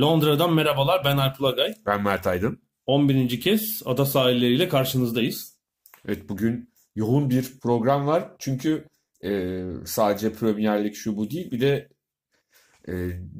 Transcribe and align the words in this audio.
Londra'dan 0.00 0.54
merhabalar. 0.54 1.04
Ben 1.04 1.16
Alp 1.16 1.40
Ulagay. 1.40 1.74
Ben 1.86 2.02
Mert 2.02 2.26
Aydın. 2.26 2.62
11. 2.86 3.40
kez 3.40 3.82
ada 3.84 4.06
sahilleriyle 4.06 4.68
karşınızdayız. 4.68 5.58
Evet 6.08 6.28
bugün 6.28 6.70
yoğun 6.96 7.30
bir 7.30 7.60
program 7.62 8.06
var. 8.06 8.30
Çünkü 8.38 8.88
e, 9.24 9.62
sadece 9.84 10.32
Premier 10.32 10.84
Lig 10.84 10.94
şu 10.94 11.16
bu 11.16 11.30
değil. 11.30 11.50
Bir 11.50 11.60
de 11.60 11.88
e, 12.88 12.92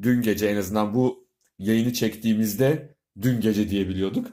dün 0.03 0.23
gece 0.23 0.47
en 0.47 0.57
azından 0.57 0.95
bu 0.95 1.29
yayını 1.59 1.93
çektiğimizde 1.93 2.97
dün 3.23 3.41
gece 3.41 3.71
diyebiliyorduk. 3.71 4.27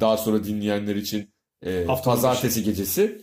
Daha 0.00 0.16
sonra 0.16 0.44
dinleyenler 0.44 0.96
için 0.96 1.34
e, 1.62 1.84
Haftanın 1.84 2.16
pazartesi 2.16 2.64
gecesi 2.64 3.20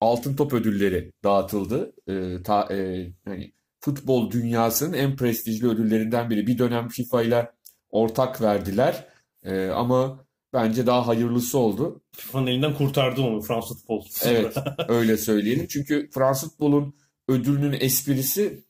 Altın 0.00 0.36
Top 0.36 0.52
ödülleri 0.52 1.12
dağıtıldı. 1.24 1.92
E, 2.08 2.42
ta, 2.42 2.74
e, 2.74 3.08
hani 3.24 3.52
futbol 3.80 4.30
dünyasının 4.30 4.92
en 4.92 5.16
prestijli 5.16 5.68
ödüllerinden 5.68 6.30
biri. 6.30 6.46
Bir 6.46 6.58
dönem 6.58 6.88
FIFA 6.88 7.22
ile 7.22 7.50
ortak 7.90 8.42
verdiler. 8.42 9.08
E, 9.42 9.66
ama 9.66 10.24
bence 10.52 10.86
daha 10.86 11.06
hayırlısı 11.06 11.58
oldu. 11.58 12.02
FIFA'nın 12.12 12.46
elinden 12.46 12.74
kurtardı 12.74 13.20
onu 13.20 13.40
Fransız 13.40 13.78
futbol. 13.78 14.04
Evet, 14.24 14.56
öyle 14.88 15.16
söyleyelim. 15.16 15.66
Çünkü 15.66 16.10
Fransız 16.14 16.50
futbolun 16.50 16.94
ödülünün 17.28 17.76
esprisi 17.80 18.64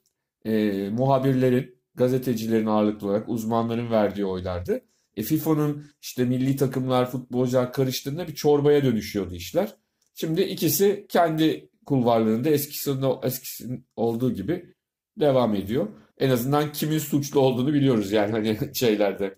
e, 0.45 0.73
muhabirlerin, 0.91 1.79
gazetecilerin 1.95 2.67
ağırlıklı 2.67 3.07
olarak 3.07 3.29
uzmanların 3.29 3.91
verdiği 3.91 4.27
oylardı. 4.27 4.81
E, 5.17 5.23
FIFA'nın 5.23 5.87
işte 6.03 6.25
milli 6.25 6.57
takımlar, 6.57 7.11
futbolcular 7.11 7.73
karıştığında 7.73 8.29
bir 8.29 8.35
çorbaya 8.35 8.85
dönüşüyordu 8.85 9.35
işler. 9.35 9.75
Şimdi 10.15 10.43
ikisi 10.43 11.07
kendi 11.09 11.71
kulvarlarında 11.87 12.51
eskisinde, 12.51 13.07
eskisinin 13.23 13.87
olduğu 13.97 14.35
gibi 14.35 14.75
devam 15.21 15.55
ediyor. 15.55 15.89
En 16.19 16.31
azından 16.31 16.73
kimin 16.73 16.99
suçlu 16.99 17.41
olduğunu 17.41 17.75
biliyoruz 17.75 18.13
yani 18.13 18.33
hani 18.33 18.59
şeylerde 18.75 19.35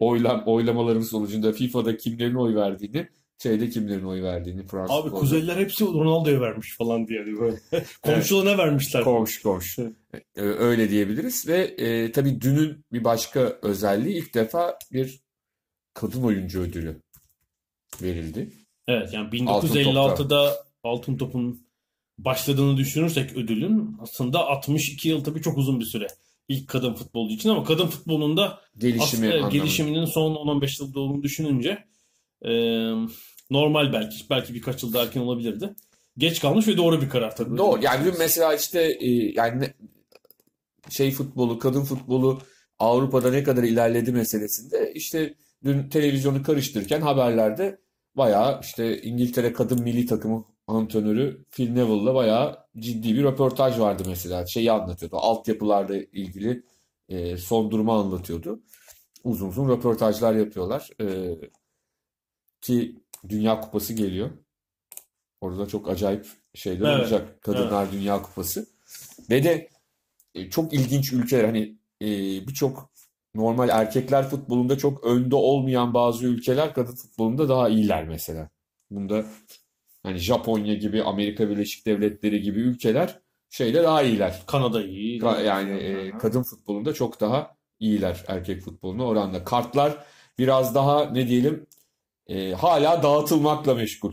oylam 0.00 0.42
oylamaların 0.46 1.00
sonucunda 1.00 1.52
FIFA'da 1.52 1.96
kimlerin 1.96 2.34
oy 2.34 2.54
verdiğini, 2.54 3.08
şeyde 3.42 3.68
kimlerin 3.68 4.04
oy 4.04 4.22
verdiğini 4.22 4.66
Fransız 4.66 4.96
Abi. 4.96 5.10
Kuzeyliler 5.10 5.56
hepsi 5.56 5.84
Ronaldo'ya 5.84 6.40
vermiş 6.40 6.76
falan 6.76 7.08
diye. 7.08 7.26
Böyle. 7.26 7.56
Komşularına 8.02 8.58
vermişler. 8.58 9.04
Komş 9.04 9.42
komş. 9.42 9.78
Öyle 10.36 10.90
diyebiliriz 10.90 11.48
ve 11.48 11.58
e, 11.58 12.12
tabii 12.12 12.40
dünün 12.40 12.84
bir 12.92 13.04
başka 13.04 13.40
özelliği 13.62 14.16
ilk 14.16 14.34
defa 14.34 14.78
bir 14.92 15.20
kadın 15.94 16.22
oyuncu 16.22 16.60
ödülü 16.60 16.96
verildi. 18.02 18.50
Evet 18.88 19.12
yani 19.12 19.48
Altın 19.48 19.68
1956'da 19.68 20.56
Altın 20.82 21.16
Top'un 21.16 21.66
başladığını 22.24 22.76
düşünürsek 22.76 23.36
ödülün 23.36 23.96
aslında 24.00 24.46
62 24.46 25.08
yıl 25.08 25.24
tabii 25.24 25.42
çok 25.42 25.58
uzun 25.58 25.80
bir 25.80 25.84
süre. 25.84 26.06
İlk 26.48 26.68
kadın 26.68 26.94
futbolcu 26.94 27.34
için 27.34 27.48
ama 27.48 27.64
kadın 27.64 27.86
futbolunda 27.86 28.60
Gelişimi 28.78 29.02
aslında 29.02 29.26
anlamında. 29.34 29.56
gelişiminin 29.56 30.04
son 30.04 30.34
10-15 30.34 30.82
yılda 30.82 31.00
olduğunu 31.00 31.22
düşününce 31.22 31.84
e, 32.42 32.52
normal 33.50 33.92
belki 33.92 34.16
belki 34.30 34.54
birkaç 34.54 34.82
yıl 34.82 34.92
daha 34.92 35.02
erken 35.02 35.20
olabilirdi. 35.20 35.74
Geç 36.18 36.40
kalmış 36.40 36.68
ve 36.68 36.76
doğru 36.76 37.00
bir 37.02 37.08
karar 37.08 37.36
tabii. 37.36 37.58
Doğru. 37.58 37.80
Yani 37.82 38.04
dün 38.04 38.14
mesela 38.18 38.54
işte 38.54 38.82
e, 39.00 39.08
yani 39.10 39.70
şey 40.90 41.10
futbolu, 41.10 41.58
kadın 41.58 41.84
futbolu 41.84 42.40
Avrupa'da 42.78 43.30
ne 43.30 43.42
kadar 43.42 43.62
ilerledi 43.62 44.12
meselesinde 44.12 44.92
işte 44.94 45.34
dün 45.64 45.88
televizyonu 45.88 46.42
karıştırırken 46.42 47.00
haberlerde 47.00 47.78
bayağı 48.16 48.60
işte 48.62 49.02
İngiltere 49.02 49.52
kadın 49.52 49.82
milli 49.82 50.06
takımı 50.06 50.44
antrenörü 50.66 51.44
Phil 51.50 51.70
Neville'la 51.70 52.14
bayağı 52.14 52.66
ciddi 52.78 53.14
bir 53.14 53.24
röportaj 53.24 53.78
vardı 53.78 54.02
mesela. 54.06 54.46
Şeyi 54.46 54.72
anlatıyordu. 54.72 55.16
Altyapılarla 55.16 55.96
ilgili 55.96 56.62
e, 57.08 57.36
son 57.36 57.70
durumu 57.70 57.92
anlatıyordu. 57.92 58.62
Uzun 59.24 59.48
uzun 59.48 59.68
röportajlar 59.68 60.34
yapıyorlar. 60.34 60.90
E, 61.00 61.36
ki 62.60 62.96
Dünya 63.28 63.60
Kupası 63.60 63.92
geliyor. 63.92 64.30
Orada 65.40 65.66
çok 65.66 65.88
acayip 65.88 66.26
şeyler 66.54 66.92
Evet, 66.92 67.00
olacak. 67.00 67.42
Kadınlar 67.42 67.92
Dünya 67.92 68.22
Kupası. 68.22 68.66
Ve 69.30 69.44
de 69.44 69.68
e, 70.34 70.50
çok 70.50 70.72
ilginç 70.72 71.12
ülkeler 71.12 71.44
hani 71.44 71.78
e, 72.02 72.06
birçok 72.48 72.90
normal 73.34 73.68
erkekler 73.68 74.28
futbolunda 74.28 74.78
çok 74.78 75.04
önde 75.04 75.34
olmayan 75.34 75.94
bazı 75.94 76.26
ülkeler 76.26 76.74
kadın 76.74 76.94
futbolunda 76.94 77.48
daha 77.48 77.68
iyiler 77.68 78.08
mesela. 78.08 78.50
Bunda 78.90 79.24
hani 80.02 80.18
Japonya 80.18 80.74
gibi, 80.74 81.02
Amerika 81.02 81.48
Birleşik 81.50 81.86
Devletleri 81.86 82.42
gibi 82.42 82.60
ülkeler 82.60 83.18
şeyde 83.50 83.82
daha 83.82 84.02
iyiler. 84.02 84.42
Kanada 84.46 84.84
iyi. 84.84 85.20
Ka- 85.20 85.44
Yani 85.44 85.70
e, 85.72 86.10
kadın 86.18 86.42
futbolunda 86.42 86.94
çok 86.94 87.20
daha 87.20 87.56
iyiler 87.80 88.24
erkek 88.28 88.60
futboluna 88.62 89.04
oranla. 89.04 89.44
Kartlar 89.44 90.04
biraz 90.38 90.74
daha 90.74 91.04
ne 91.10 91.28
diyelim 91.28 91.66
e, 92.26 92.52
hala 92.52 93.02
dağıtılmakla 93.02 93.74
meşgul. 93.74 94.12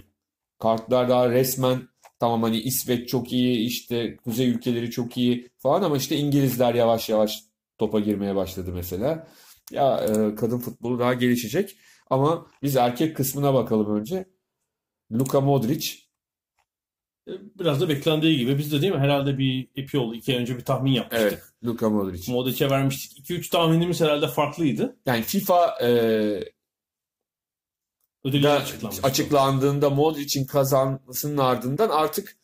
Kartlar 0.59 1.09
daha 1.09 1.29
resmen 1.29 1.81
tamam 2.19 2.43
hani 2.43 2.57
İsveç 2.57 3.09
çok 3.09 3.33
iyi 3.33 3.67
işte 3.67 4.17
kuzey 4.17 4.49
ülkeleri 4.49 4.91
çok 4.91 5.17
iyi 5.17 5.49
falan 5.57 5.81
ama 5.83 5.97
işte 5.97 6.15
İngilizler 6.17 6.73
yavaş 6.75 7.09
yavaş 7.09 7.43
topa 7.77 7.99
girmeye 7.99 8.35
başladı 8.35 8.71
mesela. 8.73 9.27
Ya 9.71 9.97
e, 9.97 10.35
kadın 10.35 10.57
futbolu 10.59 10.99
daha 10.99 11.13
gelişecek 11.13 11.77
ama 12.09 12.47
biz 12.63 12.75
erkek 12.75 13.15
kısmına 13.17 13.53
bakalım 13.53 13.99
önce. 13.99 14.25
Luka 15.11 15.41
Modric 15.41 16.09
Biraz 17.59 17.81
da 17.81 17.89
beklendiği 17.89 18.37
gibi 18.37 18.57
biz 18.57 18.71
de 18.71 18.81
değil 18.81 18.93
mi? 18.93 18.99
Herhalde 18.99 19.37
bir 19.37 19.67
ipi 19.75 19.97
oldu. 19.97 20.15
iki 20.15 20.33
ay 20.33 20.41
önce 20.41 20.57
bir 20.57 20.65
tahmin 20.65 20.91
yapmıştık. 20.91 21.31
evet 21.31 21.43
Luka 21.63 21.89
Modric. 21.89 22.31
Modric'e 22.31 22.69
vermiştik. 22.69 23.29
2-3 23.29 23.49
tahminimiz 23.49 24.01
herhalde 24.01 24.27
farklıydı. 24.27 24.97
Yani 25.05 25.21
FIFA 25.21 25.77
e, 25.81 25.89
açıklanmıştı. 28.25 29.07
açıklandığında 29.07 29.89
Modric'in 29.89 30.45
kazanmasının 30.45 31.37
ardından 31.37 31.89
artık 31.89 32.37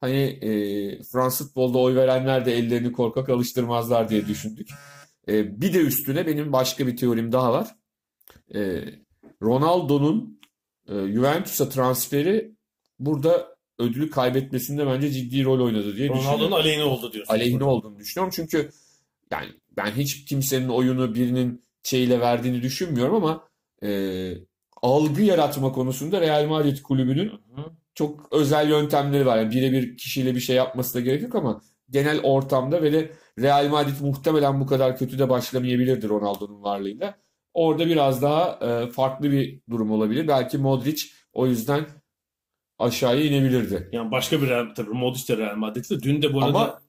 hani 0.00 0.20
e, 0.20 1.02
Fransız 1.02 1.46
futbolda 1.46 1.78
oy 1.78 1.94
verenler 1.94 2.46
de 2.46 2.56
ellerini 2.56 2.92
korkak 2.92 3.28
alıştırmazlar 3.28 4.08
diye 4.08 4.26
düşündük. 4.26 4.68
E, 5.28 5.60
bir 5.60 5.74
de 5.74 5.78
üstüne 5.78 6.26
benim 6.26 6.52
başka 6.52 6.86
bir 6.86 6.96
teorim 6.96 7.32
daha 7.32 7.52
var. 7.52 7.76
E, 8.54 8.84
Ronaldo'nun 9.42 10.35
e, 10.88 11.12
Juventus'a 11.12 11.68
transferi 11.68 12.52
burada 12.98 13.56
ödülü 13.78 14.10
kaybetmesinde 14.10 14.86
bence 14.86 15.10
ciddi 15.10 15.44
rol 15.44 15.60
oynadı 15.64 15.96
diye 15.96 16.08
Ronaldo'nun 16.08 16.30
düşünüyorum. 16.30 16.52
aleyhine 16.52 16.84
oldu 16.84 17.12
diyorsun. 17.12 17.34
Aleyhine 17.34 17.64
olduğunu 17.64 17.98
düşünüyorum. 17.98 18.32
Çünkü 18.36 18.70
yani 19.30 19.48
ben 19.76 19.90
hiç 19.90 20.24
kimsenin 20.24 20.68
oyunu 20.68 21.14
birinin 21.14 21.64
şeyle 21.82 22.20
verdiğini 22.20 22.62
düşünmüyorum 22.62 23.14
ama 23.14 23.48
e, 23.82 24.32
algı 24.82 25.22
yaratma 25.22 25.72
konusunda 25.72 26.20
Real 26.20 26.46
Madrid 26.46 26.82
kulübünün 26.82 27.28
Hı 27.28 27.60
hı. 27.60 27.64
çok 27.94 28.32
özel 28.32 28.70
yöntemleri 28.70 29.26
var. 29.26 29.38
Yani 29.38 29.50
birebir 29.50 29.96
kişiyle 29.96 30.34
bir 30.34 30.40
şey 30.40 30.56
yapması 30.56 30.94
da 30.94 31.00
gerek 31.00 31.22
yok 31.22 31.34
ama 31.34 31.60
genel 31.90 32.20
ortamda 32.20 32.82
ve 32.82 32.92
de 32.92 33.12
Real 33.38 33.68
Madrid 33.68 34.00
muhtemelen 34.00 34.60
bu 34.60 34.66
kadar 34.66 34.96
kötü 34.98 35.18
de 35.18 35.28
başlamayabilirdi 35.28 36.08
Ronaldo'nun 36.08 36.62
varlığıyla. 36.62 37.25
Orada 37.56 37.86
biraz 37.86 38.22
daha 38.22 38.58
e, 38.62 38.90
farklı 38.90 39.32
bir 39.32 39.60
durum 39.70 39.90
olabilir. 39.90 40.28
Belki 40.28 40.58
Modric 40.58 41.02
o 41.32 41.46
yüzden 41.46 41.86
aşağıya 42.78 43.24
inebilirdi. 43.24 43.88
Yani 43.92 44.10
başka 44.10 44.42
bir 44.42 44.48
Real, 44.48 44.74
tabii 44.74 44.90
Modric 44.90 45.28
de 45.28 45.36
Real 45.36 45.56
Madrid'de. 45.56 46.02
Dün 46.02 46.22
de 46.22 46.34
bu 46.34 46.42
arada 46.42 46.58
Ama 46.58 46.82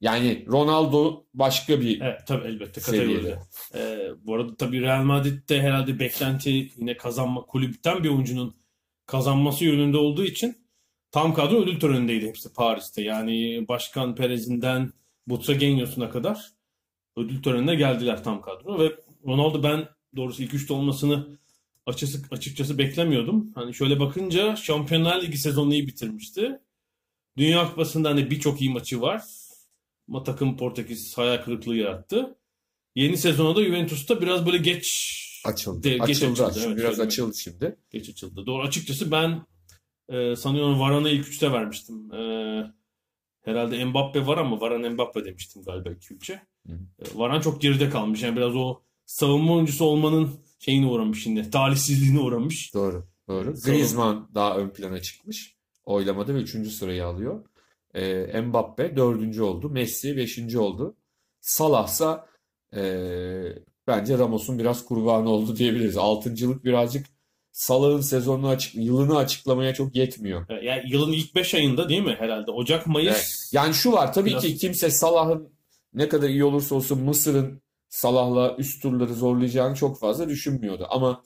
yani 0.00 0.44
Ronaldo 0.48 1.24
başka 1.34 1.80
bir 1.80 2.00
evet 2.00 2.20
tabii 2.26 2.48
elbette 2.48 2.80
kategoride. 2.80 3.38
Ee, 3.74 4.08
bu 4.24 4.34
arada 4.34 4.56
tabii 4.56 4.80
Real 4.80 5.02
Madrid'de 5.02 5.62
herhalde 5.62 5.98
beklenti 5.98 6.70
yine 6.76 6.96
kazanma 6.96 7.42
kulüpten 7.42 8.04
bir 8.04 8.08
oyuncunun 8.08 8.56
kazanması 9.06 9.64
yönünde 9.64 9.96
olduğu 9.96 10.24
için 10.24 10.56
tam 11.10 11.34
kadro 11.34 11.62
ödül 11.62 11.80
törenindeydi 11.80 12.28
hepsi 12.28 12.52
Paris'te. 12.52 13.02
Yani 13.02 13.64
Başkan 13.68 14.14
Perez'inden 14.14 14.92
Butragueños'una 15.28 16.10
kadar 16.10 16.52
ödül 17.16 17.42
törenine 17.42 17.74
geldiler 17.74 18.24
tam 18.24 18.40
kadro 18.40 18.78
ve 18.78 18.92
Ronaldo 19.26 19.62
ben 19.62 19.88
doğrusu 20.16 20.42
ilk 20.42 20.54
üçte 20.54 20.72
olmasını 20.74 21.26
açıkçası, 21.86 22.22
açıkçası 22.30 22.78
beklemiyordum. 22.78 23.52
Hani 23.54 23.74
şöyle 23.74 24.00
bakınca 24.00 24.56
Şampiyonlar 24.56 25.22
Ligi 25.22 25.38
sezonunu 25.38 25.74
iyi 25.74 25.86
bitirmişti. 25.86 26.58
Dünya 27.36 27.70
Kupası'nda 27.70 28.10
hani 28.10 28.30
birçok 28.30 28.60
iyi 28.60 28.70
maçı 28.70 29.00
var. 29.00 29.22
Ama 30.08 30.22
takım 30.22 30.56
Portekiz 30.56 31.18
hayal 31.18 31.42
kırıklığı 31.44 31.76
yarattı. 31.76 32.38
Yeni 32.94 33.16
sezona 33.16 33.56
da 33.56 33.64
Juventus'ta 33.64 34.20
biraz 34.22 34.46
böyle 34.46 34.58
geç 34.58 35.18
Açıldı. 35.44 35.82
De- 35.82 35.98
geç 35.98 36.22
açıldı. 36.22 36.44
açıldı, 36.44 36.64
evet, 36.66 36.78
Biraz 36.78 37.00
açıldı 37.00 37.36
şimdi. 37.36 37.76
geç 37.90 38.08
açıldı. 38.08 38.46
Doğru 38.46 38.62
açıkçası 38.62 39.10
ben 39.10 39.46
e, 40.08 40.36
sanıyorum 40.36 40.80
Varane'ı 40.80 41.10
ilk 41.10 41.28
üçte 41.28 41.52
vermiştim. 41.52 42.14
E, 42.14 42.20
herhalde 43.44 43.84
Mbappe 43.84 44.26
var 44.26 44.38
ama 44.38 44.60
Varane 44.60 44.88
Mbappe 44.88 45.24
demiştim 45.24 45.62
galiba 45.62 45.90
ilk 45.90 46.10
üçe. 46.12 46.42
Hı. 46.66 46.72
E, 46.72 47.18
Varane 47.18 47.42
çok 47.42 47.60
geride 47.62 47.90
kalmış. 47.90 48.22
Yani 48.22 48.36
biraz 48.36 48.56
o 48.56 48.80
savunma 49.12 49.52
oyuncusu 49.54 49.84
olmanın 49.84 50.30
şeyine 50.58 50.86
uğramış 50.86 51.22
şimdi. 51.22 51.50
Talihsizliğine 51.50 52.20
uğramış. 52.20 52.74
Doğru. 52.74 53.06
Doğru. 53.28 53.56
Sonra- 53.56 53.74
Griezmann 53.74 54.30
daha 54.34 54.56
ön 54.56 54.68
plana 54.70 55.02
çıkmış. 55.02 55.56
Oylamada 55.84 56.34
ve 56.34 56.38
üçüncü 56.38 56.70
sırayı 56.70 57.06
alıyor. 57.06 57.44
Ee, 57.94 58.40
Mbappe 58.40 58.96
dördüncü 58.96 59.42
oldu. 59.42 59.70
Messi 59.70 60.16
beşinci 60.16 60.58
oldu. 60.58 60.96
Salah'sa 61.40 62.26
ee, 62.76 63.42
bence 63.86 64.18
Ramos'un 64.18 64.58
biraz 64.58 64.84
kurbanı 64.84 65.28
oldu 65.28 65.56
diyebiliriz. 65.56 65.96
Altıncılık 65.96 66.64
birazcık 66.64 67.06
Salah'ın 67.52 68.00
sezonunu 68.00 68.48
açık, 68.48 68.74
yılını 68.74 69.16
açıklamaya 69.16 69.74
çok 69.74 69.96
yetmiyor. 69.96 70.50
E, 70.50 70.64
yani 70.64 70.82
yılın 70.92 71.12
ilk 71.12 71.34
5 71.34 71.54
ayında 71.54 71.88
değil 71.88 72.02
mi 72.02 72.16
herhalde? 72.18 72.50
Ocak, 72.50 72.86
Mayıs. 72.86 73.10
Evet. 73.16 73.48
Yani 73.52 73.74
şu 73.74 73.92
var 73.92 74.12
tabii 74.12 74.30
Biraz- 74.30 74.42
ki 74.42 74.56
kimse 74.56 74.90
Salah'ın 74.90 75.48
ne 75.94 76.08
kadar 76.08 76.28
iyi 76.28 76.44
olursa 76.44 76.74
olsun 76.74 77.02
Mısır'ın 77.02 77.62
Salah'la 77.92 78.56
üst 78.58 78.82
turları 78.82 79.14
zorlayacağını 79.14 79.74
çok 79.74 80.00
fazla 80.00 80.28
düşünmüyordu. 80.28 80.86
Ama 80.90 81.22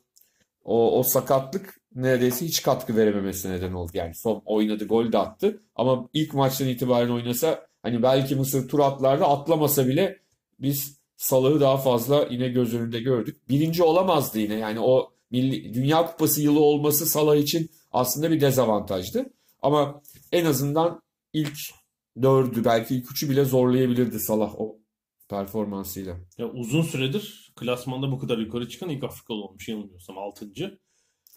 o, 0.65 0.99
o 0.99 1.03
sakatlık 1.03 1.81
neredeyse 1.95 2.47
hiç 2.47 2.63
katkı 2.63 2.97
verememesine 2.97 3.53
neden 3.53 3.73
oldu. 3.73 3.91
Yani 3.95 4.15
son 4.15 4.43
oynadı, 4.45 4.87
gol 4.87 5.13
de 5.13 5.19
attı. 5.19 5.63
Ama 5.77 6.09
ilk 6.13 6.35
maçtan 6.35 6.69
itibaren 6.69 7.09
oynasa 7.09 7.67
hani 7.83 8.03
belki 8.03 8.37
Mısır 8.37 8.69
tur 8.69 8.79
atlarda 8.79 9.29
atlamasa 9.29 9.87
bile 9.87 10.19
biz 10.61 10.99
Salah'ı 11.17 11.61
daha 11.61 11.77
fazla 11.77 12.27
yine 12.31 12.49
göz 12.49 12.75
önünde 12.75 13.01
gördük. 13.01 13.49
Birinci 13.49 13.83
olamazdı 13.83 14.39
yine. 14.39 14.55
Yani 14.55 14.81
o 14.81 15.13
milli, 15.31 15.75
Dünya 15.75 16.07
Kupası 16.07 16.43
yılı 16.43 16.61
olması 16.61 17.07
Salah 17.07 17.37
için 17.37 17.71
aslında 17.93 18.31
bir 18.31 18.41
dezavantajdı. 18.41 19.27
Ama 19.63 20.03
en 20.33 20.45
azından 20.45 21.03
ilk 21.33 21.59
dördü 22.23 22.65
belki 22.65 22.97
ilk 22.97 23.11
üçü 23.11 23.31
bile 23.31 23.45
zorlayabilirdi 23.45 24.21
Salah 24.21 24.55
o 24.59 24.77
performansıyla. 25.29 26.17
Ya 26.39 26.47
uzun 26.51 26.83
süredir 26.83 27.53
klasmanda 27.57 28.11
bu 28.13 28.19
kadar 28.19 28.39
yukarı 28.39 28.69
çıkan 28.69 28.89
ilk 28.89 29.05
Afrikalı 29.05 29.45
olmuş 29.45 29.69
yanılmıyorsam 29.69 30.19
6. 30.19 30.51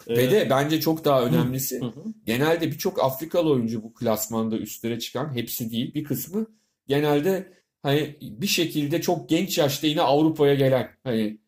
Ve 0.08 0.32
de 0.32 0.48
bence 0.50 0.82
çok 0.82 1.06
daha 1.06 1.24
önemlisi 1.24 1.82
Hı 1.82 1.86
hı. 1.86 2.04
genelde 2.26 2.68
birçok 2.72 3.04
Afrikalı 3.04 3.50
oyuncu 3.50 3.84
bu 3.84 3.94
klasmanda 3.94 4.58
üstlere 4.58 5.00
çıkan 5.00 5.36
hepsi 5.36 5.72
değil 5.72 5.94
bir 5.94 6.04
kısmı 6.04 6.48
genelde 6.88 7.54
hani 7.84 8.18
bir 8.22 8.48
şekilde 8.48 9.02
çok 9.02 9.30
genç 9.30 9.58
yaşta 9.58 9.88
yine 9.88 10.02
Avrupa'ya 10.02 10.54
gelen 10.54 10.90
hani 11.04 11.40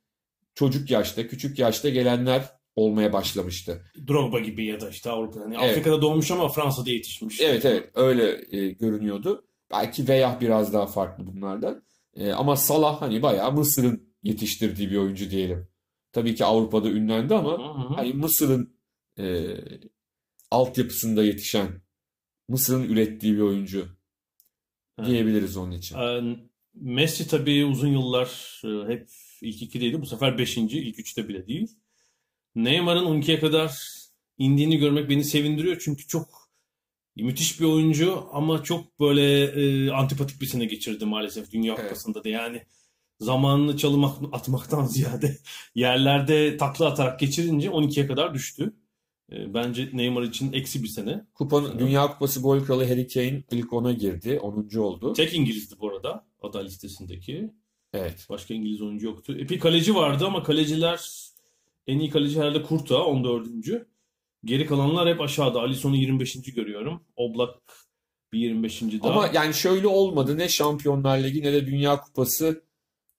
çocuk 0.55 0.91
yaşta 0.91 1.27
küçük 1.27 1.59
yaşta 1.59 1.89
gelenler 1.89 2.49
olmaya 2.75 3.13
başlamıştı. 3.13 3.85
Drogba 4.07 4.39
gibi 4.39 4.65
ya 4.65 4.81
da 4.81 4.89
işte 4.89 5.09
Avrupa'da. 5.09 5.43
Hani 5.43 5.55
Evet. 5.61 5.71
Afrika'da 5.71 6.01
doğmuş 6.01 6.31
ama 6.31 6.49
Fransa'da 6.49 6.89
yetişmiş. 6.89 7.41
Evet 7.41 7.65
evet 7.65 7.89
öyle 7.93 8.57
e, 8.57 8.71
görünüyordu. 8.71 9.45
Belki 9.71 10.07
Veya 10.07 10.37
biraz 10.41 10.73
daha 10.73 10.85
farklı 10.85 11.27
bunlardan. 11.27 11.83
E, 12.15 12.31
ama 12.31 12.55
Salah 12.55 13.01
hani 13.01 13.21
bayağı 13.21 13.51
Mısır'ın 13.51 14.13
yetiştirdiği 14.23 14.91
bir 14.91 14.97
oyuncu 14.97 15.31
diyelim. 15.31 15.67
Tabii 16.11 16.35
ki 16.35 16.45
Avrupa'da 16.45 16.89
ünlendi 16.89 17.35
ama 17.35 17.51
Hı 17.51 17.89
hı. 17.89 17.93
hani 17.93 18.13
Mısır'ın 18.13 18.73
e, 19.19 19.55
altyapısında 20.51 21.23
yetişen, 21.23 21.81
Mısır'ın 22.47 22.83
ürettiği 22.83 23.33
bir 23.33 23.41
oyuncu 23.41 23.87
diyebiliriz 25.05 25.57
onun 25.57 25.71
için. 25.71 25.97
Ee, 25.97 26.37
Messi 26.73 27.27
tabii 27.27 27.65
uzun 27.65 27.87
yıllar 27.87 28.61
e, 28.65 28.93
hep 28.93 29.09
ilk 29.41 29.61
ikideydi. 29.61 30.01
Bu 30.01 30.05
sefer 30.05 30.37
beşinci, 30.37 30.79
ilk 30.79 30.99
üçte 30.99 31.27
bile 31.27 31.47
değil. 31.47 31.69
Neymar'ın 32.55 33.05
12'ye 33.05 33.39
kadar 33.39 33.91
indiğini 34.37 34.77
görmek 34.77 35.09
beni 35.09 35.23
sevindiriyor. 35.23 35.81
Çünkü 35.83 36.07
çok 36.07 36.40
müthiş 37.15 37.59
bir 37.59 37.65
oyuncu 37.65 38.23
ama 38.31 38.63
çok 38.63 38.99
böyle 38.99 39.43
e, 39.43 39.91
antipatik 39.91 40.41
bir 40.41 40.45
sene 40.45 40.65
geçirdi 40.65 41.05
maalesef 41.05 41.51
Dünya 41.51 41.73
Evet. 41.73 41.83
Kupası'nda 41.83 42.23
da. 42.23 42.29
Yani 42.29 42.61
zamanını 43.19 43.77
çalım 43.77 44.03
at- 44.05 44.19
atmaktan 44.31 44.85
ziyade 44.85 45.37
yerlerde 45.75 46.57
takla 46.57 46.85
atarak 46.85 47.19
geçirince 47.19 47.67
12'ye 47.69 48.07
kadar 48.07 48.33
düştü. 48.33 48.73
E, 49.31 49.53
bence 49.53 49.89
Neymar 49.93 50.21
için 50.23 50.53
eksi 50.53 50.83
bir 50.83 50.87
sene. 50.87 51.25
Kupanın, 51.33 51.79
Dünya 51.79 52.07
Kupası 52.07 52.41
gol 52.41 52.59
kralı 52.59 52.85
Harry 52.87 53.07
Kane 53.07 53.43
ilk 53.51 53.73
ona 53.73 53.91
girdi. 53.91 54.39
10. 54.39 54.77
oldu. 54.77 55.13
Tek 55.13 55.33
İngilizdi 55.33 55.75
bu 55.79 55.89
arada 55.89 56.25
aday 56.41 56.65
listesindeki. 56.65 57.51
Evet. 57.93 58.25
Başka 58.29 58.53
İngiliz 58.53 58.81
oyuncu 58.81 59.05
yoktu. 59.07 59.37
E, 59.39 59.49
bir 59.49 59.59
kaleci 59.59 59.95
vardı 59.95 60.25
ama 60.25 60.43
kaleciler 60.43 61.09
en 61.87 61.99
iyi 61.99 62.09
kaleci 62.09 62.39
herhalde 62.39 62.63
Kurta 62.63 63.05
14. 63.05 63.47
Geri 64.45 64.65
kalanlar 64.65 65.09
hep 65.09 65.21
aşağıda. 65.21 65.59
Alisson'u 65.59 65.95
25. 65.95 66.53
görüyorum. 66.55 67.03
Oblak 67.15 67.59
bir 68.33 68.39
25. 68.39 68.81
daha. 68.81 69.11
Ama 69.11 69.29
yani 69.33 69.53
şöyle 69.53 69.87
olmadı. 69.87 70.37
Ne 70.37 70.49
Şampiyonlar 70.49 71.23
Ligi 71.23 71.41
ne 71.43 71.53
de 71.53 71.65
Dünya 71.65 72.01
Kupası 72.01 72.63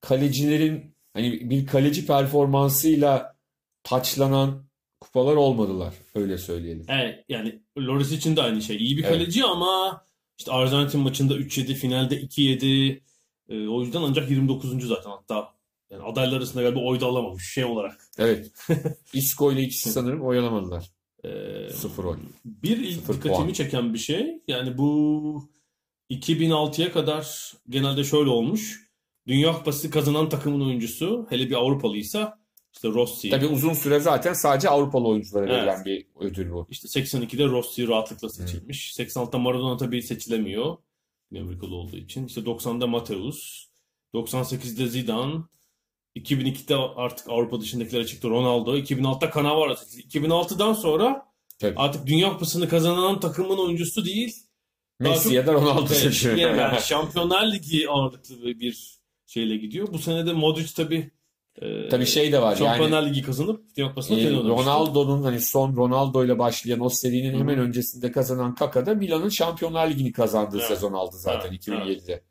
kalecilerin 0.01 0.97
hani 1.15 1.51
bir 1.51 1.67
kaleci 1.67 2.07
performansıyla 2.07 3.37
taçlanan 3.83 4.65
kupalar 5.01 5.37
olmadılar. 5.37 5.95
Öyle 6.15 6.39
söyleyelim. 6.39 6.87
Evet, 6.89 7.25
yani 7.29 7.63
Loris 7.79 8.13
için 8.13 8.37
de 8.37 8.43
aynı 8.43 8.63
şey. 8.63 8.77
İyi 8.77 8.97
bir 8.97 9.05
Evet. 9.05 9.13
kaleci 9.13 9.45
ama 9.45 10.05
işte 10.39 10.53
Arjantin 10.53 11.01
maçında 11.01 11.35
3-7, 11.35 11.75
finalde 11.75 12.21
2-7. 12.21 13.01
E, 13.49 13.69
o 13.69 13.83
yüzden 13.83 14.03
ancak 14.03 14.31
29. 14.31 14.89
zaten 14.89 15.11
hatta. 15.11 15.53
Yani 15.91 16.03
adaylar 16.03 16.37
arasında 16.37 16.63
galiba 16.63 16.81
oy 16.81 17.01
da 17.01 17.07
alamamış 17.07 17.53
şey 17.53 17.65
olarak. 17.65 18.09
Evet. 18.19 18.53
Isco 19.13 19.53
ile 19.53 19.63
ikisi 19.63 19.91
sanırım 19.93 20.23
oyalamadılar. 20.23 20.92
E, 21.25 21.29
Sıfır 21.71 22.05
oy. 22.05 22.19
Bir 22.45 22.91
Sıfır 22.91 23.15
dikkatimi 23.15 23.37
puan. 23.37 23.53
çeken 23.53 23.95
bir 23.95 23.99
şey 23.99 24.43
yani 24.49 24.79
bu 24.79 25.49
2006'ya 26.11 26.93
kadar 26.93 27.53
genelde 27.69 28.05
şöyle 28.05 28.31
olmuş. 28.31 28.93
Dünya 29.27 29.53
Kupası 29.53 29.91
kazanan 29.91 30.29
takımın 30.29 30.67
oyuncusu 30.67 31.27
hele 31.31 31.51
bir 31.51 31.55
Avrupalıysa 31.55 32.43
işte 32.75 32.89
Rossi. 32.89 33.31
Tabii 33.31 33.47
uzun 33.47 33.73
süre 33.73 34.01
zaten 34.01 34.33
sadece 34.33 34.69
Avrupalı 34.69 35.09
oyunculara 35.09 35.45
Evet. 35.47 35.57
verilen 35.57 35.85
bir 35.85 36.07
ödül 36.21 36.51
bu. 36.51 36.67
İşte 36.71 36.89
82'de 37.01 37.45
Rossi 37.47 37.89
rahatlıkla 37.89 38.29
seçilmiş. 38.29 38.93
86'da 38.99 39.39
Maradona 39.39 39.77
tabii 39.77 40.03
seçilemiyor. 40.03 40.77
Amerikalı 41.39 41.75
olduğu 41.75 41.97
için. 41.97 42.27
İşte 42.27 42.41
90'da 42.41 42.87
Mateus. 42.87 43.67
98'de 44.15 44.87
Zidane. 44.87 45.35
2002'de 46.17 46.77
artık 46.77 47.29
Avrupa 47.29 47.61
dışındakiler 47.61 48.07
çıktı 48.07 48.31
Ronaldo. 48.31 48.77
2006'da 48.77 49.31
Cannavaro 49.35 49.75
seçildi. 49.77 50.19
2006'dan 50.19 50.73
sonra 50.73 51.27
Tabii. 51.59 51.75
artık 51.77 52.07
Dünya 52.07 52.33
Kupası'nı 52.33 52.69
kazanan 52.69 53.21
takımın 53.21 53.59
oyuncusu 53.59 54.05
değil. 54.05 54.37
Messi 55.01 55.35
ya 55.35 55.47
da 55.47 55.53
Ronaldo 55.53 55.87
Evet, 55.87 55.97
seçiyor. 55.97 56.37
yani 56.37 56.81
Şampiyonlar 56.83 57.53
Ligi 57.53 57.89
ağırlıklı 57.89 58.45
bir 58.45 58.99
şeyle 59.27 59.57
gidiyor. 59.57 59.89
Bu 59.93 59.99
sene 59.99 60.27
de 60.27 60.33
Modric 60.33 60.73
tabii 60.77 61.11
e, 61.63 61.89
Tabii 61.89 62.07
şey 62.07 62.33
de 62.33 62.43
var 62.43 62.49
yani 62.51 62.59
Şampiyonlar 62.59 63.07
Ligi 63.07 63.23
kazanıp 63.23 63.77
Dünya 63.77 63.89
Kupası'na 63.89 64.19
e. 64.21 64.31
Ronaldo'nun 64.33 65.23
hani 65.23 65.41
son 65.41 65.77
Ronaldo 65.77 66.25
ile 66.25 66.39
başlayan 66.39 66.81
o 66.81 66.89
serinin 66.89 67.39
hemen 67.39 67.59
öncesinde 67.59 68.13
kazanan 68.13 68.55
Kaka 68.55 68.87
da 68.87 68.95
Milan'ın 68.95 69.29
Şampiyonlar 69.29 69.91
Ligi'ni 69.91 70.13
kazandığı 70.13 70.57
Evet. 70.59 70.69
sezon 70.69 70.93
aldı 70.93 71.17
zaten 71.17 71.49
Evet, 71.49 71.69
2007'de. 71.69 72.23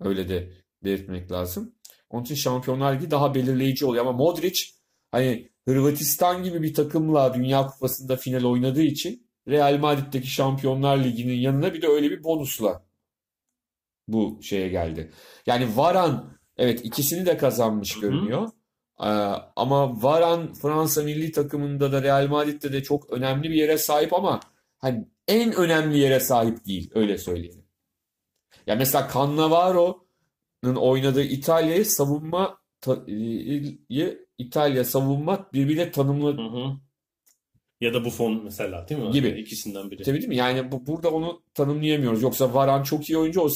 Öyle 0.00 0.28
de 0.28 0.52
belirtmek 0.84 1.32
lazım. 1.32 1.72
Onun 2.12 2.22
için 2.22 2.34
Şampiyonlar 2.34 2.94
Ligi 2.94 3.10
daha 3.10 3.34
belirleyici 3.34 3.86
oluyor 3.86 4.06
ama 4.06 4.12
Modric 4.12 4.64
hani 5.10 5.52
Hırvatistan 5.68 6.42
gibi 6.42 6.62
bir 6.62 6.74
takımla 6.74 7.34
Dünya 7.34 7.66
Kupası'nda 7.66 8.16
final 8.16 8.44
oynadığı 8.44 8.82
için 8.82 9.26
Real 9.48 9.78
Madrid'deki 9.78 10.26
Şampiyonlar 10.26 11.04
Ligi'nin 11.04 11.34
yanına 11.34 11.74
bir 11.74 11.82
de 11.82 11.88
öyle 11.88 12.10
bir 12.10 12.24
bonusla 12.24 12.82
bu 14.08 14.38
şeye 14.42 14.68
geldi. 14.68 15.12
Yani 15.46 15.76
Varan 15.76 16.38
evet 16.56 16.84
ikisini 16.84 17.26
de 17.26 17.36
kazanmış 17.36 17.94
Hı 17.94 17.96
hı. 17.96 18.00
görünüyor. 18.00 18.48
Ee, 19.00 19.04
ama 19.56 20.02
Varan 20.02 20.54
Fransa 20.54 21.02
milli 21.02 21.32
takımında 21.32 21.92
da 21.92 22.02
Real 22.02 22.28
Madrid'de 22.28 22.72
de 22.72 22.82
çok 22.82 23.10
önemli 23.10 23.50
bir 23.50 23.54
yere 23.54 23.78
sahip 23.78 24.12
ama 24.12 24.40
hani 24.78 25.08
en 25.28 25.52
önemli 25.52 25.98
yere 25.98 26.20
sahip 26.20 26.66
değil 26.66 26.90
öyle 26.94 27.18
söyleyelim. 27.18 27.64
Ya 28.66 28.74
mesela 28.74 29.08
Cannavaro'nun 29.14 30.02
oynadığı 30.62 31.22
İtalya'yı 31.22 31.84
savunma 31.86 32.58
ta- 32.80 33.04
İtalya 34.38 34.84
savunma 34.84 35.50
birbirine 35.52 35.90
tanımlı 35.90 36.36
Hı 36.36 36.42
hı. 36.42 36.76
Ya 37.80 37.94
da 37.94 38.04
Buffon 38.04 38.44
mesela 38.44 38.88
değil 38.88 39.00
mi? 39.00 39.10
Gibi. 39.10 39.28
İkisinden 39.28 39.90
biri. 39.90 40.02
Tabii 40.02 40.18
değil 40.18 40.28
mi? 40.28 40.36
Yani 40.36 40.72
bu, 40.72 40.86
burada 40.86 41.10
onu 41.10 41.42
tanımlayamıyoruz. 41.54 42.22
Yoksa 42.22 42.54
Varan 42.54 42.82
çok 42.82 43.10
iyi 43.10 43.18
oyuncu. 43.18 43.40
O, 43.40 43.48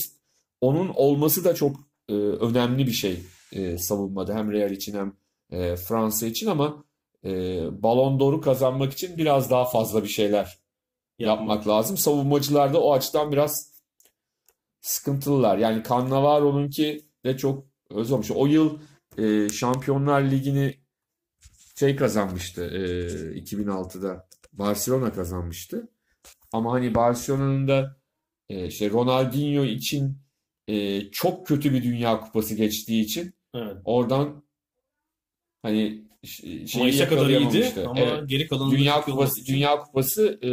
onun 0.61 0.89
olması 0.89 1.45
da 1.45 1.55
çok 1.55 1.77
e, 2.09 2.13
önemli 2.13 2.87
bir 2.87 2.93
şey 2.93 3.19
e, 3.53 3.79
savunmada. 3.79 4.35
Hem 4.35 4.53
Real 4.53 4.71
için 4.71 4.95
hem 4.95 5.13
e, 5.51 5.77
Fransa 5.77 6.27
için 6.27 6.47
ama 6.47 6.85
e, 7.25 7.31
Ballon 7.83 8.21
d'Or'u 8.21 8.41
kazanmak 8.41 8.93
için 8.93 9.19
biraz 9.19 9.51
daha 9.51 9.65
fazla 9.65 10.03
bir 10.03 10.09
şeyler 10.09 10.59
yapmak 11.19 11.69
lazım. 11.69 11.97
Savunmacılar 11.97 12.75
da 12.75 12.83
o 12.83 12.93
açıdan 12.93 13.33
biraz 13.33 13.76
sıkıntılılar. 14.87 15.59
Yani 15.59 15.83
Cannavaro'nunki 15.89 17.03
de 17.25 17.37
çok 17.37 17.67
öz 17.91 18.13
olmuş. 18.13 18.31
O 18.31 18.47
yıl 18.47 18.79
e, 19.19 19.49
Şampiyonlar 19.49 20.23
Ligi'ni 20.23 20.75
şey 21.79 21.97
kazanmıştı 21.97 22.65
e, 22.65 23.39
2006'da. 23.41 24.29
Barcelona 24.53 25.13
kazanmıştı. 25.13 25.89
Ama 26.53 26.73
hani 26.73 26.95
Barcelona'nın 26.95 27.69
da 27.69 27.97
e, 28.49 28.67
işte 28.67 28.91
Ronaldinho 28.91 29.65
için 29.65 30.19
e, 30.69 31.01
çok 31.11 31.47
kötü 31.47 31.73
bir 31.73 31.83
Dünya 31.83 32.21
Kupası 32.21 32.55
geçtiği 32.55 33.03
için 33.05 33.35
Evet. 33.55 33.77
oradan 33.85 34.43
hani 35.63 36.05
şeyi 36.25 36.67
Mayıs'a 36.79 37.09
kadar 37.09 37.29
iyiydi 37.29 37.73
ama 37.87 38.01
Evet. 38.01 38.29
geri 38.29 38.49
kalanında 38.49 38.77
Dünya 38.77 39.01
Kupası 39.01 39.41
için- 39.41 39.55
Dünya 39.55 39.79
Kupası 39.79 40.41
e, 40.43 40.51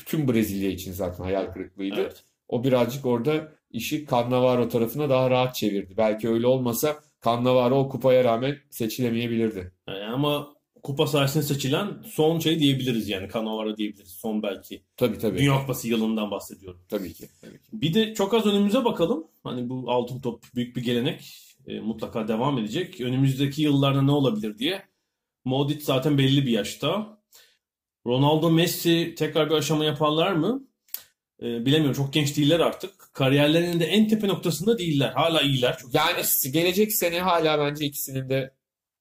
bütün 0.00 0.28
Brezilya 0.28 0.70
için 0.70 0.92
zaten 0.92 1.24
hayal 1.24 1.52
kırıklığıydı. 1.52 2.00
Evet. 2.00 2.24
O 2.48 2.64
birazcık 2.64 3.06
orada 3.06 3.52
işi 3.70 4.06
Cannavaro 4.10 4.68
tarafına 4.68 5.10
daha 5.10 5.30
rahat 5.30 5.54
çevirdi. 5.54 5.94
Belki 5.96 6.28
öyle 6.28 6.46
olmasa 6.46 6.96
Cannavaro 7.24 7.78
o 7.78 7.88
kupaya 7.88 8.24
rağmen 8.24 8.56
seçilemeyebilirdi. 8.70 9.72
Yani 9.88 10.04
ama 10.04 10.54
kupa 10.82 11.06
sayesinde 11.06 11.44
seçilen 11.44 12.02
son 12.06 12.38
şey 12.38 12.58
diyebiliriz 12.58 13.08
yani 13.08 13.28
Cannavaro 13.32 13.76
diyebiliriz. 13.76 14.10
Son 14.10 14.42
belki. 14.42 14.84
Tabii 14.96 15.18
tabii. 15.18 15.38
Dünya 15.38 15.60
Kupası 15.60 15.88
yılından 15.88 16.30
bahsediyorum. 16.30 16.80
Tabii 16.88 17.12
ki. 17.12 17.28
Tabii 17.40 17.58
ki. 17.58 17.68
Bir 17.72 17.94
de 17.94 18.14
çok 18.14 18.34
az 18.34 18.46
önümüze 18.46 18.84
bakalım. 18.84 19.26
Hani 19.44 19.68
bu 19.68 19.84
altın 19.90 20.20
top 20.20 20.44
büyük 20.54 20.76
bir 20.76 20.82
gelenek. 20.82 21.34
E, 21.66 21.80
mutlaka 21.80 22.28
devam 22.28 22.58
edecek. 22.58 23.00
Önümüzdeki 23.00 23.62
yıllarda 23.62 24.02
ne 24.02 24.10
olabilir 24.10 24.58
diye. 24.58 24.82
Modric 25.44 25.80
zaten 25.80 26.18
belli 26.18 26.46
bir 26.46 26.50
yaşta. 26.50 27.18
Ronaldo, 28.06 28.50
Messi 28.50 29.14
tekrar 29.18 29.50
bir 29.50 29.54
aşama 29.54 29.84
yaparlar 29.84 30.32
mı? 30.32 30.68
E, 31.44 31.66
bilemiyorum. 31.66 31.94
Çok 31.96 32.12
genç 32.12 32.36
değiller 32.36 32.60
artık. 32.60 32.90
Kariyerlerinin 33.12 33.80
de 33.80 33.84
en 33.84 34.08
tepe 34.08 34.28
noktasında 34.28 34.78
değiller. 34.78 35.12
Hala 35.12 35.42
iyiler. 35.42 35.78
Çok 35.78 35.94
Yani 35.94 36.22
gelecek 36.52 36.92
sene 36.92 37.20
hala 37.20 37.58
bence 37.58 37.84
ikisinin 37.84 38.28
de 38.28 38.54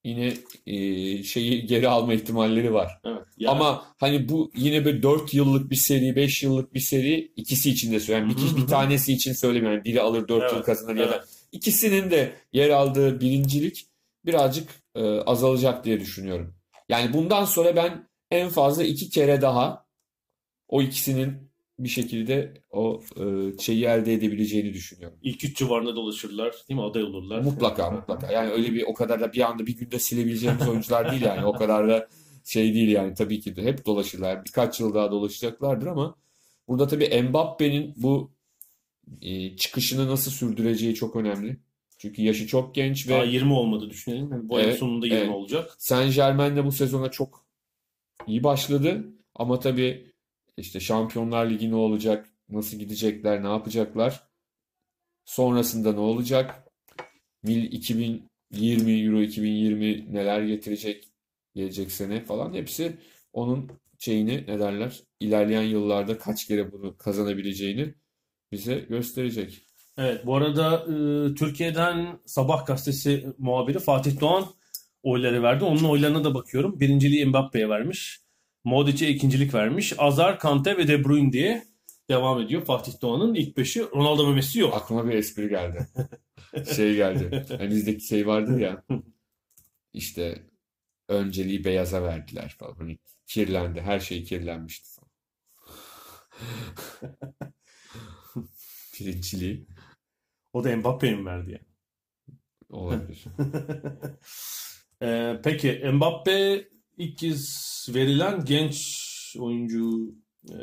yine 0.04 0.34
e, 0.68 1.24
şeyi 1.24 1.66
geri 1.66 1.88
alma 1.88 2.14
ihtimalleri 2.14 2.74
var. 2.74 3.00
Evet. 3.06 3.22
Yani- 3.38 3.52
Ama 3.52 3.86
hani 3.98 4.30
bu 4.30 4.52
yine 4.56 4.86
bir 4.86 5.04
4 5.04 5.34
yıllık 5.34 5.72
bir 5.72 5.76
seri, 5.76 6.16
5 6.16 6.44
yıllık 6.44 6.74
bir 6.74 6.80
seri 6.80 7.32
ikisi 7.36 7.70
için 7.70 7.92
de 7.92 8.00
söylüyorum. 8.00 8.36
Bir, 8.56 8.62
bir 8.62 8.68
tanesi 8.68 9.14
için 9.14 9.34
söylemiyorum. 9.34 9.78
Yani 9.78 9.86
biri 9.86 10.02
alır 10.02 10.28
4 10.28 10.44
yıl 10.52 10.56
Evet, 10.58 10.66
kazanır 10.66 10.96
ya 10.96 11.10
da 11.10 11.16
evet. 11.16 11.28
ikisinin 11.52 12.12
de 12.12 12.34
yer 12.54 12.70
aldığı 12.70 13.22
birincilik 13.22 13.88
birazcık 14.26 14.70
e, 14.96 15.02
azalacak 15.04 15.86
diye 15.86 16.00
düşünüyorum. 16.00 16.56
Yani 16.90 17.14
bundan 17.14 17.46
sonra 17.46 17.76
ben 17.76 18.08
en 18.32 18.50
fazla 18.50 18.84
iki 18.84 19.10
kere 19.10 19.42
daha 19.42 19.86
o 20.68 20.82
ikisinin 20.82 21.53
bir 21.80 21.90
şekilde 21.90 22.54
o 22.72 23.02
e, 23.18 23.58
şeyi 23.60 23.86
elde 23.86 24.14
edebileceğini 24.14 24.74
düşünüyorum. 24.74 25.18
İlk 25.22 25.44
üç 25.44 25.58
civarında 25.58 25.96
dolaşırlar. 25.96 26.56
Değil 26.70 26.80
mi? 26.80 26.86
Aday 26.86 27.04
olurlar. 27.04 27.40
Mutlaka 27.40 27.92
mutlaka. 27.92 28.32
Yani 28.32 28.52
öyle 28.52 28.74
bir 28.74 28.84
o 28.84 28.94
kadar 28.94 29.22
da 29.22 29.34
bir 29.34 29.42
anda 29.42 29.66
bir 29.66 29.78
günde 29.78 30.00
silebileceğimiz 30.00 30.68
oyuncular 30.68 31.12
değil 31.12 31.22
yani. 31.22 31.46
O 31.46 31.54
kadar 31.54 31.90
da 31.90 32.08
şey 32.44 32.74
değil 32.74 32.90
yani 32.90 33.14
tabii 33.14 33.40
ki 33.40 33.56
de 33.56 33.64
hep 33.64 33.86
dolaşırlar. 33.86 34.46
Birkaç 34.46 34.80
yıl 34.80 34.94
daha 34.94 35.12
dolaşacaklardır 35.12 35.88
ama 35.88 36.16
burada 36.68 36.88
tabii 36.88 37.22
Mbappe'nin 37.22 37.94
bu 37.98 38.32
e, 39.22 39.56
çıkışını 39.58 40.08
nasıl 40.08 40.32
sürdüreceği 40.32 40.96
çok 40.96 41.16
önemli. 41.16 41.58
Çünkü 41.98 42.22
yaşı 42.22 42.48
çok 42.48 42.76
genç 42.76 43.10
Daha 43.10 43.22
ve 43.22 43.28
20 43.28 43.54
olmadı 43.54 43.90
düşünelim. 43.90 44.32
Yani 44.32 44.50
bu 44.50 44.56
ayın 44.56 44.68
Evet, 44.68 44.80
sonunda 44.80 45.06
20 45.06 45.20
evet. 45.20 45.30
olacak. 45.30 45.76
Saint 45.78 46.16
Germain 46.16 46.56
de 46.56 46.66
bu 46.66 46.72
sezona 46.72 47.12
çok 47.12 47.46
iyi 48.28 48.44
başladı. 48.44 49.06
Ama 49.36 49.60
tabii 49.60 50.13
işte 50.58 50.80
Şampiyonlar 50.80 51.50
Ligi 51.50 51.72
ne 51.72 51.76
olacak? 51.76 52.30
Nasıl 52.50 52.78
gidecekler? 52.78 53.44
Ne 53.44 53.48
yapacaklar? 53.48 54.28
Sonrasında 55.26 55.94
ne 55.94 56.00
olacak? 56.00 56.64
Mil 57.44 57.72
2020 57.72 58.92
Euro 58.92 59.22
2020 59.22 60.14
neler 60.14 60.42
getirecek 60.42 61.08
gelecek 61.56 61.92
sene 61.92 62.26
falan 62.26 62.54
hepsi 62.54 62.98
onun 63.34 63.72
şeyini 64.00 64.44
ne 64.48 64.60
derler 64.60 65.00
ilerleyen 65.20 65.62
yıllarda 65.64 66.18
kaç 66.18 66.48
kere 66.48 66.72
bunu 66.72 66.98
kazanabileceğini 66.98 67.94
bize 68.52 68.76
gösterecek. 68.76 69.62
Evet, 69.98 70.26
bu 70.26 70.36
arada 70.36 70.76
e, 70.76 70.94
Türkiye'den 71.36 72.20
Sabah 72.26 72.66
gazetesi 72.66 73.34
muhabiri 73.38 73.80
Fatih 73.80 74.20
Doğan 74.20 74.46
oyları 75.04 75.44
verdi. 75.44 75.64
Onun 75.64 75.84
oylarına 75.84 76.24
da 76.24 76.34
bakıyorum. 76.34 76.80
Birinciliği 76.80 77.26
Mbappe'ye 77.26 77.70
vermiş. 77.70 78.23
Modric'e 78.64 79.10
ikincilik 79.10 79.54
vermiş. 79.54 79.94
Azar, 79.98 80.40
Kante 80.40 80.78
ve 80.78 80.88
De 80.88 81.04
Bruyne 81.04 81.34
diye 81.34 81.66
devam 82.10 82.42
ediyor. 82.42 82.66
Fatih 82.66 83.02
Doğan'ın 83.02 83.34
ilk 83.36 83.58
beşi. 83.58 83.82
Ronaldo 83.82 84.30
ve 84.30 84.36
Messi 84.36 84.60
yok. 84.60 84.74
Aklıma 84.74 85.08
bir 85.08 85.14
espri 85.14 85.50
geldi. 85.50 85.88
Şey 86.76 86.96
geldi. 86.96 87.46
Hani 87.58 87.70
bizdeki 87.70 88.06
şey 88.06 88.28
vardır 88.28 88.60
ya. 88.60 88.84
İşte 89.94 90.44
önceliği 91.08 91.64
beyaza 91.66 92.04
verdiler 92.04 92.56
falan. 92.60 92.76
Hani 92.76 92.98
kirlendi. 93.28 93.82
Her 93.82 94.00
şey 94.00 94.24
kirlenmişti 94.24 94.90
falan. 94.90 95.10
Birinciliği 99.00 99.68
O 100.54 100.64
da 100.64 100.78
Mbappe'ye 100.78 101.16
mi 101.16 101.26
verdi 101.26 101.52
yani? 101.52 101.68
olabilir. 102.70 103.24
E, 105.02 105.40
peki 105.44 105.82
Mbappe 105.94 106.68
ilk 106.98 107.18
kez 107.18 107.64
verilen 107.94 108.46
genç 108.46 109.00
oyuncu 109.40 110.16
e, 110.50 110.54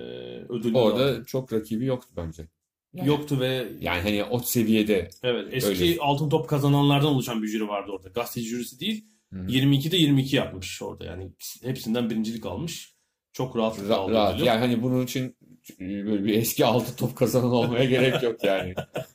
ödülü 0.49 0.77
Orada 0.77 1.05
aldı. 1.05 1.25
çok 1.27 1.53
rakibi 1.53 1.85
yoktu 1.85 2.09
bence. 2.17 2.49
Yani, 2.95 3.09
yoktu 3.09 3.41
ve 3.41 3.69
yani 3.81 4.01
hani 4.01 4.25
o 4.25 4.39
seviyede 4.39 5.11
evet 5.23 5.49
eski 5.53 5.69
Öyle. 5.71 5.97
altın 6.01 6.29
top 6.29 6.49
kazananlardan 6.49 7.09
oluşan 7.09 7.43
bir 7.43 7.49
jüri 7.49 7.69
vardı 7.69 7.91
orada. 7.93 8.09
Gazeteci 8.09 8.49
jürisi 8.49 8.81
değil. 8.81 9.05
Hı 9.33 9.41
hı. 9.41 9.47
22'de 9.47 9.97
22 9.97 10.37
yapmış 10.37 10.83
orada 10.83 11.05
yani 11.05 11.33
hepsinden 11.63 12.11
birincilik 12.11 12.47
almış. 12.47 12.95
Çok 13.33 13.57
rahatlıkla 13.57 13.95
Ra- 13.95 13.99
aldı 13.99 14.13
rahat. 14.13 14.35
ödülü. 14.35 14.47
Yani 14.47 14.59
hani 14.61 14.83
bunun 14.83 15.05
için 15.05 15.37
böyle 15.81 16.25
bir 16.25 16.35
eski 16.35 16.65
altı 16.67 16.97
top 16.97 17.17
kazanan 17.17 17.51
olmaya 17.53 17.85
gerek 17.85 18.23
yok 18.23 18.45
yani. 18.45 18.75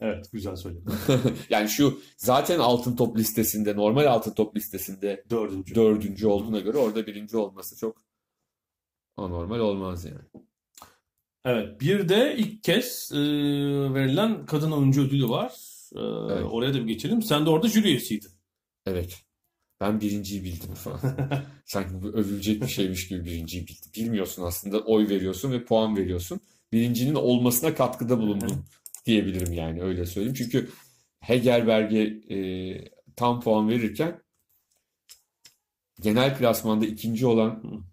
Evet 0.00 0.32
güzel 0.32 0.56
söyledin. 0.56 0.92
Yani 1.50 1.68
şu 1.68 2.00
zaten 2.16 2.58
altın 2.58 2.96
top 2.96 3.18
listesinde, 3.18 3.76
normal 3.76 4.04
altın 4.06 4.32
top 4.32 4.56
listesinde 4.56 5.24
Dördüncü. 5.30 5.74
dördüncü 5.74 6.26
olduğuna 6.26 6.60
göre 6.60 6.78
orada 6.78 7.06
birinci 7.06 7.36
olması 7.36 7.76
çok 7.76 8.02
anormal 9.16 9.58
olmaz 9.58 10.04
yani. 10.04 10.44
Evet 11.44 11.80
bir 11.80 12.08
de 12.08 12.34
ilk 12.38 12.62
kez 12.64 13.10
e, 13.12 13.18
verilen 13.94 14.46
kadın 14.46 14.70
oyuncu 14.72 15.02
ödülü 15.02 15.28
var. 15.28 15.52
E, 15.94 16.00
Evet. 16.34 16.46
Oraya 16.50 16.74
da 16.74 16.78
bir 16.78 16.84
geçelim. 16.92 17.22
Sen 17.22 17.46
de 17.46 17.50
orada 17.50 17.68
jüri 17.68 17.88
üyesiydin. 17.88 18.30
Evet. 18.86 19.22
Ben 19.80 20.00
birinciyi 20.00 20.44
bildim 20.44 20.74
falan. 20.74 21.00
Sanki 21.64 22.02
bu 22.02 22.06
övülecek 22.08 22.62
bir 22.62 22.66
şeymiş 22.68 23.08
gibi 23.08 23.24
birinciyi 23.24 23.62
bildim. 23.66 23.90
Bilmiyorsun 23.96 24.42
aslında 24.42 24.80
oy 24.80 25.08
veriyorsun 25.08 25.52
ve 25.52 25.64
puan 25.64 25.96
veriyorsun. 25.96 26.40
Birincinin 26.72 27.14
olmasına 27.14 27.74
katkıda 27.74 28.18
bulundum 28.18 28.64
diyebilirim 29.08 29.52
yani 29.52 29.82
öyle 29.82 30.06
söyleyeyim. 30.06 30.34
Çünkü 30.38 30.68
Hegerberg'e 31.20 32.02
e, 32.36 32.38
tam 33.16 33.40
puan 33.40 33.68
verirken 33.68 34.22
genel 36.00 36.38
klasmanda 36.38 36.86
ikinci 36.86 37.26
olan 37.26 37.84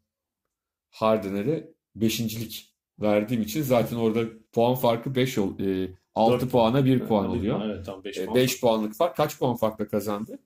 Harden'e 0.89 1.63
beşincilik 1.95 2.75
verdiğim 2.99 3.41
için 3.43 3.61
zaten 3.61 3.97
orada 3.97 4.23
puan 4.51 4.75
farkı 4.75 5.15
5 5.15 5.37
ol, 5.37 5.59
e, 5.59 5.89
6 6.15 6.41
Dört. 6.41 6.51
puana 6.51 6.85
1 6.85 6.99
puan 7.07 7.29
oluyor. 7.29 7.61
Evet 7.65 7.85
tam 7.85 8.03
5 8.03 8.17
E, 8.17 8.25
puan. 8.25 8.35
5 8.35 8.61
puanlık 8.61 8.95
fark 8.95 9.15
kaç 9.17 9.39
puan 9.39 9.55
farkla 9.55 9.87
kazandı? 9.87 10.39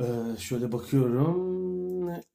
E, 0.00 0.04
şöyle 0.38 0.72
bakıyorum. 0.72 1.56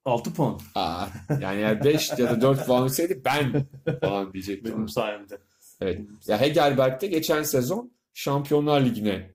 6 0.05 0.33
puan 0.33 0.59
Aa, 0.75 1.07
yani 1.41 1.59
eğer 1.59 1.83
5 1.83 2.09
ya 2.09 2.17
da 2.17 2.41
4 2.41 2.65
puan 2.65 2.83
olsaydı 2.83 3.21
ben 3.25 3.65
falan 4.01 4.33
diyecektim. 4.33 4.73
benim 4.75 4.89
sayemde. 4.89 5.37
Evet. 5.81 6.01
Ya 6.27 6.41
Hegelberg 6.41 7.01
de 7.01 7.07
geçen 7.07 7.43
sezon 7.43 7.91
Şampiyonlar 8.13 8.85
Ligi'ne 8.85 9.31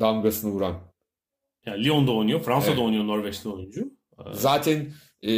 damgasını 0.00 0.50
vuran. 0.50 0.80
Yani 1.66 1.84
Lyon'da 1.84 2.12
oynuyor. 2.12 2.40
Fransa'da 2.40 2.70
Evet. 2.70 2.82
oynuyor 2.82 3.06
Norveçli 3.06 3.50
oyuncu. 3.50 3.80
E, 4.18 4.22
Zaten 4.32 4.92
e, 5.22 5.32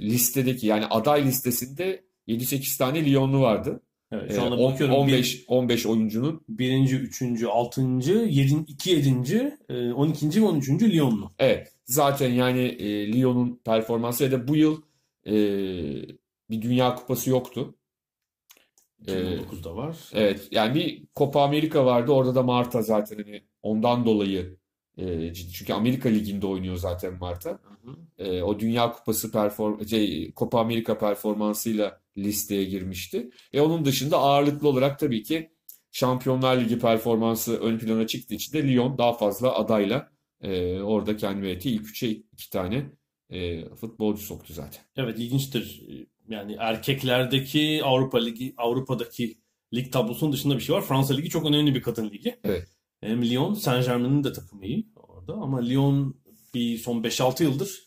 listedeki 0.00 0.66
yani 0.66 0.86
aday 0.86 1.24
listesinde 1.24 2.04
7-8 2.28 2.78
tane 2.78 3.04
Lyonlu 3.04 3.40
vardı. 3.40 3.80
Evet, 4.12 4.30
E, 4.30 4.34
şu 4.34 4.42
anda 4.42 4.56
on- 4.56 4.72
bakıyorum. 4.72 4.94
15 4.96 5.44
15 5.48 5.86
oyuncunun 5.86 6.44
birinci, 6.48 6.96
üçüncü, 6.96 7.46
altıncı, 7.46 8.12
yedinci, 8.12 8.72
iki 8.72 8.90
yedinci, 8.90 9.56
e, 9.68 9.92
on 9.92 10.08
ikinci 10.08 10.42
ve 10.42 10.46
on 10.46 10.56
üçüncü 10.58 10.92
Lyonlu. 10.92 11.30
evet 11.38 11.72
zaten 11.84 12.30
yani 12.32 12.60
e, 12.60 13.12
Lyon'un 13.12 13.60
performansı 13.64 14.24
ya 14.24 14.32
da 14.32 14.48
bu 14.48 14.56
yıl 14.56 14.82
e, 15.26 15.32
bir 16.50 16.62
Dünya 16.62 16.94
Kupası 16.94 17.30
yoktu. 17.30 17.74
E, 19.06 19.12
2019'da 19.12 19.76
var. 19.76 19.96
Evet 20.12 20.48
yani 20.50 20.74
bir 20.74 21.04
Copa 21.16 21.42
Amerika 21.42 21.86
vardı 21.86 22.12
orada 22.12 22.34
da 22.34 22.42
Marta 22.42 22.82
zaten 22.82 23.16
hani 23.16 23.44
ondan 23.62 24.06
dolayı 24.06 24.56
E, 24.96 25.32
ciddi. 25.34 25.52
Çünkü 25.52 25.72
Amerika 25.72 26.08
Ligi'nde 26.08 26.46
oynuyor 26.46 26.76
zaten 26.76 27.18
Marta. 27.18 27.58
E, 28.18 28.42
o 28.42 28.60
Dünya 28.60 28.92
Kupası 28.92 29.32
perform 29.32 29.86
şey, 29.86 30.32
Copa 30.34 30.60
Amerika 30.60 30.98
performansıyla 30.98 32.00
listeye 32.18 32.64
girmişti. 32.64 33.30
E 33.52 33.60
onun 33.60 33.84
dışında 33.84 34.18
ağırlıklı 34.18 34.68
olarak 34.68 34.98
tabii 34.98 35.22
ki 35.22 35.50
Şampiyonlar 35.92 36.60
Ligi 36.60 36.78
performansı 36.78 37.60
ön 37.60 37.78
plana 37.78 38.06
çıktığı 38.06 38.34
için 38.34 38.52
de 38.52 38.68
Lyon 38.68 38.98
daha 38.98 39.12
fazla 39.12 39.54
adayla 39.58 40.10
e, 40.42 40.80
orada 40.80 41.16
kendi 41.16 41.42
verdiği 41.42 41.68
ilk 41.68 41.88
üçe 41.88 42.10
iki 42.10 42.50
tane 42.50 42.90
e, 43.32 43.68
futbolcu 43.74 44.22
soktu 44.22 44.52
zaten. 44.54 44.82
Evet 44.96 45.18
ilginçtir. 45.18 45.82
Yani 46.28 46.56
erkeklerdeki 46.58 47.80
Avrupa 47.84 48.18
Ligi, 48.18 48.54
Avrupa'daki 48.56 49.38
lig 49.74 49.92
tablosunun 49.92 50.32
dışında 50.32 50.54
bir 50.54 50.60
şey 50.60 50.74
var. 50.74 50.82
Fransa 50.82 51.14
Ligi 51.14 51.28
çok 51.28 51.46
önemli 51.46 51.74
bir 51.74 51.82
kadın 51.82 52.10
ligi. 52.10 52.40
Evet. 52.44 52.68
Hem 53.00 53.30
Lyon, 53.30 53.54
Saint 53.54 53.86
Germain'in 53.86 54.24
de 54.24 54.32
takımı 54.32 54.66
iyi 54.66 54.86
orada 54.96 55.34
ama 55.34 55.60
Lyon 55.60 56.22
bir 56.54 56.78
son 56.78 57.02
5-6 57.02 57.42
yıldır 57.42 57.86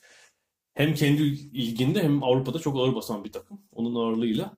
hem 0.74 0.94
kendi 0.94 1.24
ilginde 1.24 2.04
hem 2.04 2.24
Avrupa'da 2.24 2.60
çok 2.60 2.78
ağır 2.78 2.96
basan 2.96 3.24
bir 3.24 3.32
takım. 3.32 3.62
Onun 3.72 3.96
ağırlığıyla 3.96 4.58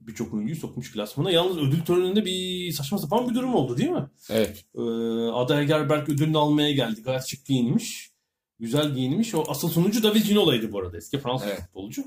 birçok 0.00 0.34
oyuncuyu 0.34 0.60
sokmuş 0.60 0.92
klasmana. 0.92 1.30
Yalnız 1.30 1.58
ödül 1.58 1.80
töreninde 1.80 2.24
bir 2.24 2.72
saçma 2.72 2.98
sapan 2.98 3.30
bir 3.30 3.34
durum 3.34 3.54
oldu 3.54 3.76
değil 3.76 3.90
mi? 3.90 4.10
Evet. 4.30 4.64
Ee, 4.74 4.80
Ada 5.32 5.62
Egerberg 5.62 6.08
ödülünü 6.08 6.38
almaya 6.38 6.72
geldi. 6.72 7.02
Gayet 7.02 7.26
şık 7.26 7.46
giyinmiş. 7.46 8.07
Güzel 8.60 8.94
giyinmiş. 8.94 9.34
O 9.34 9.44
asıl 9.48 9.68
sunucu 9.68 10.02
David 10.02 10.22
Ginola'ydı 10.26 10.72
bu 10.72 10.78
arada. 10.78 10.96
Eski 10.96 11.18
Fransız 11.18 11.48
Evet. 11.48 11.60
futbolcu. 11.60 12.02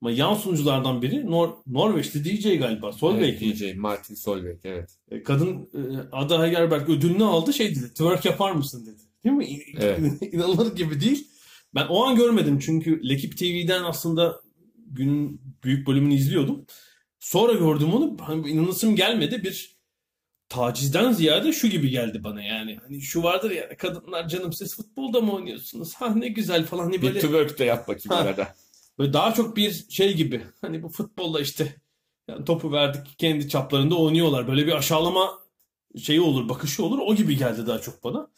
Ama 0.00 0.10
yan 0.10 0.34
sunuculardan 0.34 1.02
biri 1.02 1.30
Nor 1.30 1.50
Norveçli 1.66 2.24
DJ 2.24 2.58
galiba. 2.58 2.92
Solveig 2.92 3.42
Evet? 3.42 3.58
DJ 3.58 3.76
Martin 3.76 4.14
Solveig 4.14 4.58
evet. 4.64 4.90
E, 5.10 5.22
Kadın 5.22 5.70
e, 5.74 5.80
Ada 6.12 6.46
Hegerberg 6.46 6.88
ödülünü 6.90 7.24
aldı 7.24 7.52
şey 7.52 7.70
dedi. 7.76 7.88
Twerk 7.88 8.24
yapar 8.24 8.52
mısın 8.52 8.86
dedi. 8.86 9.02
Değil 9.24 9.36
mi? 9.36 9.62
Evet. 9.80 10.00
İnanılır 10.32 10.76
gibi 10.76 11.00
değil. 11.00 11.28
Ben 11.74 11.86
o 11.86 12.04
an 12.04 12.16
görmedim 12.16 12.58
çünkü 12.58 13.08
Lekip 13.08 13.38
TV'den 13.38 13.84
aslında 13.84 14.40
günün 14.86 15.40
büyük 15.64 15.86
bölümünü 15.86 16.14
izliyordum. 16.14 16.66
Sonra 17.20 17.52
gördüm 17.52 17.94
onu. 17.94 18.16
Hani 18.20 18.50
inanasım 18.50 18.96
gelmedi. 18.96 19.42
Bir 19.44 19.73
tacizden 20.48 21.12
ziyade 21.12 21.52
şu 21.52 21.68
gibi 21.68 21.90
geldi 21.90 22.24
bana 22.24 22.42
yani. 22.42 22.78
Hani 22.82 23.00
şu 23.00 23.22
vardır 23.22 23.50
ya 23.50 23.76
kadınlar 23.76 24.28
canım 24.28 24.52
siz 24.52 24.76
futbolda 24.76 25.20
mı 25.20 25.32
oynuyorsunuz? 25.32 25.94
Ha 25.94 26.08
ne 26.14 26.28
güzel 26.28 26.64
falan. 26.64 26.84
Hani 26.84 26.96
Bir 26.96 27.02
böyle, 27.02 27.20
twerk 27.20 27.58
de 27.58 27.64
yap 27.64 27.88
bakayım 27.88 28.08
Ha. 28.08 28.16
arada. 28.16 28.54
böyle 28.98 29.12
daha 29.12 29.34
çok 29.34 29.56
bir 29.56 29.84
şey 29.88 30.14
gibi. 30.14 30.42
Hani 30.60 30.82
bu 30.82 30.88
futbolla 30.88 31.40
işte 31.40 31.74
yani 32.28 32.44
topu 32.44 32.72
verdik 32.72 33.18
kendi 33.18 33.48
çaplarında 33.48 33.94
oynuyorlar. 33.94 34.48
Böyle 34.48 34.66
bir 34.66 34.72
aşağılama 34.72 35.30
şeyi 36.02 36.20
olur, 36.20 36.48
bakışı 36.48 36.84
olur. 36.84 36.98
O 37.06 37.14
gibi 37.14 37.36
geldi 37.36 37.66
daha 37.66 37.78
çok 37.80 38.04
bana. 38.04 38.30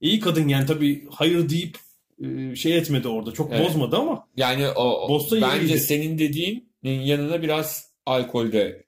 İyi 0.00 0.20
kadın 0.20 0.48
yani 0.48 0.66
tabii 0.66 1.08
hayır 1.10 1.48
deyip 1.48 1.78
e, 2.24 2.56
şey 2.56 2.78
etmedi 2.78 3.08
orada. 3.08 3.32
Çok 3.32 3.52
Evet. 3.52 3.68
bozmadı 3.68 3.96
ama 3.96 4.28
Yani 4.36 4.68
o 4.68 5.08
Bosna 5.08 5.38
iyi 5.38 5.42
bence 5.42 5.66
gidi. 5.66 5.80
senin 5.80 6.18
dediğinin 6.18 7.02
yanına 7.02 7.42
biraz 7.42 7.90
alkol 8.06 8.52
de 8.52 8.84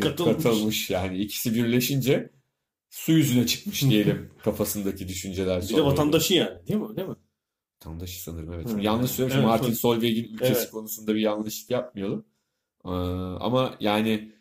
Katılmış. 0.00 0.36
katılmış 0.36 0.90
yani 0.90 1.18
ikisi 1.18 1.54
birleşince 1.54 2.30
su 2.90 3.12
yüzüne 3.12 3.46
çıkmış 3.46 3.82
diyelim 3.90 4.30
kafasındaki 4.44 5.08
düşünceler. 5.08 5.62
bir 5.62 5.76
de 5.76 5.84
vatandaşı 5.84 6.34
yani. 6.34 6.68
Değil 6.68 6.80
mi? 6.80 6.96
Değil 6.96 7.08
mi? 7.08 7.14
Vatandaşı 7.76 8.22
sanırım 8.22 8.52
evet. 8.52 8.68
Hı. 8.72 8.80
Yanlış 8.80 9.10
söylemişim. 9.10 9.40
Evet, 9.40 9.48
Martin 9.48 9.66
evet. 9.66 9.78
Solveig'in 9.78 10.34
ülkesi 10.34 10.52
Evet. 10.52 10.70
konusunda 10.70 11.14
bir 11.14 11.20
yanlışlık 11.20 11.70
yapmayalım. 11.70 12.24
Ee, 12.84 12.88
ama 13.40 13.74
yani 13.80 14.32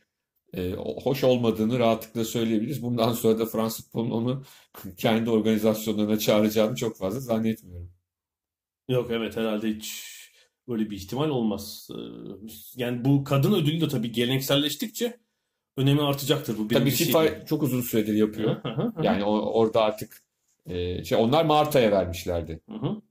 e, 0.54 0.72
hoş 1.04 1.24
olmadığını 1.24 1.80
rahatlıkla 1.80 2.26
söyleyebiliriz. 2.26 2.84
Bundan 2.84 3.14
sonra 3.14 3.40
da 3.40 3.46
Fransız 3.46 3.86
futbolunun 3.86 4.12
onu 4.12 4.44
kendi 4.98 5.30
organizasyonlarına 5.30 6.20
çağıracağını 6.20 6.76
çok 6.76 6.98
fazla 6.98 7.20
zannetmiyorum. 7.20 7.92
Yok 8.90 9.12
evet 9.12 9.38
herhalde 9.38 9.68
hiç 9.70 10.15
böyle 10.68 10.90
bir 10.90 10.96
ihtimal 10.98 11.30
olmaz. 11.30 11.90
Ee, 11.92 12.00
Yani 12.76 13.06
bu 13.06 13.24
kadın 13.24 13.54
ödülü 13.54 13.82
de 13.82 13.88
tabii 13.88 14.12
gelenekselleştikçe 14.12 15.20
önemi 15.78 16.02
artacaktır. 16.02 16.58
Bu 16.58 16.68
Tabii. 16.68 16.92
FIFA 16.92 17.46
çok 17.46 17.64
uzun 17.64 17.82
süredir 17.82 18.14
yapıyor. 18.14 18.64
Hı 18.64 18.70
hı 18.70 18.82
hı. 18.84 19.04
Yani 19.04 19.24
o- 19.24 19.52
orada 19.54 19.82
artık 19.82 20.24
e, 20.66 21.04
şey 21.04 21.18
onlar 21.18 21.46
Marta'ya 21.46 21.92
vermişlerdi. 21.92 22.62
Hı 22.70 22.76
hı. 22.76 23.02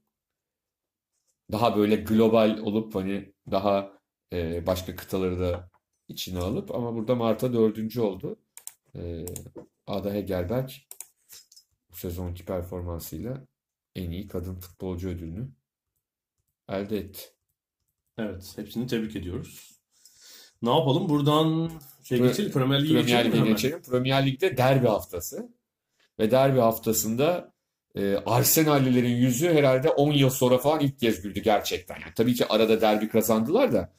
Daha 1.51 1.77
böyle 1.77 1.95
global 1.95 2.57
olup 2.57 2.95
hani 2.95 3.33
daha 3.51 3.99
e, 4.33 4.67
başka 4.67 4.95
kıtaları 4.95 5.39
da 5.39 5.69
içine 6.07 6.39
alıp 6.39 6.75
ama 6.75 6.95
burada 6.95 7.15
Marta 7.15 7.53
dördüncü 7.53 8.01
oldu. 8.01 8.39
E, 8.95 9.25
Ada 9.87 10.13
Hegerberg 10.13 10.69
bu 11.91 11.95
sezonki 11.95 12.45
performansıyla 12.45 13.47
en 13.95 14.11
iyi 14.11 14.27
kadın 14.27 14.55
futbolcu 14.55 15.09
ödülünü 15.09 15.47
elde 16.69 16.97
etti. 16.97 17.21
Evet, 18.17 18.53
hepsini 18.55 18.87
tebrik 18.87 19.15
ediyoruz. 19.15 19.71
Ne 20.61 20.69
yapalım? 20.69 21.09
Buradan 21.09 21.71
şey 22.03 22.17
Pre- 22.19 22.27
geçelim, 22.27 22.51
Premier 22.51 22.83
Lig'e 22.83 22.93
Premier 22.93 23.23
geçelim 23.25 23.33
Lig'e 23.43 23.51
geçelim. 23.51 23.81
Premier 23.81 24.25
Lig'de 24.25 24.57
derbi 24.57 24.87
haftası. 24.87 25.49
Ve 26.19 26.31
derbi 26.31 26.59
haftasında 26.59 27.53
e, 27.95 28.15
Arsenallilerin 28.25 29.15
yüzü 29.15 29.49
herhalde 29.53 29.89
10 29.89 30.11
yıl 30.11 30.29
sonra 30.29 30.57
falan 30.57 30.79
ilk 30.79 30.99
kez 30.99 31.21
güldü 31.21 31.39
gerçekten. 31.39 31.95
Yani 31.95 32.13
tabii 32.15 32.33
ki 32.35 32.45
arada 32.45 32.81
derbi 32.81 33.09
kazandılar 33.09 33.73
da 33.73 33.93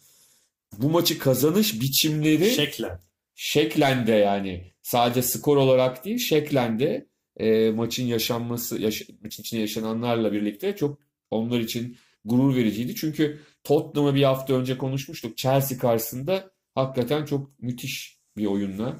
bu 0.79 0.91
maçı 0.91 1.19
kazanış 1.19 1.81
biçimleri 1.81 2.51
Şeklen. 2.51 3.01
şeklen 3.35 4.07
de 4.07 4.13
yani 4.13 4.73
sadece 4.83 5.23
skor 5.23 5.57
olarak 5.57 6.05
değil 6.05 6.19
şeklen 6.19 6.79
de 6.79 7.07
e, 7.37 7.71
maçın 7.71 8.05
yaşanması 8.05 8.79
yaş- 8.83 9.09
maçın 9.23 9.43
içinde 9.43 9.61
yaşananlarla 9.61 10.33
birlikte 10.33 10.77
çok 10.77 10.99
onlar 11.31 11.61
için 11.61 11.97
gurur 12.27 12.57
vericiydi. 12.57 12.95
Çünkü 12.95 13.41
Tottenham'ı 13.65 14.15
bir 14.15 14.23
hafta 14.23 14.55
önce 14.55 14.79
konuşmuştuk. 14.79 15.39
Chelsea 15.39 15.79
karşısında 15.79 16.51
hakikaten 16.75 17.25
çok 17.25 17.63
müthiş 17.63 18.19
bir 18.37 18.47
oyunla 18.47 18.97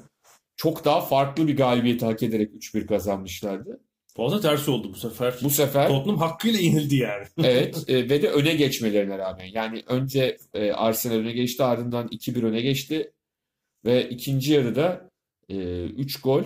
çok 0.55 0.85
daha 0.85 1.01
farklı 1.01 1.47
bir 1.47 1.57
galibiyeti 1.57 2.05
hak 2.05 2.23
ederek 2.23 2.53
3-1 2.53 2.85
kazanmışlardı. 2.85 3.81
Fazla 4.17 4.41
tersi 4.41 4.71
oldu 4.71 4.89
bu 4.93 4.95
sefer. 4.95 5.35
Bu 5.43 5.49
sefer 5.49 5.87
Tottenham 5.87 6.19
hakkıyla 6.19 6.59
yenildi 6.59 6.95
yani. 6.95 7.25
Evet 7.43 7.89
e, 7.89 8.09
ve 8.09 8.21
de 8.21 8.29
öne 8.29 8.53
geçmelerine 8.53 9.17
rağmen 9.17 9.45
yani 9.45 9.83
önce 9.87 10.37
e, 10.53 10.71
Arsenal 10.71 11.15
öne 11.15 11.31
geçti 11.31 11.63
ardından 11.63 12.07
2-1 12.07 12.45
öne 12.45 12.61
geçti 12.61 13.13
ve 13.85 14.09
ikinci 14.09 14.53
yarıda 14.53 15.09
e, 15.49 15.83
3 15.83 16.21
gol 16.21 16.43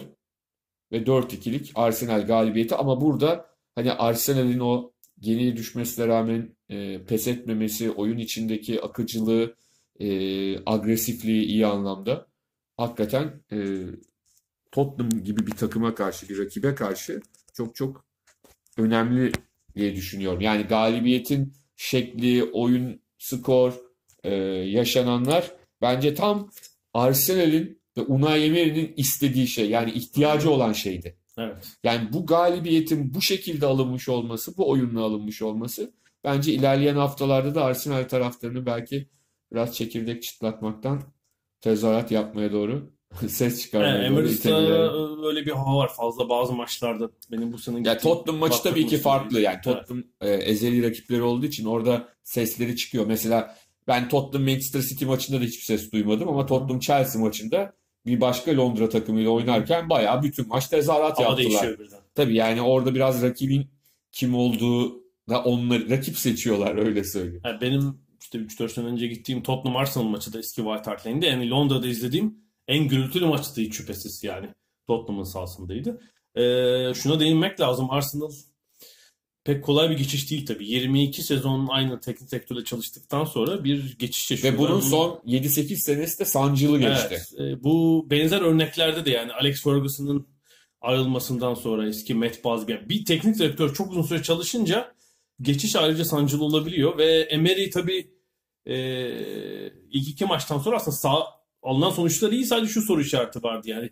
ve 0.92 0.98
4-2'lik 0.98 1.72
Arsenal 1.76 2.28
galibiyeti 2.28 2.76
ama 2.76 3.02
burada 3.02 3.46
hani 3.76 3.92
Arsenal'in 3.92 4.60
o 4.60 4.92
geriye 5.20 5.58
düşmesine 5.58 6.08
rağmen 6.08 6.56
e, 6.72 7.04
pes 7.08 7.28
etmemesi, 7.28 7.92
oyun 7.92 8.18
içindeki 8.18 8.82
akıcılığı, 8.82 9.56
e, 10.00 10.08
agresifliği 10.66 11.46
iyi 11.46 11.66
anlamda 11.66 12.28
hakikaten 12.78 13.42
e, 13.52 13.58
Tottenham 14.72 15.24
gibi 15.24 15.48
bir 15.48 15.52
takıma 15.52 15.96
karşı, 15.96 16.30
bir 16.30 16.38
rakibe 16.38 16.76
karşı 16.76 17.22
çok 17.54 17.76
çok 17.76 18.06
önemli 18.78 19.32
diye 19.76 19.96
düşünüyorum. 19.96 20.42
Yani 20.42 20.64
galibiyetin 20.64 21.54
şekli, 21.76 22.44
oyun, 22.44 23.02
skor, 23.18 23.74
e, 24.24 24.34
yaşananlar 24.36 25.52
bence 25.82 26.14
tam 26.16 26.52
Arsenal'in 26.94 27.82
ve 27.98 28.02
Unai 28.02 28.44
Emery'nin 28.44 28.94
istediği 28.98 29.48
şey. 29.48 29.70
Yani 29.70 29.92
ihtiyacı 29.92 30.52
olan 30.52 30.74
şeydi. 30.74 31.16
Evet. 31.38 31.68
Yani 31.84 32.14
bu 32.14 32.26
galibiyetin 32.26 33.14
bu 33.14 33.22
şekilde 33.22 33.66
alınmış 33.66 34.10
olması, 34.10 34.58
bu 34.58 34.70
oyunla 34.70 35.02
alınmış 35.02 35.42
olması 35.42 35.94
bence 36.24 36.54
ilerleyen 36.54 36.96
haftalarda 36.96 37.56
da 37.56 37.64
Arsenal 37.64 38.04
taraftarını 38.04 38.66
belki 38.66 39.10
biraz 39.52 39.76
çekirdek 39.76 40.24
çıtlatmaktan 40.24 41.02
tezahürat 41.62 42.12
yapmaya 42.12 42.52
doğru 42.52 42.92
ses 43.28 43.62
çıkarmaya 43.62 43.98
Evet, 43.98 44.12
doğru 44.12 44.28
itebilir. 44.30 45.28
öyle 45.28 45.46
bir 45.46 45.52
hava 45.52 45.78
var 45.78 45.94
fazla 45.94 46.30
bazı 46.30 46.54
maçlarda. 46.54 47.10
Benim 47.32 47.54
bu 47.54 47.58
sene 47.58 47.90
Ya 47.90 47.98
Tottenham 47.98 48.40
maçı 48.40 48.64
tabii 48.64 48.88
ki 48.88 48.98
farklı. 48.98 49.42
Yani 49.42 49.62
Tottenham 49.64 50.04
e, 50.22 50.30
ezeli 50.30 50.84
rakipleri 50.84 51.22
olduğu 51.22 51.46
için 51.46 51.66
orada 51.66 52.08
sesleri 52.24 52.76
çıkıyor. 52.76 53.06
Mesela 53.08 53.58
ben 53.88 54.10
Tottenham 54.10 54.46
Manchester 54.50 54.82
City 54.82 55.06
maçında 55.06 55.42
da 55.42 55.44
hiçbir 55.44 55.64
ses 55.64 55.92
duymadım 55.92 56.30
ama 56.30 56.46
Tottenham 56.46 56.80
Chelsea 56.80 57.22
maçında 57.22 57.74
bir 58.06 58.22
başka 58.22 58.58
Londra 58.58 58.90
takımıyla 58.90 59.30
oynarken 59.30 59.90
bayağı 59.90 60.24
bütün 60.24 60.48
maç 60.48 60.68
tezahürat 60.68 61.20
Hava 61.20 61.42
yaptılar. 61.42 61.76
Tabii 62.16 62.36
yani 62.36 62.62
orada 62.62 62.96
biraz 62.96 63.24
rakibin 63.24 63.68
kim 64.12 64.36
olduğu 64.36 65.01
onları 65.40 65.90
rakip 65.90 66.18
seçiyorlar 66.18 66.76
öyle 66.76 67.04
söyleyeyim. 67.04 67.42
Yani 67.46 67.62
benim 67.62 67.98
işte 68.22 68.38
3-4 68.38 68.70
sene 68.70 68.86
önce 68.86 69.08
gittiğim 69.08 69.44
Tottenham 69.44 69.78
Arsenal 69.78 70.06
maçı 70.06 70.34
da 70.34 70.40
eski 70.40 70.56
White 70.62 70.90
Hart 70.90 71.08
Lane'de. 71.08 71.26
Yani 71.26 71.50
Londra'da 71.50 71.88
izlediğim 71.88 72.36
en 72.68 72.88
gürültülü 72.88 73.26
maçtı 73.26 73.62
hiç 73.62 73.76
şüphesiz 73.76 74.24
yani. 74.24 74.48
Tottenham'ın 74.88 75.24
sahasındaydı. 75.24 76.02
Ee, 76.36 76.94
şuna 76.94 77.20
değinmek 77.20 77.60
lazım. 77.60 77.92
Arsenal 77.92 78.32
pek 79.44 79.64
kolay 79.64 79.90
bir 79.90 79.98
geçiş 79.98 80.32
değil 80.32 80.46
tabii. 80.46 80.66
22 80.68 81.24
sezon 81.24 81.68
aynı 81.68 82.00
teknik 82.00 82.32
direktörle 82.32 82.64
çalıştıktan 82.64 83.26
sonra 83.26 83.64
bir 83.64 83.98
geçiş 84.00 84.32
yaşıyorlar. 84.32 84.60
Ve 84.60 84.64
bunun 84.64 84.82
Bunu- 84.82 84.90
son 84.90 85.22
7-8 85.26 85.76
senesi 85.76 86.20
de 86.20 86.26
sancılı 86.26 86.80
geçti. 86.80 87.22
Evet, 87.40 87.58
e, 87.60 87.64
bu 87.64 88.08
benzer 88.10 88.42
örneklerde 88.42 89.06
de 89.06 89.12
yani 89.12 89.34
Alex 89.34 89.64
Ferguson'ın 89.64 90.28
ayrılmasından 90.82 91.54
sonra 91.54 91.88
eski 91.88 92.14
Matt 92.14 92.44
Busby. 92.44 92.72
Yani 92.72 92.90
bir 92.90 93.06
teknik 93.06 93.40
direktör 93.40 93.74
çok 93.74 93.92
uzun 93.92 94.02
süre 94.02 94.24
çalışınca 94.24 94.94
geçiş 95.42 95.76
ayrıca 95.76 96.06
sancılı 96.06 96.44
olabiliyor 96.44 96.98
ve 96.98 97.06
Emery 97.22 97.70
tabii 97.70 98.12
e, 98.66 98.76
ilk 99.92 100.08
iki 100.08 100.26
maçtan 100.26 100.58
sonra 100.60 100.76
aslında 100.76 100.98
sağ, 100.98 101.24
alınan 101.64 101.90
sonuçlar 101.90 102.32
iyi 102.32 102.46
sadece 102.46 102.74
şu 102.74 102.82
soru 102.82 103.02
işareti 103.02 103.44
vardı 103.44 103.70
yani 103.70 103.90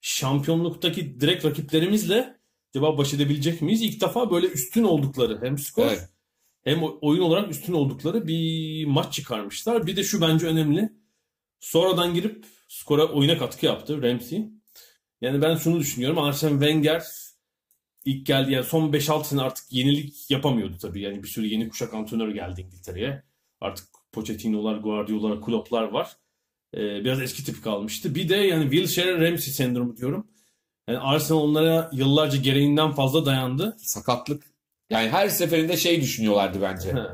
şampiyonluktaki 0.00 1.20
direkt 1.20 1.44
rakiplerimizle 1.44 2.40
acaba 2.74 2.98
baş 2.98 3.14
edebilecek 3.14 3.62
miyiz? 3.62 3.82
İlk 3.82 4.00
defa 4.00 4.30
böyle 4.30 4.46
üstün 4.46 4.84
oldukları 4.84 5.38
hem 5.42 5.58
skor 5.58 5.86
Evet. 5.86 6.08
hem 6.64 6.82
oyun 6.82 7.20
olarak 7.20 7.50
üstün 7.50 7.72
oldukları 7.72 8.26
bir 8.26 8.84
maç 8.86 9.14
çıkarmışlar. 9.14 9.86
Bir 9.86 9.96
de 9.96 10.04
şu 10.04 10.20
bence 10.20 10.46
önemli. 10.46 10.92
Sonradan 11.60 12.14
girip 12.14 12.44
skora 12.68 13.06
oyuna 13.06 13.38
katkı 13.38 13.66
yaptı 13.66 14.02
Ramsey. 14.02 14.44
Yani 15.20 15.42
ben 15.42 15.56
şunu 15.56 15.80
düşünüyorum. 15.80 16.18
Arsene 16.18 16.50
Wenger 16.50 17.02
ilk 18.04 18.26
geldi 18.26 18.52
yani 18.52 18.64
son 18.64 18.92
5-6 18.92 19.24
sene 19.24 19.40
artık 19.42 19.64
yenilik 19.72 20.30
yapamıyordu 20.30 20.76
tabii. 20.82 21.00
Yani 21.00 21.22
bir 21.22 21.28
sürü 21.28 21.46
yeni 21.46 21.68
kuşak 21.68 21.94
antrenör 21.94 22.28
geldi 22.28 22.60
İngiltere'ye. 22.60 23.22
Artık 23.60 23.86
Pochettino'lar, 24.12 24.76
Guardiola'lar, 24.76 25.42
Klopp'lar 25.42 25.82
var. 25.82 26.16
Ee, 26.74 26.78
biraz 27.04 27.22
eski 27.22 27.44
tip 27.44 27.64
kalmıştı. 27.64 28.14
Bir 28.14 28.28
de 28.28 28.36
yani 28.36 28.70
Wilshere 28.70 29.30
Ramsey 29.30 29.52
sendromu 29.52 29.96
diyorum. 29.96 30.26
Yani 30.88 30.98
Arsenal 30.98 31.40
onlara 31.40 31.90
yıllarca 31.92 32.38
gereğinden 32.38 32.92
fazla 32.92 33.26
dayandı. 33.26 33.76
Sakatlık. 33.78 34.44
Yani 34.90 35.08
her 35.08 35.28
seferinde 35.28 35.76
şey 35.76 36.00
düşünüyorlardı 36.00 36.62
bence. 36.62 36.92
He. 36.92 37.06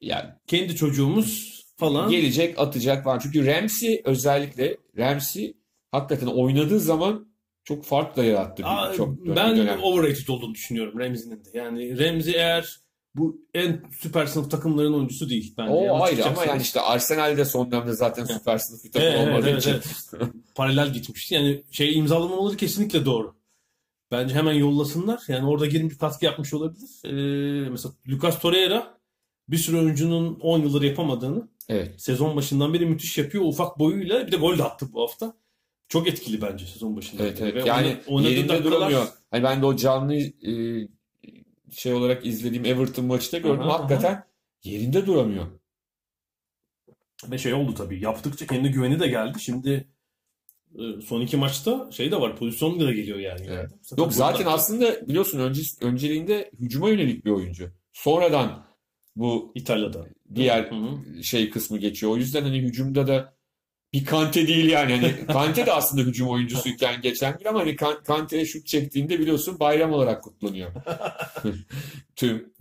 Yani 0.00 0.30
Kendi 0.46 0.76
çocuğumuz 0.76 1.58
falan. 1.76 2.10
gelecek, 2.10 2.58
atacak 2.58 3.04
falan. 3.04 3.18
Çünkü 3.18 3.46
Ramsey 3.46 4.02
özellikle 4.04 4.76
Ramsey 4.98 5.54
hakikaten 5.92 6.26
oynadığı 6.26 6.80
zaman 6.80 7.27
çok 7.68 7.84
fark 7.84 8.16
da 8.16 8.24
yarattı 8.24 8.64
Aa, 8.66 8.92
çok 8.94 9.24
dönem. 9.24 9.36
ben 9.36 9.56
dönem. 9.56 9.82
overrated 9.82 10.28
olduğunu 10.28 10.54
düşünüyorum 10.54 10.98
Ramsey'nin 11.00 11.44
de. 11.44 11.48
Yani 11.58 11.98
Ramsey 11.98 12.34
eğer 12.34 12.76
bu 13.14 13.40
en 13.54 13.82
süper 14.00 14.26
sınıf 14.26 14.50
takımların 14.50 14.94
oyuncusu 14.94 15.30
değil 15.30 15.54
bence. 15.58 15.72
O 15.72 15.84
Yanlış 15.84 16.02
ayrı 16.12 16.24
ama 16.26 16.44
yani 16.44 16.62
işte 16.62 16.80
Arsenal'de 16.80 17.44
son 17.44 17.70
dönemde 17.72 17.92
zaten 17.92 18.24
süper 18.24 18.58
sınıf 18.58 18.84
bir 18.84 18.92
takım 18.92 19.08
Evet, 19.08 19.28
olmadığı 19.28 19.50
evet, 19.50 19.60
için. 19.62 19.70
evet. 19.70 20.28
Paralel 20.54 20.92
gitmişti. 20.92 21.34
Yani 21.34 21.62
şey 21.70 21.98
imzalamamaları 21.98 22.56
kesinlikle 22.56 23.04
doğru. 23.04 23.34
Bence 24.10 24.34
hemen 24.34 24.52
yollasınlar. 24.52 25.22
Yani 25.28 25.46
orada 25.48 25.66
girip 25.66 25.90
bir 25.90 25.98
katkı 25.98 26.24
yapmış 26.24 26.54
olabilir. 26.54 26.88
Ee, 27.04 27.68
mesela 27.70 27.94
Lucas 28.08 28.40
Torreira 28.40 28.98
bir 29.48 29.56
sürü 29.56 29.76
oyuncunun 29.78 30.38
10 30.40 30.58
yıldır 30.58 30.82
yapamadığını 30.82 31.48
Evet. 31.68 32.02
sezon 32.02 32.36
başından 32.36 32.74
beri 32.74 32.86
müthiş 32.86 33.18
yapıyor. 33.18 33.44
Ufak 33.44 33.78
boyuyla 33.78 34.26
bir 34.26 34.32
de 34.32 34.36
gol 34.36 34.58
de 34.58 34.62
attı 34.64 34.86
bu 34.92 35.02
hafta. 35.02 35.34
Çok 35.88 36.08
etkili 36.08 36.42
bence 36.42 36.66
sezon 36.66 36.96
başından 36.96 37.26
Evet, 37.26 37.40
evet. 37.42 37.54
Ve 37.54 37.68
Yani 37.68 37.96
oynadığı 38.06 38.30
yerinde 38.32 38.52
dakikalar- 38.52 38.64
duramıyor. 38.64 39.06
Hani 39.30 39.42
ben 39.44 39.62
de 39.62 39.66
o 39.66 39.76
canlı 39.76 40.14
e, 40.14 40.52
şey 41.72 41.92
olarak 41.94 42.26
izlediğim 42.26 42.64
Everton 42.64 43.04
maçta 43.04 43.38
gördüm. 43.38 43.60
Aha, 43.60 43.68
aha. 43.70 43.78
Hakikaten 43.78 44.24
yerinde 44.64 45.06
duramıyor. 45.06 45.46
Ve 47.30 47.38
şey 47.38 47.54
oldu 47.54 47.74
tabii. 47.74 48.00
Yaptıkça 48.02 48.46
kendi 48.46 48.68
güveni 48.70 49.00
de 49.00 49.08
geldi. 49.08 49.40
Şimdi 49.40 49.88
e, 50.74 51.00
son 51.00 51.20
iki 51.20 51.36
maçta 51.36 51.88
şey 51.92 52.10
de 52.10 52.20
var. 52.20 52.36
Pozisyon 52.36 52.80
da 52.80 52.92
geliyor 52.92 53.18
yani. 53.18 53.46
Evet. 53.50 53.70
Zaten 53.82 54.02
Yok 54.02 54.12
zaten 54.12 54.38
burada 54.40 54.52
aslında 54.52 55.08
biliyorsun 55.08 55.38
önce, 55.40 55.62
önceliğinde 55.80 56.50
hücuma 56.60 56.88
yönelik 56.88 57.24
bir 57.24 57.30
oyuncu. 57.30 57.70
Sonradan 57.92 58.66
bu 59.16 59.52
İtalya'da. 59.54 60.06
diğer 60.34 60.70
Hı 60.70 60.74
hı. 60.74 61.22
şey 61.24 61.50
kısmı 61.50 61.78
geçiyor. 61.78 62.12
O 62.12 62.16
yüzden 62.16 62.42
hani 62.42 62.58
hücumda 62.60 63.06
da 63.06 63.37
bir 63.92 64.04
Kante 64.04 64.48
değil 64.48 64.70
yani. 64.70 64.96
Hani 64.96 65.26
Kante 65.26 65.66
de 65.66 65.72
aslında 65.72 66.02
hücum 66.02 66.28
oyuncusuyken 66.28 67.00
geçen 67.00 67.38
bir 67.40 67.46
ama 67.46 67.60
hani 67.60 67.76
Kan- 67.76 68.02
Kante'ye 68.04 68.46
şut 68.46 68.66
çektiğinde 68.66 69.18
biliyorsun 69.18 69.60
bayram 69.60 69.92
olarak 69.92 70.24
kutlanıyor. 70.24 70.72
Tüm 72.16 72.52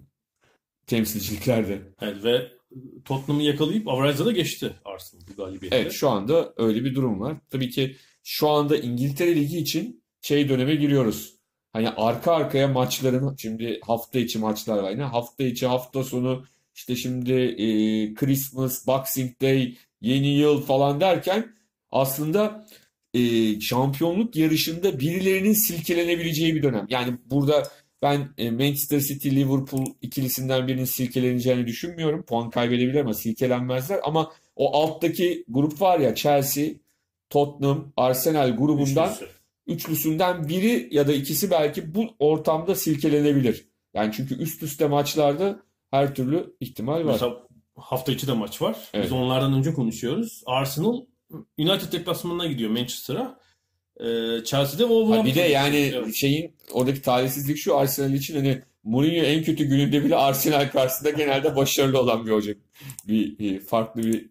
temsilciliklerde. 0.88 1.82
Evet, 2.02 2.24
ve 2.24 2.52
Tottenham'ı 3.06 3.44
yakalayıp 3.44 3.88
average'da 3.88 4.26
da 4.26 4.32
geçti 4.32 4.74
Arsenal 4.86 5.22
bu 5.32 5.36
galibiyetle. 5.44 5.78
Evet 5.78 5.92
şu 5.92 6.10
anda 6.10 6.54
öyle 6.58 6.86
bir 6.86 6.96
durum 6.96 7.20
var. 7.20 7.38
Tabii 7.50 7.70
ki 7.70 7.96
şu 8.24 8.50
anda 8.50 8.78
İngiltere 8.78 9.36
Ligi 9.36 9.58
için 9.58 10.04
şey 10.22 10.50
döneme 10.50 10.76
giriyoruz. 10.76 11.38
Hani 11.74 11.90
arka 11.90 12.32
arkaya 12.34 12.68
maçların 12.68 13.36
şimdi 13.36 13.80
hafta 13.84 14.20
içi 14.20 14.40
maçlar 14.40 14.78
var. 14.78 14.92
Yine 14.92 15.04
hafta 15.04 15.44
içi 15.44 15.68
hafta 15.68 16.04
sonu 16.04 16.46
işte 16.76 16.96
şimdi 16.96 17.34
e, 17.34 17.66
Christmas, 18.14 18.88
Boxing 18.88 19.42
Day, 19.42 19.78
yeni 20.02 20.28
yıl 20.28 20.62
falan 20.62 21.02
derken 21.02 21.56
aslında 21.92 22.66
e, 23.14 23.20
şampiyonluk 23.60 24.36
yarışında 24.36 25.00
birilerinin 25.00 25.54
silkelenebileceği 25.54 26.56
bir 26.56 26.64
dönem. 26.64 26.88
Yani 26.90 27.18
burada 27.26 27.64
ben 28.02 28.30
e, 28.38 28.52
Manchester 28.52 29.00
City 29.00 29.30
Liverpool 29.30 29.86
ikilisinden 30.02 30.68
birinin 30.68 30.86
silkeleneceğini 30.86 31.68
düşünmüyorum. 31.68 32.24
Puan 32.24 32.50
kaybedebilir 32.50 33.00
ama 33.00 33.14
silkelenmezler. 33.14 34.00
Ama 34.04 34.32
o 34.56 34.78
alttaki 34.78 35.46
grup 35.48 35.82
var 35.82 36.00
ya 36.00 36.16
Chelsea, 36.16 36.66
Tottenham, 37.30 37.94
Arsenal 37.98 38.56
grubundan 38.56 39.10
Üçlüsü. 39.14 39.32
üçlüsünden 39.68 40.48
biri 40.48 40.88
ya 40.92 41.08
da 41.08 41.14
ikisi 41.14 41.52
belki 41.52 41.96
bu 41.96 42.06
ortamda 42.20 42.76
silkelenebilir. 42.76 43.68
Yani 43.94 44.14
çünkü 44.18 44.42
üst 44.42 44.64
üste 44.64 44.88
maçlarda 44.88 45.60
her 45.92 46.16
türlü 46.16 46.56
ihtimal 46.60 47.06
var. 47.06 47.12
Mesela 47.12 47.47
hafta 47.78 48.12
içi 48.12 48.28
de 48.28 48.34
maç 48.34 48.62
var. 48.62 48.78
Evet. 48.94 49.06
Biz 49.06 49.12
onlardan 49.12 49.54
önce 49.54 49.74
konuşuyoruz. 49.74 50.44
Arsenal 50.46 51.02
United 51.58 51.92
deplasmanına 51.92 52.46
gidiyor 52.46 52.70
Manchester'a. 52.72 53.40
Ee, 54.00 54.44
Chelsea'de 54.44 54.84
Ha, 54.84 54.90
Wolverhampton. 54.90 55.26
bir 55.26 55.36
de 55.36 55.42
yani 55.42 55.94
şeyin 56.16 56.56
oradaki 56.72 57.02
talihsizlik 57.02 57.58
şu 57.58 57.78
Arsenal 57.78 58.14
için 58.14 58.36
hani 58.36 58.62
Mourinho 58.84 59.24
en 59.26 59.44
kötü 59.44 59.66
gününde 59.66 60.04
bile 60.06 60.16
Arsenal 60.16 60.70
karşısında 60.72 61.10
genelde 61.10 61.56
başarılı 61.56 62.00
olan 62.00 62.26
bir 62.26 62.32
hoca. 62.32 62.54
Bir, 63.08 63.38
bir 63.40 63.60
farklı 63.60 64.04
bir 64.04 64.30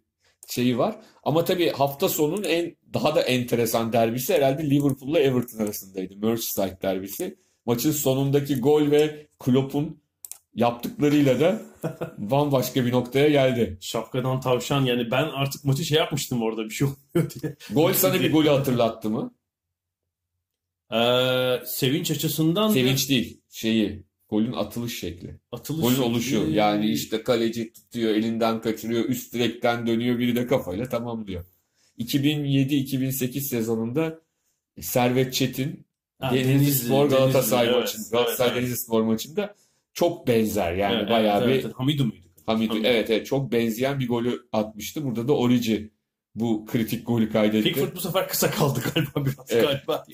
şeyi 0.48 0.78
var. 0.78 0.96
Ama 1.22 1.44
tabii 1.44 1.70
hafta 1.70 2.08
sonunun 2.08 2.42
en 2.42 2.76
daha 2.94 3.14
da 3.14 3.22
enteresan 3.22 3.92
derbisi 3.92 4.34
herhalde 4.34 4.70
Liverpool'la 4.70 5.18
Everton 5.20 5.58
arasındaydı. 5.58 6.16
Merseyside 6.16 6.78
derbisi. 6.82 7.36
Maçın 7.66 7.92
sonundaki 7.92 8.60
gol 8.60 8.90
ve 8.90 9.26
Klopp'un 9.40 10.00
yaptıklarıyla 10.54 11.40
da 11.40 11.62
bambaşka 12.18 12.86
bir 12.86 12.92
noktaya 12.92 13.28
geldi. 13.28 13.78
Şapkadan 13.80 14.40
tavşan 14.40 14.84
yani 14.84 15.10
ben 15.10 15.24
artık 15.24 15.64
maçı 15.64 15.84
şey 15.84 15.98
yapmıştım 15.98 16.42
orada 16.42 16.64
bir 16.64 16.70
şey 16.70 16.88
olmuyor 16.88 17.30
diye. 17.30 17.56
Gol 17.70 17.92
sana 17.92 18.20
bir 18.20 18.32
golü 18.32 18.48
hatırlattı 18.48 19.10
mı? 19.10 19.34
Ee, 20.92 21.60
sevinç 21.66 22.10
açısından 22.10 22.68
Sevinç 22.68 23.08
değil, 23.08 23.40
şeyi, 23.50 24.04
golün 24.28 24.52
atılış 24.52 24.98
şekli. 25.00 25.40
atılış 25.52 25.82
Golün 25.82 26.10
oluşu. 26.10 26.46
Ee, 26.46 26.50
Yani 26.50 26.90
işte 26.90 27.22
kaleci 27.22 27.72
tutuyor, 27.72 28.10
elinden 28.14 28.60
kaçırıyor, 28.60 29.04
üst 29.04 29.34
direkten 29.34 29.86
dönüyor, 29.86 30.18
biri 30.18 30.36
de 30.36 30.46
kafayla 30.46 30.88
tamamlıyor. 30.88 31.44
2007-2008 31.98 33.40
sezonunda 33.40 34.20
Servet 34.80 35.34
Çetin 35.34 35.86
Ha, 36.18 36.34
Denizli 36.34 36.72
Spor 36.72 37.06
Galatasaray 37.10 37.66
Denizli, 37.66 37.80
maçında, 37.80 38.02
evet, 38.02 38.12
Galatasaray 38.12 38.48
evet, 38.48 38.56
evet. 38.58 38.62
Denizli 38.62 38.84
Spor 38.84 39.02
maçında 39.02 39.54
çok 39.96 40.28
benzer. 40.28 40.72
Yani 40.74 40.96
Evet, 40.96 41.10
bayağı 41.10 41.44
evet, 41.44 41.48
bir 41.48 41.64
evet. 41.64 41.74
Hamidu 41.76 42.04
muydu? 42.04 42.26
Hamid, 42.46 42.70
Hamidu. 42.70 42.86
evet 42.86 43.10
evet 43.10 43.26
çok 43.26 43.52
benzeyen 43.52 44.00
bir 44.00 44.08
golü 44.08 44.40
atmıştı. 44.52 45.04
Burada 45.04 45.28
da 45.28 45.32
Orici 45.36 45.90
bu 46.34 46.66
kritik 46.66 47.06
golü 47.06 47.30
kaydetti. 47.32 47.64
Pickford 47.64 47.96
bu 47.96 48.00
sefer 48.00 48.28
kısa 48.28 48.50
kaldı 48.50 48.80
galiba 48.94 49.26
biraz 49.26 49.46
Evet. 49.50 49.64
galiba. 49.64 50.04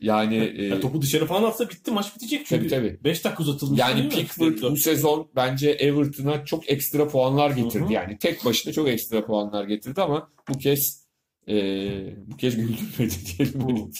Yani 0.00 0.36
e, 0.36 0.80
topu 0.80 1.02
dışarı 1.02 1.26
falan 1.26 1.42
atsa 1.42 1.68
bitti 1.70 1.90
maç 1.90 2.16
bitecek 2.16 2.46
tabii 2.46 2.60
çünkü. 2.60 2.74
tabii. 2.74 2.98
5 3.04 3.24
dakika 3.24 3.42
uzatılmış. 3.42 3.80
Yani? 3.80 4.08
Pickford 4.08 4.62
bu 4.62 4.76
sezon 4.76 5.28
bence 5.36 5.70
Everton'a 5.70 6.44
çok 6.44 6.70
ekstra 6.70 7.08
puanlar 7.08 7.50
getirdi. 7.50 7.84
Hı 7.84 7.88
hı. 7.88 7.92
Yani 7.92 8.18
tek 8.18 8.44
başına 8.44 8.72
çok 8.72 8.88
ekstra 8.88 9.26
puanlar 9.26 9.64
getirdi 9.64 10.02
ama 10.02 10.30
bu 10.48 10.58
kez 10.58 11.06
e, 11.48 11.54
bu 12.26 12.36
kez 12.36 12.56
güldürmedi 12.56 13.14
diyelim. 13.38 13.90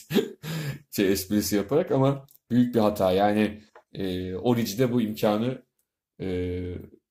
şey 0.96 1.12
esprisi 1.12 1.56
yaparak 1.56 1.90
ama 1.90 2.26
büyük 2.50 2.74
bir 2.74 2.80
hata. 2.80 3.12
Yani 3.12 3.60
e, 3.94 4.34
Orici'de 4.34 4.92
bu 4.92 5.02
imkanı 5.02 5.62
e, 6.20 6.60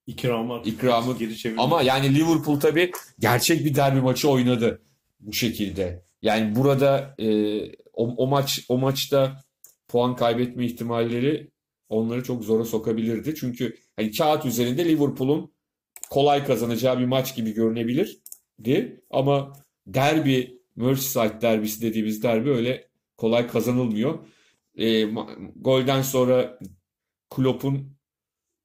İkramı 0.07 0.61
İkramı- 0.65 1.17
geri 1.17 1.37
çevirdi. 1.37 1.61
ama 1.61 1.81
yani 1.81 2.15
Liverpool 2.15 2.59
tabii 2.59 2.91
gerçek 3.19 3.65
bir 3.65 3.75
derbi 3.75 4.01
maçı 4.01 4.29
oynadı 4.29 4.81
bu 5.19 5.33
şekilde. 5.33 6.03
Yani 6.21 6.55
burada 6.55 7.15
e, 7.19 7.27
o, 7.93 8.07
o 8.17 8.27
maç 8.27 8.65
o 8.69 8.77
maçta 8.77 9.41
puan 9.87 10.15
kaybetme 10.15 10.65
ihtimalleri 10.65 11.51
onları 11.89 12.23
çok 12.23 12.43
zora 12.43 12.65
sokabilirdi. 12.65 13.35
Çünkü 13.35 13.77
hani 13.95 14.11
kağıt 14.11 14.45
üzerinde 14.45 14.85
Liverpool'un 14.85 15.51
kolay 16.09 16.45
kazanacağı 16.45 16.99
bir 16.99 17.05
maç 17.05 17.35
gibi 17.35 17.53
görünebilirdi. 17.53 19.01
Ama 19.09 19.53
derbi, 19.87 20.59
Merseyside 20.75 21.41
derbisi 21.41 21.81
dediğimiz 21.81 22.23
derbi 22.23 22.49
öyle 22.49 22.87
kolay 23.17 23.47
kazanılmıyor. 23.47 24.19
E, 24.79 25.03
golden 25.55 26.01
sonra 26.01 26.59
Klopp'un 27.29 27.97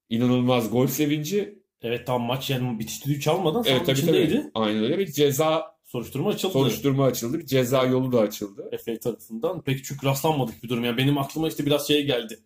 inanılmaz 0.09 0.70
gol 0.70 0.87
sevinci 0.87 1.64
Evet 1.83 2.07
tam 2.07 2.22
maç 2.22 2.50
yani 2.50 2.79
bitiş 2.79 3.05
düdüğü 3.05 3.20
çalmadan 3.20 3.64
Evet 3.66 3.66
sahanın 3.66 3.85
tabii 3.85 4.00
tabii. 4.00 4.18
içindeydi. 4.18 4.50
Aynen 4.55 4.85
öyle. 4.85 4.98
Bir 4.98 5.07
ceza 5.07 5.74
Soruşturma 5.85 6.31
açıldı. 6.31 6.53
Soruşturma 6.53 7.05
açıldı. 7.05 7.38
Bir 7.38 7.46
ceza 7.46 7.85
yolu 7.85 8.12
da 8.12 8.20
açıldı. 8.20 8.70
FA 8.85 8.98
tarafından. 8.98 9.62
Pek 9.62 9.85
çok 9.85 10.05
rastlanmadık 10.05 10.62
bir 10.62 10.68
durum. 10.68 10.85
Yani 10.85 10.96
benim 10.96 11.18
aklıma 11.18 11.48
işte 11.48 11.66
biraz 11.66 11.88
şey 11.88 12.07
geldi. 12.07 12.38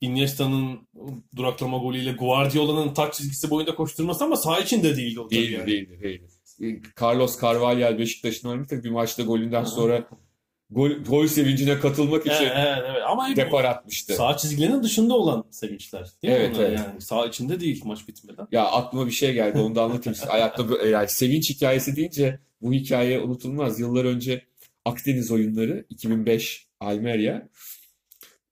Iniesta'nın 0.00 0.88
duraklama 1.36 1.78
golüyle 1.78 2.12
Guardiola'nın 2.12 2.94
taç 2.94 3.14
çizgisi 3.14 3.50
boyunda 3.50 3.74
koşturması 3.74 4.24
ama 4.24 4.36
saha 4.36 4.60
içinde 4.60 4.96
değildi 4.96 5.20
o 5.20 5.28
tabii 5.28 5.36
Değildi, 5.40 5.52
yani. 5.52 5.66
değildi, 5.66 6.00
değildi. 6.60 6.82
Carlos 7.02 7.40
Carvalhal 7.42 7.98
Beşiktaş'ın 7.98 8.48
oynamıştı. 8.48 8.84
Bir 8.84 8.90
maçta 8.90 9.22
golünden 9.22 9.64
sonra 9.64 10.08
gol, 10.70 10.90
gol 10.90 11.26
sevincine 11.26 11.80
katılmak 11.80 12.26
için 12.26 12.44
Evet, 12.44 12.82
evet. 12.86 13.02
Ama 13.06 13.28
hep 13.28 13.36
depar 13.36 13.64
atmıştı. 13.64 14.14
saha 14.14 14.36
çizgilerinin 14.36 14.82
dışında 14.82 15.14
olan 15.14 15.44
sevinçler. 15.50 16.08
Değil 16.22 16.34
mi 16.34 16.38
Evet, 16.40 16.56
onlar? 16.56 16.64
evet. 16.68 16.78
Yani 16.78 17.00
saha 17.00 17.26
içinde 17.26 17.60
değil 17.60 17.82
maç 17.84 18.08
bitmeden. 18.08 18.46
Ya 18.52 18.64
aklıma 18.66 19.06
bir 19.06 19.10
şey 19.12 19.32
geldi 19.32 19.58
onu 19.58 19.74
da 19.74 19.82
anlatayım. 19.82 20.18
Hayatta 20.28 20.68
bu- 20.68 20.86
yani 20.86 21.08
sevinç 21.08 21.50
hikayesi 21.50 21.96
deyince 21.96 22.38
bu 22.62 22.72
hikaye 22.72 23.20
unutulmaz. 23.20 23.80
Yıllar 23.80 24.04
önce 24.04 24.44
Akdeniz 24.84 25.30
oyunları 25.30 25.86
2005 25.90 26.66
Almeria. 26.80 27.48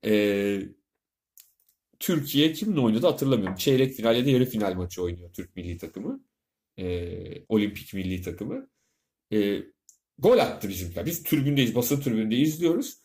Ee, 0.05 0.61
Türkiye 2.01 2.53
kimle 2.53 2.81
oynadı 2.81 3.07
hatırlamıyorum. 3.07 3.57
Çeyrek 3.57 3.95
final 3.95 4.17
ya 4.17 4.27
da 4.27 4.31
yarı 4.31 4.45
final 4.47 4.75
maçı 4.75 5.03
oynuyor 5.03 5.33
Türk 5.33 5.57
milli 5.57 5.79
takımı. 5.79 6.25
Ee, 6.79 7.45
olimpik 7.49 7.95
milli 7.95 8.23
takımı. 8.23 8.69
Ee, 9.33 9.63
gol 10.19 10.39
attı 10.39 10.69
bizimkiler. 10.69 11.07
Biz 11.07 11.23
tribündeyiz, 11.23 11.75
basın 11.75 12.01
tribünde 12.01 12.37
izliyoruz. 12.37 12.99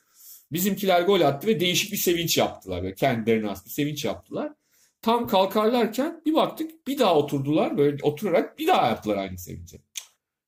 Bizimkiler 0.51 1.01
gol 1.01 1.21
attı 1.21 1.47
ve 1.47 1.59
değişik 1.59 1.91
bir 1.91 1.97
sevinç 1.97 2.37
yaptılar. 2.37 2.83
Böyle 2.83 2.95
kendilerine 2.95 3.47
has 3.47 3.65
bir 3.65 3.71
sevinç 3.71 4.05
yaptılar. 4.05 4.53
Tam 5.01 5.27
kalkarlarken 5.27 6.21
bir 6.25 6.33
baktık 6.33 6.87
bir 6.87 6.99
daha 6.99 7.15
oturdular. 7.15 7.77
Böyle 7.77 7.97
oturarak 8.03 8.59
bir 8.59 8.67
daha 8.67 8.87
yaptılar 8.87 9.17
aynı 9.17 9.37
sevinci. 9.37 9.81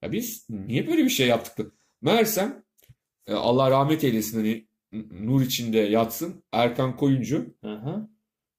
Ya 0.01 0.11
biz 0.11 0.49
niye 0.49 0.87
böyle 0.87 1.03
bir 1.03 1.09
şey 1.09 1.27
yaptık? 1.27 1.73
Meğersem 2.01 2.63
e, 3.27 3.33
Allah 3.33 3.71
rahmet 3.71 4.03
eylesin 4.03 4.37
hani 4.37 4.67
nur 5.11 5.41
içinde 5.41 5.77
yatsın 5.77 6.43
Erkan 6.51 6.97
Koyuncu 6.97 7.55
hı. 7.63 8.09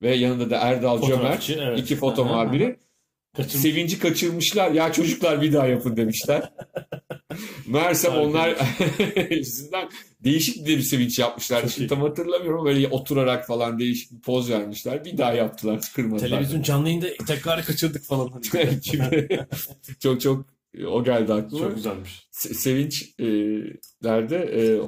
ve 0.03 0.15
yanında 0.15 0.51
da 0.51 0.57
Erdal 0.57 1.03
Cömert 1.03 1.51
evet. 1.51 1.79
iki 1.79 1.97
foto 1.97 2.25
hı, 2.25 2.29
muhabiri 2.29 2.77
Kaçın... 3.37 3.59
sevinci 3.59 3.99
kaçırmışlar. 3.99 4.71
Ya 4.71 4.93
çocuklar 4.93 5.43
bir 5.43 5.53
daha 5.53 5.67
yapın 5.67 5.97
demişler. 5.97 6.53
Meğersem 7.67 8.13
onlar 8.15 8.57
yüzünden 9.31 9.89
değişik 10.25 10.67
bir 10.67 10.81
sevinç 10.81 11.19
yapmışlar. 11.19 11.61
Çok 11.61 11.71
Şimdi 11.71 11.85
iyi. 11.87 11.89
tam 11.89 12.01
hatırlamıyorum. 12.01 12.65
Böyle 12.65 12.89
oturarak 12.89 13.47
falan 13.47 13.79
değişik 13.79 14.13
bir 14.13 14.21
poz 14.21 14.51
vermişler. 14.51 15.05
Bir 15.05 15.19
daha 15.19 15.33
yaptılar. 15.33 15.81
Kırmadılar. 15.97 16.29
Televizyon 16.29 16.63
canlı 16.63 16.89
yayında 16.89 17.07
tekrarı 17.27 17.63
kaçırdık 17.63 18.05
falan. 18.05 18.21
Hani. 18.53 18.81
Çok 20.01 20.21
çok 20.21 20.47
o 20.87 21.05
geldi 21.05 21.33
aklıma. 21.33 21.65
Çok 21.65 21.75
güzelmiş. 21.75 22.29
Se- 22.33 22.55
sevinç 22.55 23.15
e, 23.19 23.25
e, 24.05 24.81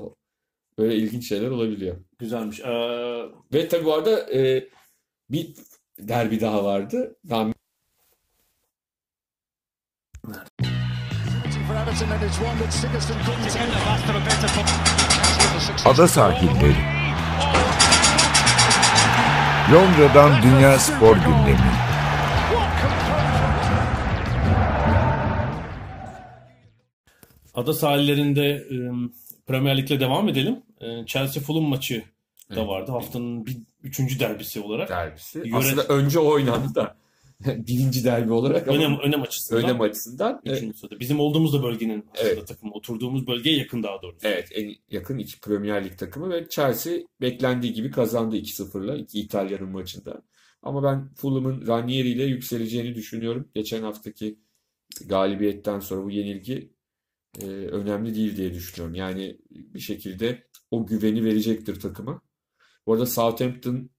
böyle 0.79 0.97
ilginç 0.97 1.29
şeyler 1.29 1.49
olabiliyor. 1.49 1.97
Güzelmiş. 2.19 2.61
Ee, 2.61 3.23
Ve 3.53 3.69
tabii 3.69 3.85
bu 3.85 3.95
arada 3.95 4.33
e, 4.35 4.69
bir 5.31 5.55
derbi 5.99 6.41
daha 6.41 6.65
vardı. 6.65 7.17
Daha 7.29 7.52
Ada 15.85 16.09
sahilleri. 16.09 16.76
Londra'dan 19.72 20.42
Dünya 20.42 20.78
Spor 20.78 21.16
Gündemi. 21.16 21.72
Ada 27.55 27.72
sahillerinde 27.72 28.46
e, 28.50 28.76
Premier 29.46 29.76
Lig'le 29.76 30.00
devam 30.00 30.28
edelim. 30.28 30.62
E, 30.81 31.07
Chelsea 31.07 31.42
Fulham 31.42 31.64
maçı 31.64 32.05
da 32.50 32.55
Evet. 32.61 32.68
vardı. 32.68 32.92
Haftanın 32.92 33.46
bir, 33.46 33.57
üçüncü 33.83 34.20
derbisi 34.20 34.61
olarak. 34.61 34.88
derbisi. 34.88 35.38
Yönet- 35.38 35.55
Aslında 35.55 35.83
önce 35.83 36.18
oynandı 36.18 36.74
da 36.74 36.94
birinci 37.66 38.05
derbi 38.05 38.33
olarak 38.33 38.68
ama 38.68 38.76
Önem, 38.78 38.98
önem 38.98 39.22
açısından. 39.22 39.64
önem 39.64 39.81
açısından 39.81 40.40
e, 40.44 40.72
sırada. 40.72 41.00
Bizim 41.00 41.20
olduğumuz 41.20 41.52
da 41.52 41.62
bölgenin 41.62 42.05
Evet. 42.14 42.46
takımı. 42.48 42.72
Oturduğumuz 42.72 43.26
bölgeye 43.26 43.59
yakın 43.59 43.83
daha 43.83 44.02
doğrusu. 44.02 44.18
evet 44.22 44.48
en 44.55 44.74
yakın 44.90 45.18
iki 45.18 45.40
Premier 45.40 45.85
Lig 45.85 45.98
takımı 45.98 46.31
ve 46.31 46.48
Chelsea 46.48 46.98
beklendiği 47.20 47.72
gibi 47.72 47.90
kazandı 47.90 48.37
2-0'la 48.37 48.96
iki 48.96 49.20
İtalyanın 49.20 49.68
maçında. 49.68 50.22
Ama 50.62 50.83
ben 50.83 51.14
Fulham'ın 51.14 51.66
Ranieri 51.66 52.09
ile 52.09 52.24
yükseleceğini 52.24 52.94
düşünüyorum. 52.94 53.48
Geçen 53.55 53.83
haftaki 53.83 54.38
galibiyetten 55.07 55.81
sonra 55.81 56.05
bu 56.05 56.11
yenilgi 56.11 56.72
e, 57.40 57.46
önemli 57.46 58.14
değil 58.14 58.37
diye 58.37 58.55
düşünüyorum. 58.55 58.94
Yani 58.94 59.38
bir 59.50 59.81
şekilde 59.81 60.46
o 60.70 60.87
güveni 60.87 61.24
verecektir 61.24 61.81
takıma. 61.81 62.22
Bu 62.87 62.92
arada 62.92 63.07
Southampton 63.07 63.90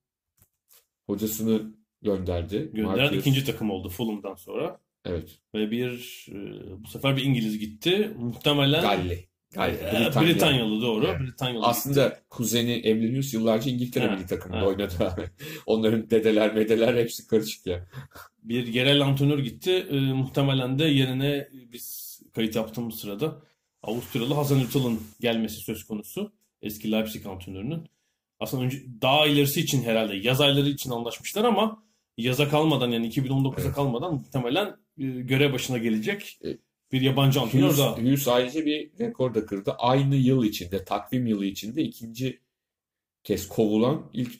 hocasını 1.07 1.73
gönderdi. 2.03 2.69
Gönderen 2.73 2.97
Marcus. 2.97 3.19
ikinci 3.19 3.45
takım 3.45 3.71
oldu 3.71 3.89
Fulham'dan 3.89 4.35
sonra. 4.35 4.79
Evet. 5.05 5.29
Ve 5.55 5.71
bir 5.71 6.25
e, 6.31 6.37
bu 6.83 6.87
sefer 6.87 7.17
bir 7.17 7.23
İngiliz 7.23 7.59
gitti. 7.59 8.11
Muhtemelen 8.19 8.81
Galli. 8.81 9.27
Galli. 9.53 9.75
e, 9.75 10.05
Britanya. 10.05 10.27
Britanyalı 10.27 10.81
doğru. 10.81 11.07
Evet. 11.07 11.19
Britanyalı 11.21 11.57
gitti. 11.57 11.69
Aslında 11.69 12.19
kuzeni 12.29 12.71
Emlenius 12.71 13.33
yıllarca 13.33 13.71
İngiltere 13.71 14.15
milli 14.15 14.25
takımında 14.25 14.59
evet. 14.59 14.67
oynadı. 14.67 15.31
Onların 15.65 16.09
dedeler 16.09 16.53
medeler 16.53 16.95
hepsi 16.95 17.27
karışık 17.27 17.65
ya. 17.65 17.87
Bir 18.43 18.67
yerel 18.67 19.01
antrenör 19.01 19.39
gitti. 19.39 19.71
E, 19.89 19.99
muhtemelen 19.99 20.79
de 20.79 20.85
yerine 20.85 21.49
biz 21.71 22.19
kayıt 22.33 22.55
yaptığımız 22.55 22.95
sırada 22.95 23.41
Avusturyalı 23.83 24.33
Hasan 24.33 24.59
Ünsal'ın 24.59 25.01
gelmesi 25.19 25.55
söz 25.55 25.83
konusu. 25.83 26.31
Eski 26.61 26.91
Leipzig 26.91 27.25
antrenörünün. 27.25 27.87
Aslında 28.39 28.63
önce 28.63 28.83
daha 29.01 29.27
ilerisi 29.27 29.61
için 29.61 29.83
herhalde 29.83 30.15
yaz 30.15 30.41
ayları 30.41 30.69
için 30.69 30.91
anlaşmışlar 30.91 31.43
ama 31.43 31.83
yaza 32.17 32.49
kalmadan 32.49 32.91
yani 32.91 33.07
2019'a 33.09 33.61
Evet. 33.61 33.73
kalmadan 33.75 34.13
muhtemelen 34.13 34.67
e, 34.97 35.03
görev 35.05 35.53
başına 35.53 35.77
gelecek 35.77 36.39
Evet. 36.43 36.59
bir 36.91 37.01
yabancı 37.01 37.41
antrenör 37.41 37.77
daha. 37.77 37.97
Hughes 37.97 38.27
ayrıca 38.27 38.65
bir 38.65 38.99
rekor 38.99 39.33
da 39.33 39.45
kırdı. 39.45 39.71
Aynı 39.77 40.15
yıl 40.15 40.43
içinde, 40.43 40.85
takvim 40.85 41.27
yılı 41.27 41.45
içinde 41.45 41.81
ikinci 41.83 42.41
kez 43.23 43.47
kovulan 43.47 44.09
ilk 44.13 44.33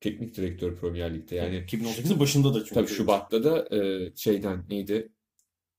teknik 0.00 0.36
direktör 0.36 0.76
Premier 0.76 1.14
Lig'de. 1.14 1.34
Yani 1.36 1.56
2018'in 1.56 2.20
başında 2.20 2.54
da 2.54 2.58
çünkü. 2.58 2.74
tabii 2.74 2.86
Şubat'ta 2.88 3.44
da 3.44 3.76
e, 3.76 4.12
şeyden 4.16 4.64
neydi? 4.70 5.12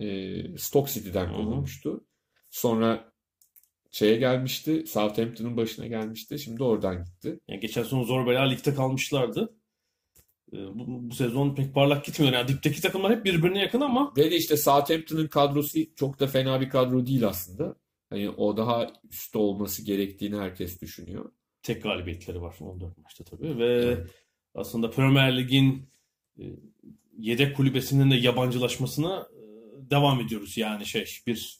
E, 0.01 0.57
Stoke 0.57 0.91
City'den 0.91 1.31
kovulmuştu. 1.33 2.05
Sonra 2.49 3.11
şeye 3.91 4.15
gelmişti. 4.15 4.83
Southampton'ın 4.87 5.57
başına 5.57 5.87
gelmişti. 5.87 6.39
Şimdi 6.39 6.63
oradan 6.63 7.03
gitti. 7.03 7.39
Yani 7.47 7.59
geçen 7.59 7.83
sezon 7.83 8.03
zor 8.03 8.27
bela 8.27 8.41
ligde 8.41 8.73
kalmışlardı. 8.75 9.53
Ee, 10.53 10.57
Bu, 10.57 11.09
bu 11.09 11.15
sezon 11.15 11.55
pek 11.55 11.73
parlak 11.73 12.05
gitmiyor. 12.05 12.33
Yani 12.33 12.47
dipteki 12.47 12.81
takımlar 12.81 13.15
hep 13.15 13.25
birbirine 13.25 13.59
yakın 13.59 13.81
ama 13.81 14.13
Ve 14.17 14.31
de 14.31 14.35
işte 14.37 14.57
Southampton'ın 14.57 15.27
kadrosu 15.27 15.79
çok 15.95 16.19
da 16.19 16.27
fena 16.27 16.61
bir 16.61 16.69
kadro 16.69 17.05
değil 17.05 17.27
aslında. 17.27 17.75
Hani 18.09 18.29
o 18.29 18.57
daha 18.57 18.87
üstte 19.11 19.37
olması 19.37 19.85
gerektiğini 19.85 20.35
herkes 20.37 20.81
düşünüyor. 20.81 21.31
tek 21.63 21.83
galibiyetleri 21.83 22.41
var 22.41 22.55
14 22.61 22.97
maçta 22.97 23.23
tabii. 23.23 23.57
Ve 23.57 23.65
Evet. 23.65 24.07
aslında 24.55 24.91
Premier 24.91 25.37
Lig'in 25.37 25.89
e, 26.39 26.43
yedek 27.17 27.57
kulübesinin 27.57 28.11
de 28.11 28.15
yabancılaşmasına 28.15 29.27
e, 29.33 29.41
devam 29.91 30.21
ediyoruz. 30.21 30.57
Yani 30.57 30.85
şey 30.85 31.05
bir 31.27 31.59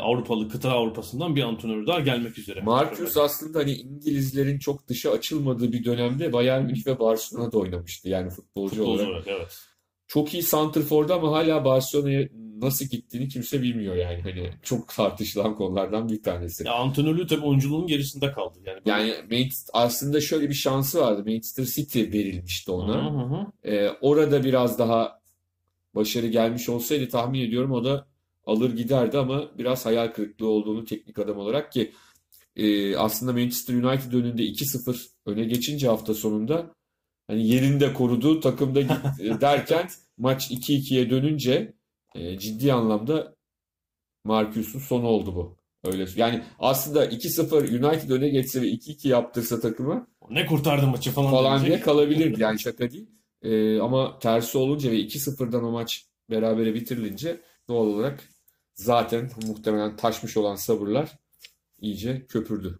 Avrupalı 0.00 0.48
kıta 0.48 0.70
Avrupa'sından 0.70 1.36
bir 1.36 1.42
antrenör 1.42 1.86
daha 1.86 2.00
gelmek 2.00 2.38
üzere. 2.38 2.60
Marcus 2.60 3.16
aslında 3.16 3.58
hani 3.58 3.72
İngilizlerin 3.72 4.58
çok 4.58 4.88
dışa 4.88 5.10
açılmadığı 5.10 5.72
bir 5.72 5.84
dönemde 5.84 6.32
Bayern 6.32 6.64
Münih 6.64 6.86
ve 6.86 6.98
Barcelona'da 6.98 7.58
oynamıştı 7.58 8.08
yani 8.08 8.30
futbolcu 8.30 8.74
Futbolcu 8.76 9.02
olarak. 9.02 9.08
olarak 9.08 9.28
evet. 9.28 9.58
Çok 10.06 10.34
iyi 10.34 10.42
santrfordu 10.42 11.12
ama 11.14 11.32
hala 11.32 11.64
Barcelona'ya 11.64 12.28
nasıl 12.58 12.84
gittiğini 12.86 13.28
kimse 13.28 13.62
bilmiyor 13.62 13.96
yani. 13.96 14.22
Hani 14.22 14.50
çok 14.62 14.88
tartışılan 14.88 15.54
konulardan 15.54 16.08
bir 16.08 16.22
tanesi. 16.22 16.66
Ya 16.66 16.72
antrenörlüğü 16.74 17.26
tabii 17.26 17.44
oyunculuğun 17.46 17.86
gerisinde 17.86 18.32
kaldı. 18.32 18.58
Yani, 18.64 18.80
böyle- 18.86 18.90
Yani 18.90 19.12
Manchester, 19.30 19.70
aslında 19.72 20.20
şöyle 20.20 20.48
bir 20.48 20.54
şansı 20.54 21.00
vardı. 21.00 21.22
Manchester 21.26 21.64
City 21.64 22.00
verilmişti 22.00 22.70
Hı 22.72 22.74
ona. 22.74 23.04
hı 23.04 23.24
hı. 23.36 23.70
Ee, 23.72 23.90
orada 24.00 24.44
biraz 24.44 24.78
daha 24.78 25.20
başarı 25.94 26.26
gelmiş 26.26 26.68
olsaydı 26.68 27.08
tahmin 27.08 27.40
ediyorum 27.40 27.72
o 27.72 27.84
da 27.84 28.06
alır 28.48 28.76
giderdi 28.76 29.18
ama 29.18 29.58
biraz 29.58 29.86
hayal 29.86 30.08
kırıklığı 30.08 30.48
olduğunu 30.48 30.84
teknik 30.84 31.18
adam 31.18 31.38
olarak 31.38 31.72
ki 31.72 31.92
e, 32.56 32.96
aslında 32.96 33.32
Manchester 33.32 33.74
United 33.74 34.12
önünde 34.12 34.42
2-0 34.42 35.06
öne 35.26 35.44
geçince 35.44 35.88
hafta 35.88 36.14
sonunda 36.14 36.74
hani 37.26 37.48
yerini 37.48 37.80
de 37.80 37.92
korudu 37.92 38.40
takımda 38.40 38.80
git- 38.80 39.20
e, 39.20 39.40
derken 39.40 39.88
maç 40.18 40.50
2-2'ye 40.50 41.10
dönünce 41.10 41.74
e, 42.14 42.38
ciddi 42.38 42.72
anlamda 42.72 43.34
Marcus'un 44.24 44.78
sonu 44.78 45.06
oldu 45.06 45.34
bu. 45.34 45.58
Öyle 45.84 46.06
yani 46.16 46.42
aslında 46.58 47.06
2-0 47.06 47.86
United 47.86 48.10
öne 48.10 48.28
geçse 48.28 48.62
ve 48.62 48.66
2-2 48.66 49.08
yaptırsa 49.08 49.60
takıma 49.60 50.06
Ne 50.30 50.46
kurtardı 50.46 50.86
maçı 50.86 51.10
falan, 51.10 51.30
falan 51.30 51.66
diye 51.66 51.80
kalabilirdi. 51.80 52.42
Yani 52.42 52.60
şaka 52.60 52.90
değil. 52.90 53.10
Ee, 53.42 53.80
ama 53.80 54.18
tersi 54.18 54.58
olunca 54.58 54.90
ve 54.90 55.00
2-0'dan 55.00 55.64
o 55.64 55.70
maç 55.70 56.06
berabere 56.30 56.74
bitirilince 56.74 57.40
doğal 57.68 57.86
olarak 57.86 58.28
zaten 58.78 59.30
muhtemelen 59.46 59.96
taşmış 59.96 60.36
olan 60.36 60.54
sabırlar 60.54 61.18
iyice 61.80 62.26
köpürdü. 62.26 62.78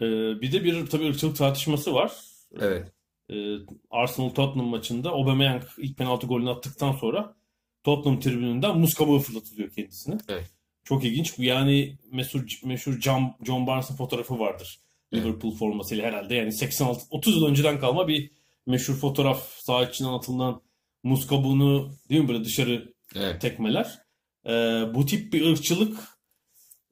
Ee, 0.00 0.04
bir 0.40 0.52
de 0.52 0.64
bir 0.64 0.86
tabii 0.86 1.08
ırkçılık 1.08 1.36
tartışması 1.36 1.94
var. 1.94 2.12
Evet. 2.60 2.92
Ee, 3.30 3.56
Arsenal 3.90 4.28
Tottenham 4.28 4.68
maçında 4.68 5.10
Aubameyang 5.10 5.62
ilk 5.78 5.98
penaltı 5.98 6.26
golünü 6.26 6.50
attıktan 6.50 6.92
sonra 6.92 7.36
Tottenham 7.84 8.20
tribününden 8.20 8.78
muz 8.78 8.94
kabuğu 8.94 9.18
fırlatılıyor 9.18 9.70
kendisine. 9.70 10.18
Evet. 10.28 10.50
Çok 10.84 11.04
ilginç. 11.04 11.34
Yani 11.38 11.98
meşhur, 12.12 12.44
meşhur 12.64 13.00
John, 13.00 13.36
John 13.46 13.66
Barnes'ın 13.66 13.96
fotoğrafı 13.96 14.38
vardır. 14.38 14.80
Evet. 15.12 15.24
Liverpool 15.24 15.54
formasıyla 15.54 16.06
herhalde. 16.06 16.34
Yani 16.34 16.52
86 16.52 17.04
30 17.10 17.36
yıl 17.36 17.46
önceden 17.46 17.80
kalma 17.80 18.08
bir 18.08 18.30
meşhur 18.66 18.94
fotoğraf 18.94 19.48
saha 19.58 19.84
içinden 19.84 20.12
atılan 20.12 20.62
muz 21.02 21.26
kabuğunu 21.26 21.90
değil 22.10 22.20
mi 22.20 22.28
böyle 22.28 22.44
dışarı 22.44 22.94
Evet. 23.16 23.40
tekmeler. 23.40 24.03
Ee, 24.46 24.50
bu 24.94 25.06
tip 25.06 25.32
bir 25.32 25.46
ırkçılık 25.52 25.98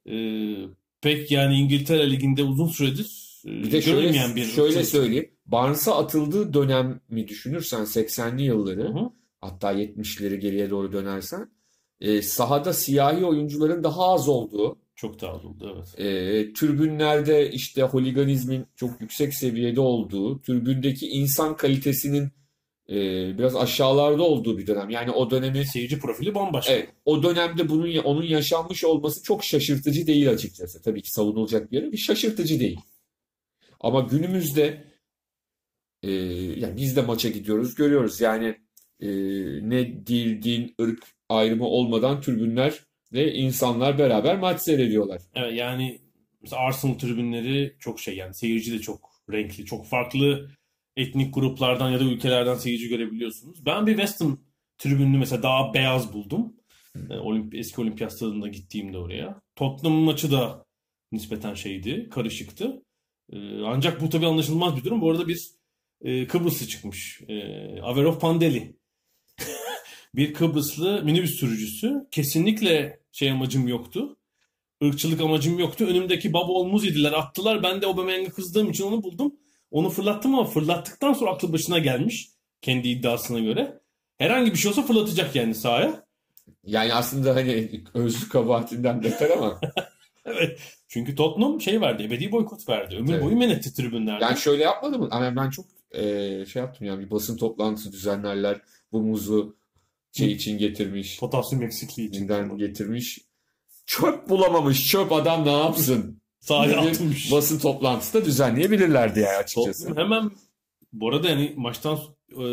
e, 0.09 0.15
pek 1.01 1.31
yani 1.31 1.55
İngiltere 1.55 2.11
Ligi'nde 2.11 2.43
uzun 2.43 2.67
süredir 2.67 3.41
e, 3.45 3.49
Bir 3.49 3.71
de 3.71 3.81
şöyle, 3.81 4.35
bir 4.35 4.43
şöyle 4.45 4.67
ırkçılık. 4.67 4.87
söyleyeyim. 4.87 5.29
Barnes'a 5.45 5.97
atıldığı 5.97 6.53
dönemi 6.53 7.27
düşünürsen 7.27 7.81
80'li 7.81 8.43
yılları 8.43 8.83
Hı 8.83 8.87
hı. 8.99 9.09
hatta 9.41 9.73
70'leri 9.73 10.35
geriye 10.35 10.69
doğru 10.69 10.91
dönersen 10.93 11.49
e, 12.01 12.21
sahada 12.21 12.73
siyahi 12.73 13.25
oyuncuların 13.25 13.83
daha 13.83 14.13
az 14.13 14.29
olduğu 14.29 14.77
Çok 14.95 15.21
daha 15.21 15.31
az 15.33 15.45
oldu 15.45 15.75
evet. 15.75 15.99
e, 15.99 16.53
tribünlerde 16.53 17.51
işte 17.51 17.81
holiganizmin 17.83 18.65
çok 18.75 19.01
yüksek 19.01 19.33
seviyede 19.33 19.79
olduğu, 19.81 20.41
tribündeki 20.41 21.07
insan 21.07 21.57
kalitesinin 21.57 22.31
e, 22.89 22.95
biraz 23.37 23.55
aşağılarda 23.55 24.23
olduğu 24.23 24.57
bir 24.57 24.67
dönem. 24.67 24.89
Yani 24.89 25.11
o 25.11 25.31
dönemi 25.31 25.65
Seyirci 25.65 25.99
profili 25.99 26.35
bambaşka. 26.35 26.73
evet, 26.73 26.89
o 27.05 27.23
dönemde 27.23 27.69
bunun 27.69 27.97
onun 27.97 28.23
yaşanmış 28.23 28.83
olması 28.83 29.23
çok 29.23 29.43
şaşırtıcı 29.43 30.07
değil 30.07 30.29
açıkçası. 30.29 30.81
Tabii 30.81 31.01
ki 31.01 31.11
savunulacak 31.11 31.71
bir 31.71 31.77
yere 31.77 31.91
bir 31.91 31.97
şaşırtıcı 31.97 32.59
değil. 32.59 32.79
Ama 33.79 34.01
günümüzde 34.01 34.83
e, 36.03 36.11
yani 36.59 36.77
biz 36.77 36.95
de 36.95 37.01
maça 37.01 37.29
gidiyoruz, 37.29 37.75
görüyoruz. 37.75 38.21
Yani 38.21 38.55
e, 38.99 39.09
ne 39.69 40.05
dil, 40.07 40.43
din, 40.43 40.75
ırk 40.81 41.03
ayrımı 41.29 41.65
olmadan 41.65 42.21
tribünler 42.21 42.79
ve 43.13 43.33
insanlar 43.33 43.97
beraber 43.97 44.39
maç 44.39 44.61
seyrediyorlar. 44.61 45.21
Evet, 45.35 45.53
yani 45.53 46.01
mesela 46.41 46.61
Arsenal 46.61 46.93
tribünleri 46.93 47.75
çok 47.79 47.99
şey 47.99 48.15
yani 48.15 48.33
seyirci 48.33 48.73
de 48.73 48.79
çok 48.79 49.09
renkli, 49.31 49.65
çok 49.65 49.85
farklı 49.85 50.49
etnik 50.97 51.33
gruplardan 51.35 51.91
ya 51.91 51.99
da 51.99 52.03
ülkelerden 52.03 52.55
seyirci 52.55 52.89
görebiliyorsunuz. 52.89 53.65
Ben 53.65 53.87
bir 53.87 53.91
West 53.91 54.21
Ham 54.21 54.39
tribününü 54.77 55.17
mesela 55.17 55.43
daha 55.43 55.73
beyaz 55.73 56.13
buldum. 56.13 56.53
E, 57.09 57.13
Olimpi, 57.13 57.57
eski 57.57 57.81
olimpiyat 57.81 58.13
stadında 58.13 58.47
gittiğimde 58.47 58.97
oraya. 58.97 59.41
Tottenham 59.55 59.97
maçı 59.97 60.31
da 60.31 60.65
nispeten 61.11 61.53
şeydi, 61.53 62.09
karışıktı. 62.09 62.83
E, 63.31 63.37
ancak 63.65 64.01
bu 64.01 64.09
tabii 64.09 64.27
anlaşılmaz 64.27 64.77
bir 64.77 64.83
durum. 64.83 65.01
Bu 65.01 65.11
arada 65.11 65.27
bir 65.27 65.49
e, 66.01 66.27
Kıbrıslı 66.27 66.67
çıkmış. 66.67 67.21
E, 67.27 67.35
Averov 67.81 68.19
Pandeli. 68.19 68.77
bir 70.15 70.33
Kıbrıslı 70.33 71.03
minibüs 71.03 71.35
sürücüsü. 71.35 72.07
Kesinlikle 72.11 72.99
şey 73.11 73.31
amacım 73.31 73.67
yoktu. 73.67 74.17
Irkçılık 74.81 75.21
amacım 75.21 75.59
yoktu. 75.59 75.85
Önümdeki 75.85 76.33
baba 76.33 76.51
olmuz 76.51 76.85
yediler, 76.85 77.11
attılar. 77.13 77.63
Ben 77.63 77.81
de 77.81 77.87
Aubameyang'a 77.87 78.29
kızdığım 78.29 78.69
için 78.69 78.83
onu 78.83 79.03
buldum. 79.03 79.33
Onu 79.73 79.89
fırlattım 79.89 80.35
ama 80.35 80.45
fırlattıktan 80.45 81.13
sonra 81.13 81.31
aklı 81.31 81.53
başına 81.53 81.79
gelmiş. 81.79 82.29
Kendi 82.61 82.87
iddiasına 82.87 83.39
göre. 83.39 83.79
Herhangi 84.17 84.51
bir 84.51 84.57
şey 84.57 84.71
olsa 84.71 84.81
fırlatacak 84.81 85.35
yani 85.35 85.55
sahaya. 85.55 86.05
Yani 86.65 86.93
aslında 86.93 87.35
hani 87.35 87.81
özlü 87.93 88.29
kabahatinden 88.29 89.03
beter 89.03 89.29
ama 89.29 89.59
Evet. 90.25 90.59
Çünkü 90.87 91.15
Tottenham 91.15 91.61
şey 91.61 91.81
verdi. 91.81 92.03
Ebedi 92.03 92.31
boykot 92.31 92.69
verdi. 92.69 92.95
Ömür 92.95 93.13
Evet. 93.13 93.23
boyu 93.23 93.35
men 93.37 93.49
etti 93.49 93.73
tribünlerde. 93.73 94.23
yani 94.25 94.37
şöyle 94.37 94.63
yapmadı 94.63 94.99
mı? 94.99 95.07
Ama 95.11 95.35
ben 95.35 95.49
çok 95.49 95.65
e, 95.91 96.01
şey 96.45 96.61
yaptım 96.61 96.87
yani 96.87 97.05
bir 97.05 97.11
basın 97.11 97.37
toplantısı 97.37 97.91
düzenlerler. 97.91 98.61
Bu 98.91 99.01
muzu 99.01 99.55
şey 100.11 100.31
için 100.31 100.57
getirmiş. 100.57 101.19
Potasyum 101.19 101.63
eksikliği 101.63 102.09
için. 102.09 102.57
getirmiş. 102.57 103.19
Çöp 103.85 104.29
bulamamış. 104.29 104.89
Çöp 104.89 105.11
adam 105.11 105.45
ne 105.45 105.51
yapsın? 105.57 106.21
Sahaya 106.43 106.79
atmış. 106.81 107.31
Basın 107.31 107.59
toplantısı 107.59 108.21
da 108.21 108.25
düzenleyebilirlerdi 108.25 109.19
yani 109.19 109.37
açıkçası. 109.37 109.87
Tottenham 109.87 110.05
hemen 110.05 110.31
bu 110.93 111.09
arada 111.09 111.29
yani 111.29 111.53
maçtan 111.57 111.99
e, 112.31 112.43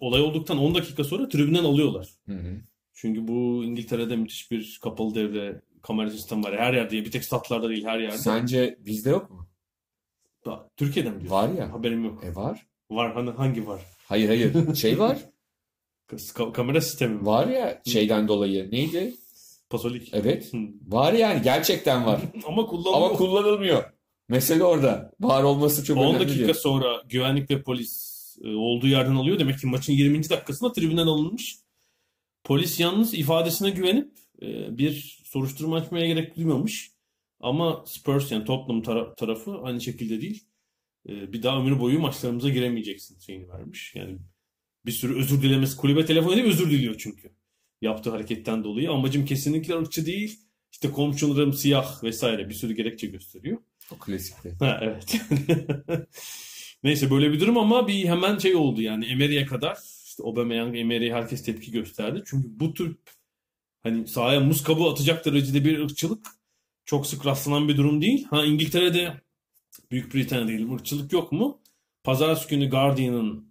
olay 0.00 0.20
olduktan 0.22 0.58
10 0.58 0.74
dakika 0.74 1.04
sonra 1.04 1.28
tribünden 1.28 1.64
alıyorlar. 1.64 2.08
Hı 2.26 2.32
hı. 2.34 2.60
Çünkü 2.94 3.28
bu 3.28 3.64
İngiltere'de 3.64 4.16
müthiş 4.16 4.50
bir 4.50 4.78
kapalı 4.82 5.14
devre 5.14 5.60
kamera 5.82 6.10
sistemi 6.10 6.44
var. 6.44 6.58
Her 6.58 6.74
yerde 6.74 6.92
bir 7.04 7.10
tek 7.10 7.24
statlarda 7.24 7.68
değil 7.68 7.84
her 7.84 7.98
yerde. 7.98 8.18
Sence 8.18 8.78
bizde 8.80 9.10
yok 9.10 9.30
mu? 9.30 9.48
Da- 10.46 10.70
Türkiye'de 10.76 11.10
mi 11.10 11.20
diyorsun? 11.20 11.36
Var 11.36 11.48
ya. 11.48 11.72
Haberim 11.72 12.04
yok. 12.04 12.24
E 12.24 12.34
var. 12.34 12.66
Var 12.90 13.14
hani 13.14 13.30
hangi 13.30 13.66
var? 13.66 13.80
Hayır 14.08 14.28
hayır. 14.28 14.74
Şey 14.74 14.98
var. 14.98 15.18
Ka- 16.10 16.52
kamera 16.52 16.80
sistemi 16.80 17.14
mi? 17.14 17.26
Var 17.26 17.46
ya 17.46 17.82
şeyden 17.86 18.28
dolayı. 18.28 18.70
Neydi? 18.72 19.14
Pasolik. 19.70 20.10
Evet. 20.12 20.52
Var 20.86 21.12
yani 21.12 21.42
gerçekten 21.42 22.06
var. 22.06 22.20
Ama 22.46 22.66
kullanılıyor. 22.66 22.96
Ama 22.96 23.12
kullanılmıyor. 23.16 23.84
Mesele 24.28 24.64
orada. 24.64 25.12
Var 25.20 25.42
olması 25.42 25.84
çok 25.84 25.96
10 25.98 26.02
önemli 26.02 26.18
dakika 26.20 26.44
değil. 26.44 26.54
sonra 26.54 27.02
güvenlik 27.08 27.50
ve 27.50 27.62
polis 27.62 28.18
e, 28.44 28.48
olduğu 28.48 28.86
yerden 28.88 29.14
alıyor. 29.14 29.38
Demek 29.38 29.58
ki 29.58 29.66
maçın 29.66 29.92
20. 29.92 30.30
dakikasında 30.30 30.72
tribünden 30.72 31.06
alınmış. 31.06 31.58
Polis 32.44 32.80
yalnız 32.80 33.14
ifadesine 33.14 33.70
güvenip 33.70 34.12
e, 34.42 34.78
bir 34.78 35.20
soruşturma 35.24 35.76
açmaya 35.76 36.06
gerek 36.06 36.36
duymamış. 36.36 36.90
Ama 37.40 37.84
Spurs 37.86 38.32
yani 38.32 38.44
Tottenham 38.44 38.82
tara- 38.82 39.14
tarafı 39.14 39.58
aynı 39.62 39.80
şekilde 39.80 40.20
değil. 40.20 40.44
E, 41.08 41.32
Bir 41.32 41.42
daha 41.42 41.58
ömür 41.60 41.80
boyu 41.80 42.00
maçlarımıza 42.00 42.48
giremeyeceksin 42.48 43.18
şeyini 43.18 43.48
vermiş. 43.48 43.92
Yani 43.94 44.18
bir 44.86 44.92
sürü 44.92 45.18
özür 45.18 45.42
dilemesi 45.42 45.76
kulübe 45.76 46.06
telefon 46.06 46.32
edip 46.32 46.46
özür 46.46 46.70
diliyor 46.70 46.94
çünkü. 46.98 47.37
Yaptığı 47.82 48.10
hareketten 48.10 48.64
dolayı. 48.64 48.90
Amacım 48.90 49.24
kesinlikle 49.24 49.78
ırkçı 49.78 50.06
değil. 50.06 50.40
İşte 50.72 50.90
komşularım 50.90 51.52
siyah 51.52 52.04
vesaire 52.04 52.48
bir 52.48 52.54
sürü 52.54 52.74
gerekçe 52.74 53.06
gösteriyor. 53.06 53.58
O 53.92 53.98
klasikti. 53.98 54.56
Ha 54.58 54.80
evet. 54.82 55.20
Neyse 56.82 57.10
böyle 57.10 57.32
bir 57.32 57.40
durum 57.40 57.58
ama 57.58 57.88
bir 57.88 58.04
hemen 58.04 58.38
şey 58.38 58.56
oldu 58.56 58.82
yani 58.82 59.06
Emery'e 59.06 59.46
kadar 59.46 59.78
işte 60.04 60.22
Aubameyang, 60.22 60.76
Emery 60.76 61.12
herkes 61.12 61.44
tepki 61.44 61.70
gösterdi. 61.70 62.22
Çünkü 62.26 62.48
bu 62.60 62.74
tür 62.74 62.96
hani 63.82 64.08
sahaya 64.08 64.40
muz 64.40 64.62
kabuğu 64.62 64.90
atacak 64.90 65.24
derecede 65.24 65.64
bir 65.64 65.78
ırkçılık 65.78 66.26
çok 66.84 67.06
sık 67.06 67.26
rastlanan 67.26 67.68
bir 67.68 67.76
durum 67.76 68.02
değil. 68.02 68.26
Ha 68.30 68.44
İngiltere'de 68.44 69.20
Büyük 69.90 70.14
Britanya 70.14 70.48
değil 70.48 70.72
ırkçılık 70.72 71.12
yok 71.12 71.32
mu? 71.32 71.60
Pazartesi 72.04 72.48
günü 72.48 72.70
Guardian'ın 72.70 73.47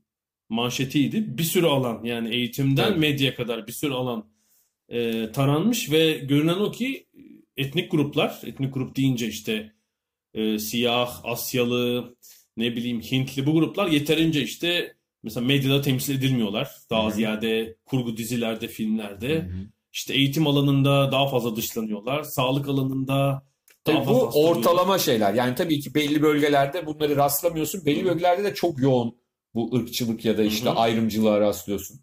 manşetiydi. 0.49 1.37
Bir 1.37 1.43
sürü 1.43 1.65
alan 1.65 2.03
yani 2.03 2.35
eğitimden 2.35 2.87
Evet. 2.87 2.99
medyaya 2.99 3.35
kadar 3.35 3.67
bir 3.67 3.71
sürü 3.71 3.93
alan 3.93 4.29
e, 4.89 5.31
taranmış 5.31 5.91
ve 5.91 6.11
görünen 6.17 6.57
o 6.59 6.71
ki 6.71 7.07
etnik 7.57 7.91
gruplar, 7.91 8.41
etnik 8.45 8.73
grup 8.73 8.95
deyince 8.95 9.27
işte 9.27 9.73
e, 10.33 10.59
siyah, 10.59 11.25
Asyalı, 11.25 12.15
ne 12.57 12.75
bileyim 12.75 13.01
Hintli 13.01 13.45
bu 13.45 13.53
gruplar 13.53 13.87
yeterince 13.87 14.41
işte 14.41 14.95
mesela 15.23 15.45
medyada 15.45 15.81
temsil 15.81 16.17
edilmiyorlar. 16.17 16.71
Daha 16.89 17.03
Hı 17.03 17.07
hı. 17.07 17.13
ziyade 17.13 17.75
kurgu 17.85 18.17
dizilerde, 18.17 18.67
filmlerde. 18.67 19.35
Hı 19.35 19.39
hı. 19.39 19.67
İşte 19.93 20.13
eğitim 20.13 20.47
alanında 20.47 21.11
daha 21.11 21.27
fazla 21.27 21.55
dışlanıyorlar. 21.55 22.23
Sağlık 22.23 22.67
alanında 22.67 23.43
daha 23.87 23.95
Tabii 23.95 24.05
fazla 24.05 24.31
bu 24.33 24.47
ortalama 24.47 24.99
şeyler. 24.99 25.33
Yani 25.33 25.55
tabii 25.55 25.79
ki 25.79 25.95
belli 25.95 26.21
bölgelerde 26.21 26.85
bunları 26.85 27.15
rastlamıyorsun. 27.15 27.85
Belli 27.85 28.05
bölgelerde 28.05 28.43
de 28.43 28.53
çok 28.53 28.79
yoğun 28.81 29.15
bu 29.57 29.75
ırkçılık 29.75 30.25
ya 30.25 30.37
da 30.37 30.43
işte 30.43 30.65
Hı 30.69 30.73
hı. 30.73 30.75
ayrımcılığa 30.75 31.39
rastlıyorsun. 31.39 31.99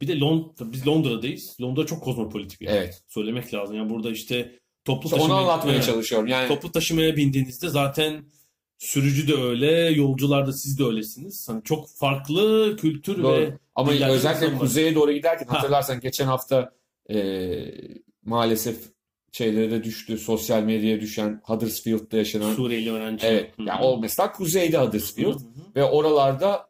Bir 0.00 0.08
de 0.08 0.18
Londra, 0.18 0.72
biz 0.72 0.86
Londra'dayız. 0.86 1.56
Londra 1.60 1.86
çok 1.86 2.02
kozmopolit 2.04 2.60
bir 2.60 2.66
yer. 2.66 2.76
Evet. 2.76 3.02
Söylemek 3.08 3.54
lazım. 3.54 3.76
Yani 3.76 3.90
burada 3.90 4.10
işte 4.10 4.58
toplu 4.84 5.08
İşte 5.08 5.20
onu 5.20 5.28
taşıma- 5.28 5.38
anlatmaya 5.40 5.74
Evet. 5.74 5.84
çalışıyorum. 5.86 6.26
Yani 6.28 6.48
Toplu 6.48 6.72
taşımaya 6.72 7.16
bindiğinizde 7.16 7.68
zaten 7.68 8.24
sürücü 8.78 9.28
de 9.28 9.34
öyle, 9.34 9.70
yolcular 9.72 10.46
da 10.46 10.52
siz 10.52 10.78
de 10.78 10.84
öylesiniz. 10.84 11.48
Hani 11.48 11.62
çok 11.64 11.88
farklı 11.88 12.76
kültür 12.80 13.22
Doğru. 13.22 13.32
ve 13.40 13.58
Ama 13.74 13.92
özellikle 13.92 14.58
kuzeye 14.58 14.94
doğru 14.94 15.12
giderken 15.12 15.46
Ha. 15.46 15.58
hatırlarsan 15.58 16.00
geçen 16.00 16.26
hafta 16.26 16.72
e, 17.10 17.16
maalesef 18.24 18.76
şeylere 19.36 19.70
de 19.70 19.84
düştü. 19.84 20.18
Sosyal 20.18 20.62
medyaya 20.62 21.00
düşen 21.00 21.40
Huddersfield'da 21.44 22.16
yaşanan 22.16 22.54
Suriyeli 22.54 22.92
öğrenci. 22.92 23.26
evet. 23.26 23.58
Hı. 23.58 23.62
Yani 23.62 23.84
o 23.84 23.98
mesela 23.98 24.32
kuzeyde 24.32 24.78
Hı 24.78 24.82
Huddersfield 24.86 25.40
hı 25.40 25.44
hı. 25.44 25.74
ve 25.76 25.84
oralarda 25.84 26.68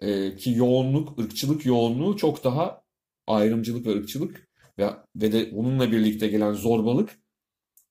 e, 0.00 0.36
ki 0.36 0.50
yoğunluk, 0.50 1.18
ırkçılık 1.18 1.66
yoğunluğu 1.66 2.16
çok 2.16 2.44
daha 2.44 2.82
ayrımcılık 3.26 3.86
ve 3.86 3.90
ırkçılık 3.90 4.48
ve, 4.78 4.90
ve 5.16 5.32
de 5.32 5.50
onunla 5.56 5.92
birlikte 5.92 6.28
gelen 6.28 6.52
zorbalık 6.52 7.18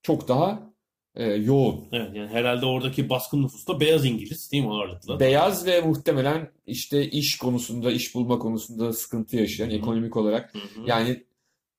çok 0.01 0.27
daha 0.27 0.73
e, 1.15 1.23
yoğun. 1.25 1.85
Evet 1.91 2.15
yani 2.15 2.29
herhalde 2.29 2.65
oradaki 2.65 3.09
baskın 3.09 3.43
nüfus 3.43 3.67
da 3.67 3.79
beyaz 3.79 4.05
İngiliz 4.05 4.51
değil 4.51 4.63
mi 4.63 4.73
ağırlıklı? 4.73 5.19
Beyaz 5.19 5.65
ve 5.65 5.81
muhtemelen 5.81 6.51
işte 6.67 7.09
iş 7.09 7.37
konusunda, 7.37 7.91
iş 7.91 8.15
bulma 8.15 8.39
konusunda 8.39 8.93
sıkıntı 8.93 9.37
yaşayan 9.37 9.67
Hı 9.67 9.71
hı. 9.71 9.75
ekonomik 9.75 10.17
olarak 10.17 10.53
Hı 10.53 10.59
hı. 10.59 10.87
yani 10.87 11.23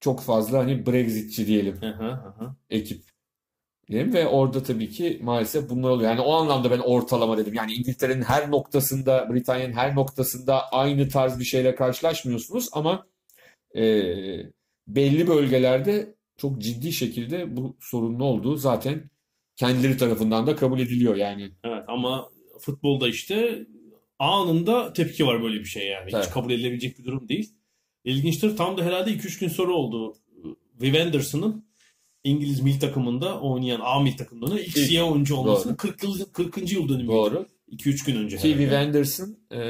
çok 0.01 0.21
fazla 0.21 0.59
hani 0.59 0.87
Brexitçi 0.87 1.47
diyelim 1.47 1.81
ekip 2.71 3.03
diyelim 3.89 4.15
ve 4.15 4.27
orada 4.27 4.63
tabii 4.63 4.91
ki 4.91 5.21
maalesef 5.23 5.71
bunlar 5.71 5.91
oluyor. 5.91 6.11
Yani 6.11 6.21
o 6.21 6.33
anlamda 6.33 6.71
ben 6.71 6.79
ortalama 6.79 7.39
dedim. 7.39 7.55
Yani 7.55 7.73
İngiltere'nin 7.73 8.23
her 8.23 8.51
noktasında, 8.51 9.29
Britanya'nın 9.33 9.73
her 9.73 9.95
noktasında 9.95 10.69
aynı 10.73 11.09
tarz 11.09 11.39
bir 11.39 11.45
şeyle 11.45 11.75
karşılaşmıyorsunuz 11.75 12.69
ama 12.73 13.07
e, 13.77 13.83
belli 14.89 15.29
bölgelerde 15.29 16.15
çok 16.37 16.61
ciddi 16.61 16.93
şekilde 16.93 17.57
bu 17.57 17.77
sorunun 17.81 18.21
olduğu 18.21 18.57
zaten 18.57 19.11
kendileri 19.57 19.97
tarafından 19.97 20.47
da 20.47 20.57
kabul 20.57 20.81
ediliyor 20.81 21.17
yani. 21.17 21.51
Evet 21.65 21.85
ama 21.89 22.29
futbolda 22.61 23.09
işte 23.09 23.67
anında 24.19 24.93
tepki 24.93 25.27
var 25.27 25.43
böyle 25.43 25.61
bir 25.61 25.65
şey 25.65 25.87
yani. 25.87 26.11
Tabii. 26.11 26.23
Hiç 26.23 26.31
kabul 26.31 26.51
edilebilecek 26.51 26.99
bir 26.99 27.05
durum 27.05 27.29
değil. 27.29 27.56
İlginçtir 28.07 28.57
tam 28.57 28.79
da 28.79 28.85
herhalde 28.85 29.11
2-3 29.11 29.41
gün 29.41 29.49
sonra 29.49 29.73
oldu. 29.73 30.17
Viv 30.81 31.07
Anderson'ın 31.07 31.67
İngiliz 32.25 32.61
milli 32.61 32.79
takımında 32.79 33.41
oynayan 33.41 33.81
A 33.83 34.01
milli 34.01 34.17
takımında 34.17 34.61
ilk 34.61 34.79
siyah 34.79 35.13
oyuncu 35.13 35.37
olmasının 35.37 35.73
doğru. 35.73 35.77
40 35.77 36.03
yıl, 36.03 36.25
40. 36.33 36.73
yıl 36.73 36.89
dönümü. 36.89 37.09
Doğru. 37.09 37.47
2-3 37.73 38.07
gün 38.07 38.17
önce 38.17 38.39
herhalde. 38.39 38.79
Anderson 38.79 39.37
e, 39.53 39.61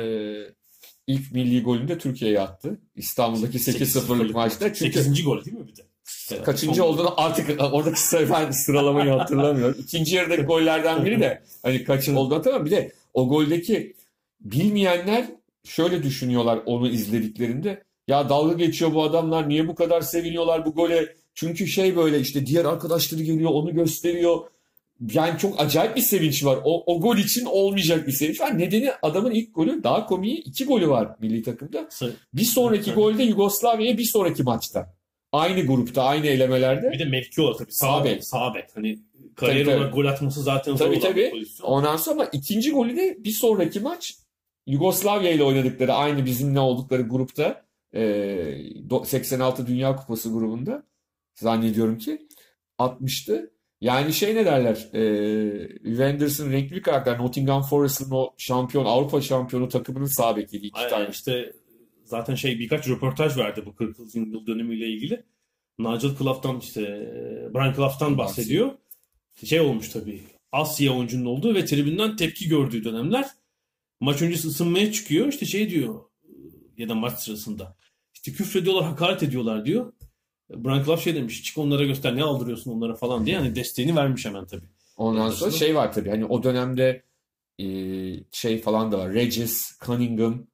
ilk 1.06 1.32
milli 1.32 1.62
golünü 1.62 1.88
de 1.88 1.98
Türkiye'ye 1.98 2.40
attı. 2.40 2.80
İstanbul'daki 2.96 3.58
8-0'lık 3.58 4.34
maçta. 4.34 4.74
Çünkü 4.74 5.02
8. 5.02 5.24
gol 5.24 5.44
değil 5.44 5.56
mi 5.56 5.66
bir 5.68 5.76
de? 5.76 5.82
kaçıncı 6.42 6.76
Son- 6.76 6.86
olduğunu 6.86 7.20
artık 7.20 7.60
oradaki 7.60 8.00
ben 8.30 8.50
sıralamayı 8.50 9.10
hatırlamıyorum. 9.10 9.76
İkinci 9.80 10.16
yarıdaki 10.16 10.42
gollerden 10.42 11.04
biri 11.04 11.20
de 11.20 11.42
hani 11.62 11.84
kaç 11.84 12.08
olduğunu 12.08 12.38
hatırlamıyorum. 12.38 12.66
Bir 12.66 12.70
de 12.70 12.92
o 13.14 13.28
goldeki 13.28 13.96
bilmeyenler 14.40 15.26
şöyle 15.64 16.02
düşünüyorlar 16.02 16.60
onu 16.66 16.88
izlediklerinde. 16.88 17.85
Ya 18.08 18.28
dalga 18.28 18.52
geçiyor 18.52 18.94
bu 18.94 19.02
adamlar 19.02 19.48
niye 19.48 19.68
bu 19.68 19.74
kadar 19.74 20.00
seviniyorlar 20.00 20.66
bu 20.66 20.74
gole? 20.74 21.16
Çünkü 21.34 21.66
şey 21.66 21.96
böyle 21.96 22.20
işte 22.20 22.46
diğer 22.46 22.64
arkadaşları 22.64 23.22
geliyor 23.22 23.50
onu 23.50 23.74
gösteriyor. 23.74 24.40
Yani 25.12 25.38
çok 25.38 25.60
acayip 25.60 25.96
bir 25.96 26.00
sevinç 26.00 26.44
var. 26.44 26.58
O, 26.64 26.94
o 26.94 27.00
gol 27.00 27.16
için 27.16 27.44
olmayacak 27.44 28.06
bir 28.06 28.12
sevinç 28.12 28.40
var. 28.40 28.58
Nedeni 28.58 28.90
adamın 29.02 29.30
ilk 29.30 29.54
golü 29.54 29.82
daha 29.84 30.06
komiği 30.06 30.36
iki 30.36 30.64
golü 30.64 30.88
var 30.88 31.08
milli 31.20 31.42
takımda. 31.42 31.88
Bir 32.34 32.44
sonraki 32.44 32.92
golde 32.92 33.22
Yugoslavya'ya 33.22 33.98
bir 33.98 34.04
sonraki 34.04 34.42
maçta. 34.42 34.96
Aynı 35.32 35.66
grupta, 35.66 36.02
aynı 36.02 36.26
elemelerde. 36.26 36.90
Bir 36.92 36.98
de 36.98 37.04
mevki 37.04 37.42
olarak 37.42 37.58
tabii. 37.58 37.72
Sağ 37.72 38.04
bek. 38.04 38.24
Sağ 38.24 38.54
bek. 38.54 38.64
Hani 38.74 38.98
kariyer 39.36 39.64
Tabii, 39.64 39.64
tabii. 39.64 39.76
olarak 39.76 39.94
gol 39.94 40.04
atması 40.04 40.42
zaten 40.42 40.72
zor 40.76 40.78
Tabii, 40.86 40.96
olan 40.96 41.08
tabii. 41.08 41.30
pozisyon. 41.30 41.68
Ondan 41.68 41.96
sonra 41.96 42.14
ama 42.14 42.24
ikinci 42.32 42.70
golü 42.70 42.96
de 42.96 43.16
bir 43.24 43.30
sonraki 43.30 43.80
maç 43.80 44.14
Yugoslavya 44.66 45.30
ile 45.30 45.42
oynadıkları 45.42 45.92
aynı 45.92 46.24
bizimle 46.24 46.60
oldukları 46.60 47.02
grupta 47.02 47.65
86 49.04 49.66
Dünya 49.66 49.96
Kupası 49.96 50.32
grubunda 50.32 50.86
zannediyorum 51.34 51.98
ki 51.98 52.28
atmıştı. 52.78 53.52
Yani 53.80 54.12
şey 54.12 54.34
ne 54.34 54.46
derler 54.46 54.88
e, 54.94 55.68
Wenders'ın 55.84 56.52
renkli 56.52 56.76
bir 56.76 56.82
karakter 56.82 57.18
Nottingham 57.18 57.62
Forest'ın 57.62 58.10
o 58.10 58.34
şampiyon 58.38 58.84
Avrupa 58.84 59.20
şampiyonu 59.20 59.68
takımının 59.68 60.06
sağ 60.06 60.36
bekiydi 60.36 60.66
iki 60.66 60.78
Aynen 60.78 60.90
tane. 60.90 61.08
işte 61.10 61.52
zaten 62.04 62.34
şey 62.34 62.58
birkaç 62.58 62.88
röportaj 62.88 63.36
verdi 63.36 63.62
bu 63.66 63.74
40 63.74 63.98
yıl 64.14 64.46
dönümüyle 64.46 64.86
ilgili. 64.86 65.24
Nigel 65.78 66.16
Clough'tan 66.18 66.58
işte 66.58 66.82
Brian 67.54 67.74
Clough'tan 67.74 68.18
bahsediyor. 68.18 68.72
Şey 69.44 69.60
olmuş 69.60 69.88
tabii. 69.88 70.22
Asya 70.52 70.92
oyuncunun 70.92 71.24
olduğu 71.24 71.54
ve 71.54 71.64
tribünden 71.64 72.16
tepki 72.16 72.48
gördüğü 72.48 72.84
dönemler. 72.84 73.26
Maç 74.00 74.22
öncesi 74.22 74.48
ısınmaya 74.48 74.92
çıkıyor. 74.92 75.28
İşte 75.28 75.46
şey 75.46 75.70
diyor 75.70 76.00
ya 76.76 76.88
da 76.88 76.94
maç 76.94 77.18
sırasında. 77.18 77.76
İşte 78.26 78.32
küfrediyorlar, 78.44 78.84
hakaret 78.84 79.22
ediyorlar 79.22 79.64
diyor. 79.64 79.92
Brian 80.50 80.84
Clough 80.84 81.00
şey 81.00 81.14
demiş. 81.14 81.42
Çık 81.42 81.58
onlara 81.58 81.84
göster 81.84 82.16
ne 82.16 82.22
aldırıyorsun 82.22 82.70
onlara 82.70 82.94
falan 82.94 83.26
diye. 83.26 83.36
Hani 83.38 83.54
desteğini 83.54 83.96
vermiş 83.96 84.26
hemen 84.26 84.46
tabii. 84.46 84.66
Ondan 84.96 85.30
sonra 85.30 85.46
Anderson. 85.46 85.50
şey 85.66 85.74
var 85.74 85.92
tabii 85.92 86.10
hani 86.10 86.24
o 86.24 86.42
dönemde 86.42 87.02
e, 87.58 87.66
şey 88.32 88.60
falan 88.60 88.92
da 88.92 88.98
var. 88.98 89.12
Regis, 89.12 89.78
Cunningham, 89.86 90.46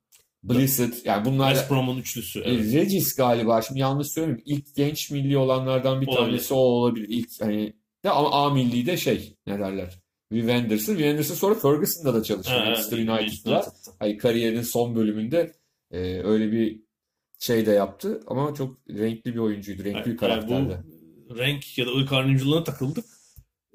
Blissett 0.42 1.06
yani 1.06 1.24
bunlar 1.24 1.48
West 1.54 1.70
Brom'un 1.70 1.98
üçlüsü. 1.98 2.40
E, 2.40 2.50
Evet. 2.54 2.72
Regis 2.74 3.14
galiba 3.16 3.62
şimdi 3.62 3.80
yanlış 3.80 4.08
söylemiyorum. 4.08 4.44
İlk 4.46 4.74
genç 4.76 5.10
milli 5.10 5.38
olanlardan 5.38 6.00
bir 6.00 6.06
Olabilir. 6.06 6.26
tanesi 6.26 6.54
o 6.54 6.56
olabilir. 6.56 7.06
İlk 7.08 7.28
hani 7.40 7.72
de 8.04 8.10
ama 8.10 8.30
A 8.30 8.50
milli 8.50 8.86
de 8.86 8.96
şey 8.96 9.36
ne 9.46 9.58
derler? 9.58 9.98
Viv 10.32 10.48
Anderson. 10.48 10.96
Viv 10.96 11.10
Anderson 11.12 11.34
sonra 11.34 11.54
Ferguson'da 11.54 12.14
da 12.14 12.22
çalıştı. 12.22 12.52
Ha, 12.52 12.64
Manchester. 12.64 12.98
United'da. 12.98 13.66
Hani 13.98 14.16
kariyerinin 14.16 14.62
son 14.62 14.94
bölümünde 14.96 15.52
e, 15.90 15.98
öyle 16.24 16.52
bir 16.52 16.80
şey 17.42 17.66
de 17.66 17.70
yaptı 17.70 18.20
ama 18.26 18.54
çok 18.54 18.78
renkli 18.90 19.34
bir 19.34 19.38
oyuncuydu. 19.38 19.84
Renkli 19.84 20.00
bir 20.00 20.06
Yani 20.06 20.16
karakterdi. 20.16 20.78
bu 21.28 21.38
renk 21.38 21.78
ya 21.78 21.86
da 21.86 21.90
ırk 21.90 22.12
ayrımcılığına 22.12 22.64
takıldık. 22.64 23.04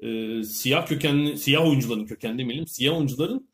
Ee, 0.00 0.42
siyah 0.44 0.86
kökenli, 0.86 1.38
siyah 1.38 1.66
oyuncuların 1.66 2.06
kökenli 2.06 2.38
demeyelim. 2.38 2.66
Siyah 2.66 2.96
oyuncuların 2.96 3.48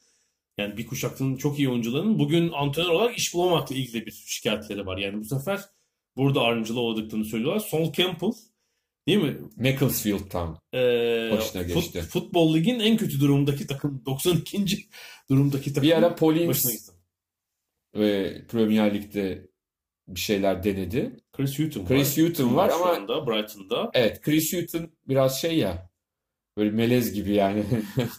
yani 0.59 0.77
bir 0.77 0.87
kuşaktın 0.87 1.37
çok 1.37 1.59
iyi 1.59 1.69
oyuncuların 1.71 2.19
bugün 2.19 2.53
antrenör 2.53 2.89
olarak 2.89 3.19
iş 3.19 3.35
bulamakla 3.35 3.75
ilgili 3.77 4.07
bir 4.07 4.11
şikayetleri 4.27 4.87
var. 4.87 4.99
Yani 4.99 5.21
bu 5.21 5.25
sefer 5.25 5.61
burada 6.17 6.41
ayrımcılığa 6.41 6.83
uğradıklarını 6.83 7.25
söylüyorlar. 7.25 7.61
Sol 7.61 7.93
Campbell 7.93 8.33
değil 9.09 9.19
mi? 9.19 9.37
Macclesfield'tan. 9.57 10.59
Ee, 10.75 11.29
Başına 11.33 11.63
fut- 11.63 11.75
geçti. 11.75 12.01
futbol 12.01 12.55
ligin 12.55 12.81
en 12.81 12.97
kötü 12.97 13.21
durumdaki 13.21 13.67
takım 13.67 14.03
92. 14.07 14.65
durumdaki 15.31 15.73
takım. 15.73 15.89
Bir 15.89 15.97
ara 15.97 16.09
gitti. 16.09 16.69
ve 17.95 18.43
Premier 18.49 18.95
Lig'de 18.95 19.54
bir 20.09 20.21
şeyler 20.21 20.63
denedi. 20.65 21.17
Chris 21.33 21.59
Hughton 21.59 21.87
Chris 21.87 22.19
var. 22.19 22.25
Hughton 22.27 22.57
var 22.57 22.71
şu 22.71 22.77
ama 22.77 22.93
anda 22.93 23.27
Brighton'da. 23.27 23.91
Evet, 23.95 24.21
Chris 24.21 24.53
Hughton 24.53 24.91
biraz 25.09 25.41
şey 25.41 25.59
ya. 25.59 25.91
Böyle 26.57 26.71
melez 26.71 27.13
gibi 27.13 27.33
yani. 27.35 27.65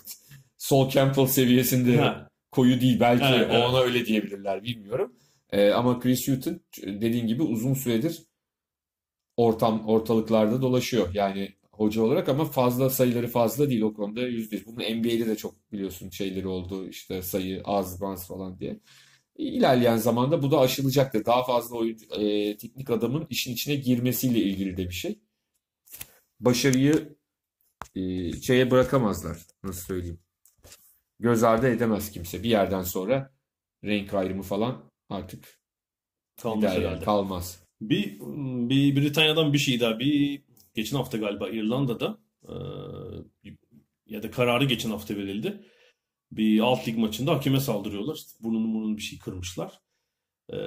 Sol 0.57 0.89
Campbell 0.89 1.25
seviyesinde 1.27 1.97
Ha. 1.97 2.29
koyu 2.51 2.81
değil 2.81 2.99
belki 2.99 3.25
Evet, 3.25 3.47
evet. 3.51 3.65
ona 3.65 3.79
öyle 3.79 4.05
diyebilirler 4.05 4.63
bilmiyorum. 4.63 5.15
Ee, 5.51 5.69
ama 5.71 5.99
Chris 5.99 6.27
Hughton 6.27 6.61
dediğin 6.83 7.27
gibi 7.27 7.43
uzun 7.43 7.73
süredir 7.73 8.23
ortam 9.37 9.87
ortalıklarda 9.87 10.61
dolaşıyor. 10.61 11.09
Yani 11.13 11.55
hoca 11.71 12.01
olarak 12.01 12.29
ama 12.29 12.45
fazla 12.45 12.89
sayıları 12.89 13.27
fazla 13.27 13.69
değil 13.69 13.81
o 13.81 13.93
konuda 13.93 14.21
yüzde 14.21 14.55
yüz. 14.55 14.65
Bunun 14.67 14.75
NBA'de 14.95 15.27
de 15.27 15.35
çok 15.35 15.71
biliyorsun 15.71 16.09
şeyleri 16.09 16.47
oldu 16.47 16.89
işte 16.89 17.21
sayı 17.21 17.61
az 17.65 18.01
bans 18.01 18.27
falan 18.27 18.59
diye. 18.59 18.79
İlerleyen 19.35 19.97
zamanda 19.97 20.43
bu 20.43 20.51
da 20.51 20.59
aşılacaktır. 20.59 21.25
Daha 21.25 21.43
fazla 21.43 21.75
oyuncu, 21.77 22.05
e, 22.05 22.57
teknik 22.57 22.89
adamın 22.89 23.27
işin 23.29 23.53
içine 23.53 23.75
girmesiyle 23.75 24.39
ilgili 24.39 24.77
de 24.77 24.85
bir 24.85 24.93
şey. 24.93 25.19
Başarıyı 26.39 27.15
e, 27.95 28.31
şeye 28.41 28.71
bırakamazlar. 28.71 29.37
Nasıl 29.63 29.81
söyleyeyim? 29.81 30.19
Göz 31.19 31.43
ardı 31.43 31.67
edemez 31.67 32.11
kimse. 32.11 32.43
Bir 32.43 32.49
yerden 32.49 32.83
sonra 32.83 33.33
renk 33.83 34.13
ayrımı 34.13 34.43
falan 34.43 34.91
artık 35.09 35.59
gider 36.37 36.81
yani, 36.81 37.03
kalmaz. 37.03 37.63
Bir, 37.81 38.19
bir 38.69 38.95
Britanya'dan 38.95 39.53
bir 39.53 39.57
şey 39.57 39.79
daha. 39.79 39.99
Bir 39.99 40.41
geçen 40.73 40.97
hafta 40.97 41.17
galiba 41.17 41.49
İrlanda'da 41.49 42.17
e, 42.43 42.53
ya 44.05 44.23
da 44.23 44.31
kararı 44.31 44.65
geçen 44.65 44.89
hafta 44.89 45.15
verildi. 45.15 45.65
Bir 46.31 46.59
alt 46.59 46.87
lig 46.87 46.97
maçında 46.97 47.31
hakeme 47.31 47.59
saldırıyorlar. 47.59 48.15
İşte 48.15 48.29
burnunu 48.43 48.73
burnunu 48.73 48.97
bir 48.97 49.01
şey 49.01 49.19
kırmışlar. 49.19 49.79
E, 50.53 50.57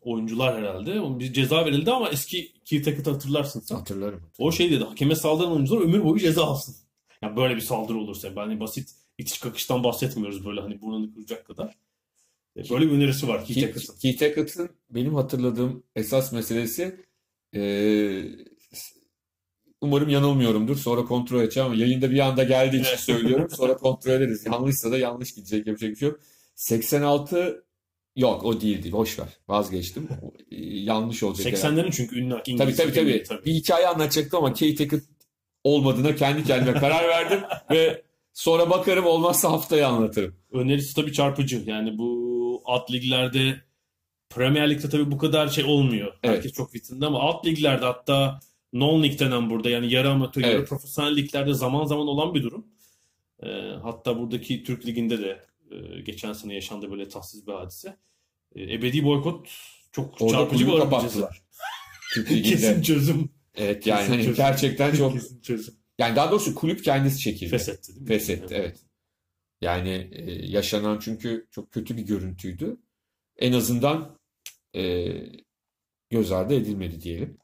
oyuncular 0.00 0.58
herhalde. 0.58 1.00
Onun 1.00 1.20
bir 1.20 1.32
ceza 1.32 1.66
verildi 1.66 1.90
ama 1.90 2.08
eski 2.08 2.52
Hackett'ı 2.70 3.10
hatırlarsın 3.10 3.60
sen. 3.60 3.74
Hatırlarım. 3.76 4.22
O 4.38 4.52
şey 4.52 4.70
dedi. 4.70 4.84
Hakeme 4.84 5.14
saldıran 5.14 5.52
oyuncular 5.52 5.80
ömür 5.80 6.04
boyu 6.04 6.18
ceza 6.20 6.44
alsın. 6.44 6.76
Yani 7.22 7.36
böyle 7.36 7.56
bir 7.56 7.60
saldırı 7.60 7.98
olursa. 7.98 8.28
Yani 8.36 8.60
basit 8.60 8.90
itiş 9.18 9.38
kakıştan 9.38 9.84
bahsetmiyoruz 9.84 10.46
böyle 10.46 10.60
hani 10.60 10.80
burnunu 10.82 11.14
kıracak 11.14 11.46
kadar. 11.46 11.74
E, 12.56 12.70
Böyle 12.70 12.86
bir 12.86 12.90
önerisi 12.90 13.28
var 13.28 13.44
Keith 13.44 13.62
Hackett'ın. 13.62 13.94
Keith, 13.98 14.18
Keith 14.18 14.22
Hackett'ın 14.22 14.70
benim 14.90 15.14
hatırladığım 15.14 15.82
esas 15.96 16.32
meselesi 16.32 17.04
e, 17.54 17.60
umarım 19.80 20.08
yanılmıyorumdur. 20.08 20.76
Sonra 20.76 21.04
kontrol 21.04 21.40
edeceğim 21.42 21.66
ama 21.66 21.76
yayında 21.80 22.10
bir 22.10 22.18
anda 22.18 22.44
geldiği 22.44 22.80
için 22.80 22.96
söylüyorum. 22.96 23.50
Sonra 23.50 23.76
kontrol 23.76 24.12
ederiz. 24.12 24.46
Yanlışsa 24.46 24.90
da 24.92 24.98
yanlış 24.98 25.34
gidecek. 25.34 25.66
Yapacak 25.66 25.90
bir 25.90 25.96
şey 25.96 26.08
yok. 26.08 26.20
86 26.54 27.64
yok 28.16 28.44
o 28.44 28.60
değildi. 28.60 28.92
Boş 28.92 29.18
ver. 29.18 29.28
Vazgeçtim. 29.48 30.08
E, 30.50 30.56
yanlış 30.66 31.22
olacak 31.22 31.46
herhalde. 31.46 31.80
80'lerin 31.80 31.90
çünkü 31.92 32.20
ünlü 32.20 32.30
Tabii 32.30 32.50
İngiliz 32.50 32.76
tabii 32.76 32.92
tabii. 32.92 33.18
hakemi, 33.18 33.44
Bir 33.46 33.52
hikaye 33.52 33.86
anlatacaktım 33.86 34.38
ama 34.44 34.52
Keith 34.52 34.80
Hackett 34.80 35.04
olmadığına 35.64 36.14
kendi 36.16 36.44
kendime 36.44 36.78
karar 36.80 37.08
verdim 37.08 37.40
ve 37.70 38.02
sonra 38.32 38.70
bakarım 38.70 39.06
olmazsa 39.06 39.50
haftaya 39.52 39.88
anlatırım. 39.88 40.36
Önerisi 40.52 40.94
tabii 40.94 41.12
çarpıcı. 41.12 41.62
Yani 41.66 41.98
bu 41.98 42.62
alt 42.64 42.90
liglerde 42.92 43.60
Premier 44.30 44.70
Lig'de 44.70 44.88
tabii 44.88 45.10
bu 45.10 45.18
kadar 45.18 45.48
şey 45.48 45.64
olmuyor. 45.64 46.12
Evet. 46.22 46.36
Herkes 46.36 46.52
çok 46.52 46.74
vitrinde 46.74 47.06
ama 47.06 47.20
alt 47.20 47.46
liglerde 47.46 47.84
hatta 47.84 48.40
non-lig 48.72 49.18
denen 49.18 49.50
burada 49.50 49.70
yani 49.70 49.92
yarı 49.92 50.10
amatör 50.10 50.42
yarı 50.42 50.52
Evet. 50.52 50.68
profesyonel 50.68 51.16
liglerde 51.16 51.54
zaman 51.54 51.84
zaman 51.84 52.06
olan 52.06 52.34
bir 52.34 52.42
durum. 52.42 52.66
Ee, 53.42 53.48
hatta 53.82 54.18
buradaki 54.18 54.62
Türk 54.64 54.86
Ligi'nde 54.86 55.18
de 55.18 55.46
e, 55.70 56.00
geçen 56.00 56.32
sene 56.32 56.54
yaşandı 56.54 56.90
böyle 56.90 57.08
tatsız 57.08 57.46
bir 57.46 57.52
hadise. 57.52 57.96
E, 58.54 58.74
ebedi 58.74 59.04
boykot 59.04 59.48
çok 59.92 60.20
Orada 60.22 60.32
çarpıcı 60.36 60.66
bir 60.66 60.76
kapattılar. 60.78 61.42
Türk 62.14 62.30
Ligi'nde. 62.30 62.50
Kesin 62.56 62.82
çözüm. 62.82 63.30
Evet 63.54 63.86
yani 63.86 64.06
Kesin 64.06 64.16
çözüm. 64.18 64.34
gerçekten 64.34 64.92
çok 64.94 65.12
Kesin 65.12 65.40
çözüm. 65.40 65.74
yani 65.98 66.16
daha 66.16 66.30
doğrusu 66.30 66.54
kulüp 66.54 66.84
kendisi 66.84 67.18
çekildi. 67.20 67.50
Feshetti 67.50 67.88
değil 67.88 68.00
mi? 68.00 68.06
Feshetti 68.08 68.54
evet. 68.54 68.78
Yani 69.60 70.08
e, 70.12 70.32
yaşanan 70.46 70.98
çünkü 70.98 71.48
çok 71.50 71.72
kötü 71.72 71.96
bir 71.96 72.02
görüntüydü. 72.02 72.76
En 73.36 73.52
azından 73.52 74.18
e, 74.76 75.12
göz 76.10 76.32
ardı 76.32 76.54
edilmedi 76.54 77.00
diyelim. 77.00 77.39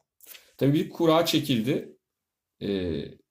Tabii 0.57 0.73
bir 0.73 0.89
kura 0.89 1.25
çekildi. 1.25 1.97
E, 2.61 2.67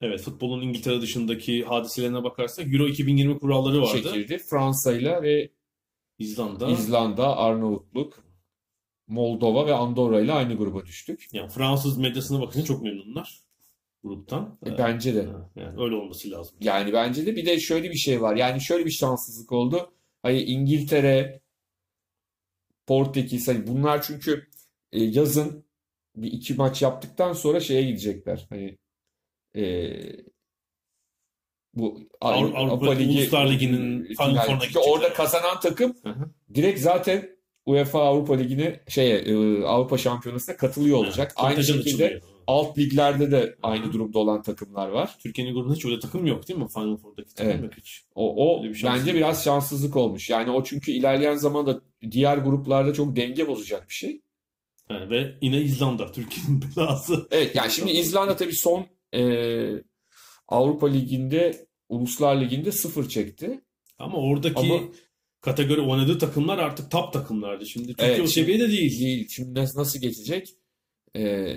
Evet 0.00 0.20
futbolun 0.20 0.62
İngiltere 0.62 1.00
dışındaki 1.00 1.64
hadiselerine 1.64 2.24
bakarsak 2.24 2.74
Euro 2.74 2.88
2020 2.88 3.38
kuralları 3.38 3.82
vardı. 3.82 4.02
çekildi. 4.02 4.38
Fransa'yla 4.38 5.22
ve 5.22 5.50
İzlanda. 6.18 6.70
İzlanda, 6.70 7.36
Arnavutluk, 7.36 8.24
Moldova 9.06 9.66
ve 9.66 9.74
Andorra 9.74 10.20
ile 10.20 10.32
aynı 10.32 10.54
gruba 10.56 10.86
düştük. 10.86 11.28
yani 11.32 11.48
Fransız 11.50 11.98
medyasına 11.98 12.40
bakınca 12.40 12.64
çok 12.66 12.82
memnunlar 12.82 13.40
gruptan. 14.04 14.58
E, 14.66 14.78
bence 14.78 15.14
de. 15.14 15.26
Ha, 15.26 15.50
Yani 15.56 15.82
öyle 15.82 15.94
olması 15.94 16.30
lazım. 16.30 16.56
Yani 16.60 16.92
bence 16.92 17.26
de 17.26 17.36
bir 17.36 17.46
de 17.46 17.60
şöyle 17.60 17.90
bir 17.90 17.96
şey 17.96 18.22
var. 18.22 18.36
Yani 18.36 18.60
şöyle 18.60 18.84
bir 18.86 18.90
şanssızlık 18.90 19.52
oldu. 19.52 19.92
Hani 20.22 20.42
İngiltere, 20.42 21.40
Portekiz 22.86 23.48
hani 23.48 23.66
bunlar 23.66 24.02
çünkü 24.02 24.46
e, 24.92 25.02
yazın 25.04 25.65
bir 26.16 26.32
iki 26.32 26.54
maç 26.54 26.82
yaptıktan 26.82 27.32
sonra 27.32 27.60
şeye 27.60 27.82
gidecekler. 27.82 28.46
Hani 28.50 28.78
e, 29.56 29.62
bu 31.74 32.00
Avru- 32.20 32.54
Avrupa 32.56 32.90
Uluslar 32.90 33.50
Ligi'nin 33.50 34.04
e, 34.04 34.08
Çünkü 34.60 34.78
orada 34.78 35.12
kazanan 35.12 35.60
takım 35.60 35.94
Hı 36.02 36.08
hı. 36.10 36.30
direkt 36.54 36.80
zaten 36.80 37.36
UEFA 37.66 38.02
Avrupa 38.02 38.34
Ligi'ne 38.34 38.80
şeye 38.88 39.16
e, 39.18 39.62
Avrupa 39.64 39.98
Şampiyonası'na 39.98 40.56
katılıyor 40.56 40.98
olacak. 40.98 41.32
Ha, 41.36 41.46
Aynı 41.46 41.64
şekilde 41.64 42.04
açılıyor. 42.04 42.22
alt 42.46 42.78
liglerde 42.78 43.30
de 43.30 43.56
aynı 43.62 43.92
durumda 43.92 44.18
olan 44.18 44.42
takımlar 44.42 44.88
var. 44.88 45.16
Türkiye'nin 45.22 45.54
grubunda 45.54 45.74
hiç 45.74 45.84
öyle 45.84 45.98
takım 46.00 46.26
yok 46.26 46.48
değil 46.48 46.58
mi? 46.60 46.68
Final 46.68 46.96
Four'daki 46.96 47.34
takım 47.34 47.52
Evet. 47.52 47.62
yok 47.64 47.72
hiç. 47.76 48.04
O, 48.14 48.56
o 48.58 48.64
bir 48.64 48.82
bence 48.84 49.14
biraz 49.14 49.44
şanssızlık 49.44 49.96
olmuş. 49.96 50.30
Yani 50.30 50.50
o 50.50 50.64
çünkü 50.64 50.92
ilerleyen 50.92 51.36
zamanda 51.36 51.80
diğer 52.10 52.38
gruplarda 52.38 52.92
çok 52.92 53.16
denge 53.16 53.48
bozacak 53.48 53.88
bir 53.88 53.94
şey. 53.94 54.20
Yani 54.90 55.10
ve 55.10 55.34
yine 55.42 55.60
İzlanda 55.60 56.12
Türkiye'nin 56.12 56.64
belası. 56.76 57.28
Evet 57.30 57.56
yani 57.56 57.70
şimdi 57.70 57.90
İzlanda 57.90 58.36
tabii 58.36 58.52
son 58.52 58.86
e, 59.14 59.22
Avrupa 60.48 60.88
Ligi'nde 60.88 61.66
Uluslar 61.88 62.40
Ligi'nde 62.40 62.72
sıfır 62.72 63.08
çekti. 63.08 63.60
Ama 63.98 64.18
oradaki 64.18 64.60
Ama- 64.60 64.82
kategori 65.40 65.80
oynadığı 65.80 66.18
takımlar 66.18 66.58
artık 66.58 66.90
top 66.90 67.12
takımlardı. 67.12 67.66
Şimdi 67.66 67.88
Türkiye 67.88 68.08
Evet, 68.10 68.20
o 68.20 68.26
seviyede 68.26 68.68
değil. 68.68 69.00
Değil. 69.00 69.28
Şimdi 69.28 69.54
nasıl, 69.54 70.00
geçecek? 70.00 70.48
E, 71.16 71.54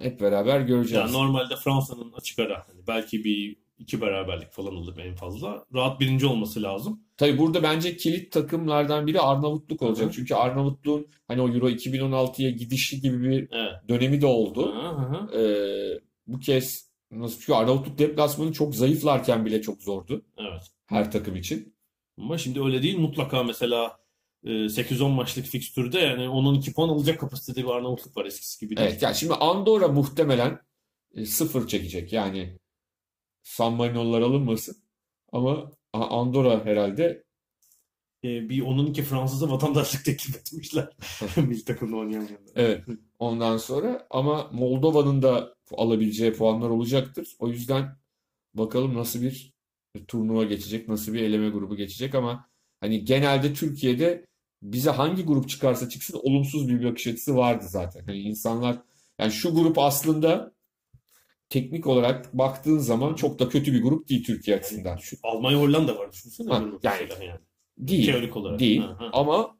hep 0.00 0.20
beraber 0.20 0.60
göreceğiz. 0.60 0.92
Yani 0.92 1.12
normalde 1.12 1.56
Fransa'nın 1.56 2.12
açık 2.12 2.38
ara 2.38 2.64
hani 2.68 2.86
belki 2.86 3.24
bir 3.24 3.56
iki 3.82 4.00
beraberlik 4.00 4.52
falan 4.52 4.76
olur 4.76 4.98
en 4.98 5.14
fazla. 5.14 5.64
Rahat 5.74 6.00
birinci 6.00 6.26
olması 6.26 6.62
lazım. 6.62 7.00
Tabii 7.16 7.38
burada 7.38 7.62
bence 7.62 7.96
kilit 7.96 8.32
takımlardan 8.32 9.06
biri 9.06 9.20
Arnavutluk 9.20 9.82
olacak. 9.82 10.04
Hı 10.04 10.08
hı. 10.10 10.12
Çünkü 10.14 10.34
Arnavutluğun 10.34 11.06
hani 11.28 11.40
o 11.40 11.48
Euro 11.48 11.70
2016'ya 11.70 12.50
gidişi 12.50 13.00
gibi 13.00 13.22
bir 13.22 13.48
Evet. 13.52 13.72
dönemi 13.88 14.20
de 14.20 14.26
oldu. 14.26 14.74
Ee, 15.36 16.00
bu 16.26 16.38
kez 16.40 16.90
nasıl 17.10 17.38
çünkü 17.40 17.52
Arnavutluk 17.52 17.98
deplasmanı 17.98 18.52
çok 18.52 18.74
zayıflarken 18.74 19.46
bile 19.46 19.62
çok 19.62 19.82
zordu 19.82 20.24
Evet. 20.38 20.62
her 20.86 21.12
takım 21.12 21.36
için. 21.36 21.74
Ama 22.18 22.38
şimdi 22.38 22.62
öyle 22.62 22.82
değil. 22.82 22.98
Mutlaka 22.98 23.42
mesela 23.42 23.98
e, 24.44 24.48
8-10 24.68 25.08
maçlık 25.10 25.46
fikstürde 25.46 25.98
yani 25.98 26.28
onun 26.28 26.54
2 26.54 26.72
puan 26.72 26.88
alacak 26.88 27.20
kapasitede 27.20 27.64
bir 27.66 27.70
Arnavutluk 27.70 28.16
var 28.16 28.24
eskisi 28.24 28.60
gibi 28.66 28.76
değil. 28.76 28.88
Evet 28.90 29.02
yani 29.02 29.14
şimdi 29.14 29.34
Andorra 29.34 29.88
muhtemelen 29.88 30.58
e, 31.14 31.26
sıfır 31.26 31.66
çekecek. 31.66 32.12
Yani 32.12 32.58
San 33.42 33.72
Marino'lular 33.72 34.20
alınmasın. 34.20 34.76
Ama 35.32 35.70
Andorra 35.92 36.64
herhalde 36.64 37.24
E, 38.24 38.48
bir 38.48 38.60
onun 38.60 38.86
iki 38.86 39.02
Fransız'a 39.02 39.50
vatandaşlık 39.50 40.04
teklif 40.04 40.36
etmişler. 40.36 40.88
Milli 41.36 41.64
takımda 41.64 41.96
oynayamayanlar. 41.96 42.52
evet 42.54 42.84
ondan 43.18 43.56
sonra 43.56 44.06
ama 44.10 44.50
Moldova'nın 44.52 45.22
da 45.22 45.54
alabileceği 45.72 46.32
puanlar 46.32 46.70
olacaktır. 46.70 47.36
O 47.38 47.48
yüzden 47.48 47.96
bakalım 48.54 48.94
nasıl 48.94 49.22
bir 49.22 49.52
turnuva 50.08 50.44
geçecek, 50.44 50.88
nasıl 50.88 51.14
bir 51.14 51.22
eleme 51.22 51.48
grubu 51.48 51.76
geçecek 51.76 52.14
ama 52.14 52.48
hani 52.80 53.04
genelde 53.04 53.54
Türkiye'de 53.54 54.26
bize 54.62 54.90
hangi 54.90 55.24
grup 55.24 55.48
çıkarsa 55.48 55.88
çıksın 55.88 56.20
olumsuz 56.22 56.68
bir 56.68 56.84
bakış 56.84 57.06
açısı 57.06 57.36
vardı 57.36 57.64
zaten. 57.68 58.04
Hani 58.06 58.18
insanlar 58.18 58.78
yani 59.18 59.32
şu 59.32 59.54
grup 59.54 59.78
aslında 59.78 60.51
teknik 61.52 61.86
olarak 61.86 62.38
baktığın 62.38 62.78
zaman 62.78 63.14
çok 63.14 63.38
da 63.38 63.48
kötü 63.48 63.72
bir 63.72 63.82
grup 63.82 64.08
değil 64.08 64.24
Türkiye 64.24 64.56
açısından. 64.56 64.96
Şu 64.96 65.16
Almanya 65.22 65.60
Hollanda 65.60 65.98
var 65.98 66.12
düşünsene. 66.12 66.48
Ha, 66.48 66.64
yani- 66.82 67.08
yani. 67.20 67.40
Değil. 67.78 68.06
Teorik 68.06 68.36
olarak. 68.36 68.60
Değil. 68.60 68.80
Ha, 68.80 68.96
ha. 68.98 69.10
Ama 69.12 69.58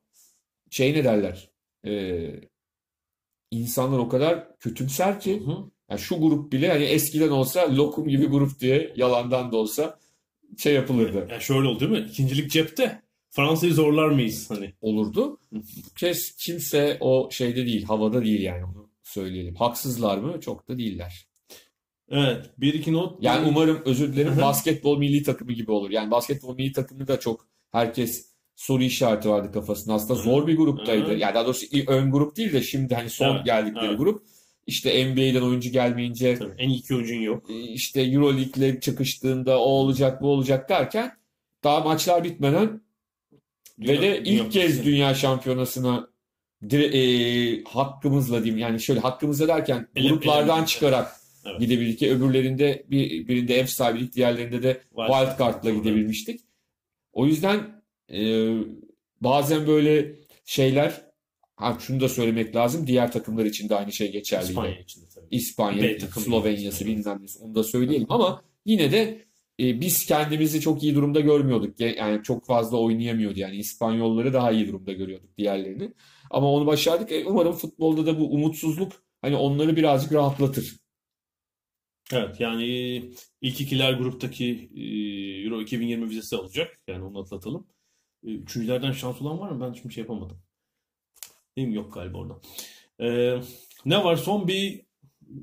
şey 0.70 0.94
ne 0.94 1.04
derler? 1.04 1.50
Ee, 1.86 2.30
insanlar 3.50 3.98
o 3.98 4.08
kadar 4.08 4.58
kötümser 4.58 5.20
ki 5.20 5.40
Hı 5.40 5.50
hı. 5.50 5.70
yani 5.90 6.00
şu 6.00 6.20
grup 6.20 6.52
bile 6.52 6.68
hani 6.68 6.84
eskiden 6.84 7.28
olsa 7.28 7.76
lokum 7.76 8.08
gibi 8.08 8.26
grup 8.26 8.60
diye 8.60 8.92
yalandan 8.96 9.52
da 9.52 9.56
olsa 9.56 9.98
şey 10.58 10.74
yapılırdı. 10.74 11.26
Yani 11.30 11.42
şöyle 11.42 11.68
oldu 11.68 11.80
değil 11.80 11.90
mi? 11.90 12.08
İkincilik 12.10 12.50
cepte. 12.50 13.02
Fransa'yı 13.30 13.74
zorlar 13.74 14.08
mıyız 14.08 14.50
hani? 14.50 14.72
Olurdu. 14.80 15.38
Bu 15.52 15.60
kez 15.98 16.36
kimse 16.36 16.96
o 17.00 17.28
şeyde 17.30 17.66
değil, 17.66 17.84
havada 17.84 18.24
değil 18.24 18.42
yani 18.42 18.64
onu 18.64 18.90
söyleyelim. 19.02 19.54
Haksızlar 19.54 20.18
mı? 20.18 20.40
Çok 20.40 20.68
da 20.68 20.78
değiller. 20.78 21.31
Evet. 22.12 22.50
Bir 22.58 22.74
iki 22.74 22.92
not. 22.92 23.22
Yani 23.22 23.48
umarım 23.48 23.82
özür 23.84 24.12
dilerim 24.12 24.38
basketbol 24.42 24.98
milli 24.98 25.22
takımı 25.22 25.52
gibi 25.52 25.70
olur. 25.72 25.90
Yani 25.90 26.10
basketbol 26.10 26.54
milli 26.54 26.72
takımı 26.72 27.08
da 27.08 27.20
çok 27.20 27.46
herkes 27.72 28.26
soru 28.56 28.82
işareti 28.82 29.28
vardı 29.28 29.52
kafasında. 29.52 29.94
Aslında 29.94 30.14
zor 30.14 30.46
bir 30.46 30.56
gruptaydı. 30.56 31.14
Yani 31.16 31.34
daha 31.34 31.44
doğrusu 31.44 31.66
ön 31.86 32.10
grup 32.10 32.36
değil 32.36 32.52
de 32.52 32.62
şimdi 32.62 32.94
hani 32.94 33.10
son 33.10 33.34
Evet, 33.36 33.44
geldikleri 33.46 33.86
evet. 33.86 33.98
grup. 33.98 34.22
İşte 34.66 35.06
NBA'den 35.06 35.42
oyuncu 35.42 35.70
gelmeyince 35.70 36.38
Tabii, 36.38 36.52
en 36.58 36.68
iyi 36.68 36.78
iki 36.78 36.94
oyuncun 36.94 37.20
yok. 37.20 37.46
işte 37.68 38.02
Euroleague'le 38.02 38.80
çıkıştığında 38.80 39.58
o 39.58 39.62
olacak 39.64 40.22
bu 40.22 40.28
olacak 40.28 40.68
derken 40.68 41.12
daha 41.64 41.80
maçlar 41.80 42.24
bitmeden 42.24 42.80
ve 43.78 44.02
de 44.02 44.24
Dünya- 44.24 44.44
ilk 44.44 44.52
kez 44.52 44.84
dünya 44.84 45.14
şampiyonasına 45.14 46.08
dire- 46.62 46.96
e, 46.96 47.64
hakkımızla 47.64 48.44
diyeyim 48.44 48.58
yani 48.58 48.80
şöyle 48.80 49.00
hakkımızla 49.00 49.48
derken 49.48 49.88
Ele- 49.96 50.08
gruplardan 50.08 50.58
ele- 50.58 50.66
çıkarak 50.66 51.12
Evet. 51.44 51.60
gidebildik 51.60 51.98
ki 51.98 52.12
öbürlerinde 52.12 52.84
bir, 52.90 53.28
birinde 53.28 53.54
ev 53.54 53.66
sahibilik 53.66 54.14
diğerlerinde 54.14 54.62
de 54.62 54.80
wild 54.96 55.38
card'la 55.38 55.70
gidebilmiştik. 55.70 56.40
O 57.12 57.26
yüzden 57.26 57.82
e, 58.12 58.50
bazen 59.20 59.66
böyle 59.66 60.16
şeyler 60.44 61.12
ha 61.56 61.78
şunu 61.80 62.00
da 62.00 62.08
söylemek 62.08 62.56
lazım 62.56 62.86
diğer 62.86 63.12
takımlar 63.12 63.44
için 63.44 63.68
de 63.68 63.76
aynı 63.76 63.92
şey 63.92 64.12
geçerli. 64.12 64.48
İspanya 64.48 64.80
için 64.80 65.02
de 65.02 65.06
tabii. 65.14 65.26
İspanya. 65.30 66.00
Slovenya'sı 66.00 66.86
bilmem 66.86 67.22
nesi 67.22 67.38
onu 67.38 67.54
da 67.54 67.64
söyleyelim 67.64 68.06
ama 68.10 68.42
yine 68.64 68.92
de 68.92 69.24
e, 69.60 69.80
biz 69.80 70.06
kendimizi 70.06 70.60
çok 70.60 70.82
iyi 70.82 70.94
durumda 70.94 71.20
görmüyorduk. 71.20 71.80
Yani 71.80 72.22
çok 72.22 72.46
fazla 72.46 72.76
oynayamıyordu 72.76 73.38
yani 73.38 73.56
İspanyolları 73.56 74.32
daha 74.32 74.52
iyi 74.52 74.68
durumda 74.68 74.92
görüyorduk 74.92 75.38
diğerlerini. 75.38 75.92
Ama 76.30 76.52
onu 76.52 76.66
başardık. 76.66 77.12
E, 77.12 77.24
umarım 77.24 77.52
futbolda 77.52 78.06
da 78.06 78.20
bu 78.20 78.32
umutsuzluk 78.32 78.92
hani 79.22 79.36
onları 79.36 79.76
birazcık 79.76 80.12
rahatlatır. 80.12 80.81
Evet 82.12 82.40
yani 82.40 82.64
ilk 83.40 83.60
ikiler 83.60 83.92
gruptaki 83.92 84.70
e, 84.76 84.82
Euro 85.46 85.60
2020 85.60 86.10
vizesi 86.10 86.36
alacak. 86.36 86.80
Yani 86.88 87.04
onu 87.04 87.18
atlatalım. 87.20 87.66
E, 88.26 88.30
Üçüncülerden 88.30 88.92
şans 88.92 89.22
olan 89.22 89.40
var 89.40 89.50
mı? 89.50 89.66
Ben 89.68 89.72
şimdi 89.72 89.94
şey 89.94 90.02
yapamadım. 90.02 90.38
Değil 91.56 91.68
mi? 91.68 91.74
Yok 91.74 91.94
galiba 91.94 92.18
orada. 92.18 92.40
E, 93.00 93.40
ne 93.84 94.04
var? 94.04 94.16
Son 94.16 94.48
bir 94.48 94.82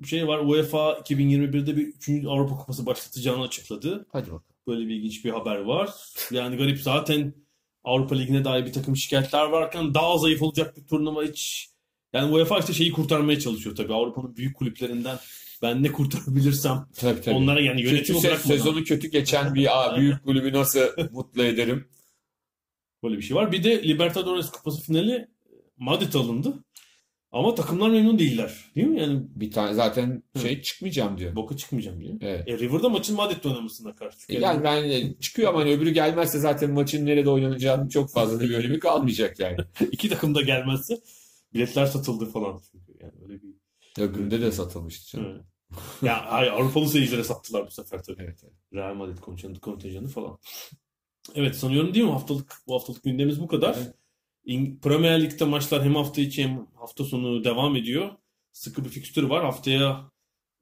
şey 0.05 0.28
var. 0.28 0.39
UEFA 0.39 0.93
2021'de 0.93 1.78
bir 1.78 1.88
3. 1.88 2.09
Avrupa 2.28 2.57
Kupası 2.57 2.86
başlatacağını 2.86 3.43
açıkladı. 3.43 4.07
Hadi 4.11 4.26
bakalım. 4.26 4.43
Böyle 4.67 4.88
bir 4.88 4.95
ilginç 4.95 5.26
bir 5.26 5.30
haber 5.30 5.57
var. 5.57 5.89
Yani 6.32 6.57
garip 6.57 6.80
zaten 6.80 7.34
Avrupa 7.84 8.15
Ligi'ne 8.15 8.43
dair 8.45 8.65
bir 8.65 8.74
takım 8.74 8.95
şikayetler 8.95 9.45
varken 9.45 9.93
daha 9.93 10.17
zayıf 10.17 10.41
olacak 10.41 10.78
bir 10.78 10.88
turnuva 10.88 11.24
hiç 11.24 11.70
yani 12.13 12.34
UEFA 12.34 12.59
işte 12.59 12.74
şeyi 12.74 12.91
kurtarmaya 12.91 13.39
çalışıyor 13.39 13.76
tabii. 13.76 13.93
Avrupa'nın 13.93 14.36
büyük 14.36 14.57
kulüplerinden 14.57 15.17
ben 15.62 15.84
ne 15.84 15.91
kurtarabilirsem 15.91 16.86
Tabii 16.95 17.22
tabii. 17.22 17.36
onlara 17.36 17.62
yani 17.62 17.84
Kötü 17.84 17.95
yönetimi 17.95 18.20
se- 18.20 18.38
sezonu 18.47 18.84
kötü 18.84 19.07
geçen 19.07 19.55
bir 19.55 19.68
a, 19.93 19.97
büyük 19.97 20.24
kulübü 20.24 20.53
nasıl 20.53 20.80
mutlu 21.12 21.43
ederim? 21.43 21.88
böyle 23.03 23.18
bir 23.18 23.22
şey 23.22 23.36
var. 23.38 23.51
Bir 23.51 23.64
de 23.64 23.84
Libertadores 23.84 24.49
Kupası 24.49 24.82
finali 24.82 25.28
Madrid 25.78 26.14
alındı. 26.14 26.53
Ama 27.32 27.55
takımlar 27.55 27.89
memnun 27.89 28.20
değiller. 28.20 28.53
Değil 28.76 28.88
mi? 28.88 28.99
Yani 28.99 29.22
Bir 29.36 29.51
tane 29.51 29.74
zaten 29.74 30.24
şey 30.41 30.62
çıkmayacağım 30.62 31.18
diyor. 31.18 31.36
boka 31.36 31.57
çıkmayacağım 31.57 32.01
diyor. 32.01 32.14
Evet. 32.22 32.47
E, 32.47 32.57
River'da 32.60 32.89
maçın 32.89 33.16
Madrid'de 33.16 33.47
oynamasına 33.47 33.95
karşı. 33.95 34.18
Çünkü 34.20 34.41
Yani 34.41 34.64
ben 34.64 34.84
de 34.89 35.14
çıkıyor 35.20 35.49
ama 35.49 35.60
hani 35.60 35.72
öbürü 35.72 35.89
gelmezse 35.91 36.39
zaten 36.39 36.72
maçın 36.72 37.05
nerede 37.05 37.30
oynanacağının 37.30 37.88
çok 37.89 38.12
fazla 38.12 38.39
da 38.39 38.43
bir 38.43 38.53
önemi 38.55 38.80
kalmayacak 38.80 39.39
yani. 39.39 39.57
iki 39.91 40.10
takım 40.10 40.36
da 40.36 40.41
gelmezse 40.41 40.99
Biletler 41.53 41.86
satıldı 41.86 42.26
falan. 42.26 42.62
Çünkü 42.72 42.91
yani 43.03 43.14
öyle 43.24 43.34
bir 43.43 43.49
Ya 43.97 44.05
günde 44.05 44.41
de 44.41 44.51
satılmıştı 44.51 45.12
canım. 45.18 45.32
Evet. 45.32 45.41
ya 46.01 46.32
hayır, 46.32 46.51
Avrupalı 46.51 46.88
seyircilere 46.88 47.24
sattılar 47.24 47.65
bu 47.67 47.72
sefer 47.72 48.03
tabii. 48.03 48.22
Evet, 48.24 48.39
evet. 48.43 48.53
Real 48.74 48.93
Madrid 48.93 49.17
kontenjanı, 49.17 49.59
kontenjanı 49.59 50.07
falan. 50.07 50.38
Evet 51.36 51.55
sanıyorum 51.55 51.93
değil 51.93 52.05
mi? 52.05 52.11
Haftalık 52.11 52.53
bu 52.67 52.74
haftalık 52.76 53.03
gündemimiz 53.03 53.41
bu 53.41 53.47
kadar. 53.47 53.78
Evet. 53.78 53.95
İng- 54.45 54.80
Premier 54.80 55.22
Lig'de 55.24 55.45
maçlar 55.45 55.84
hem 55.84 55.95
hafta 55.95 56.22
içi 56.22 56.43
hem 56.43 56.67
hafta 56.76 57.03
sonu 57.03 57.43
devam 57.43 57.76
ediyor. 57.76 58.09
Sıkı 58.51 58.86
bir 58.86 58.89
fikstür 58.89 59.24
var. 59.24 59.43
Haftaya 59.45 60.11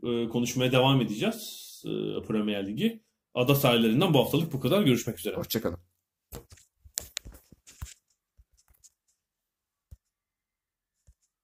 e, 0.03 0.27
konuşmaya 0.27 0.71
devam 0.71 1.01
edeceğiz. 1.01 1.67
E, 1.85 2.21
Premier 2.27 2.67
Ligi. 2.67 3.03
Ada 3.33 3.55
sahillerinden 3.55 4.13
bu 4.13 4.19
haftalık 4.19 4.53
bu 4.53 4.59
kadar. 4.59 4.81
Görüşmek 4.81 5.19
üzere. 5.19 5.35
Hoşçakalın. 5.35 5.79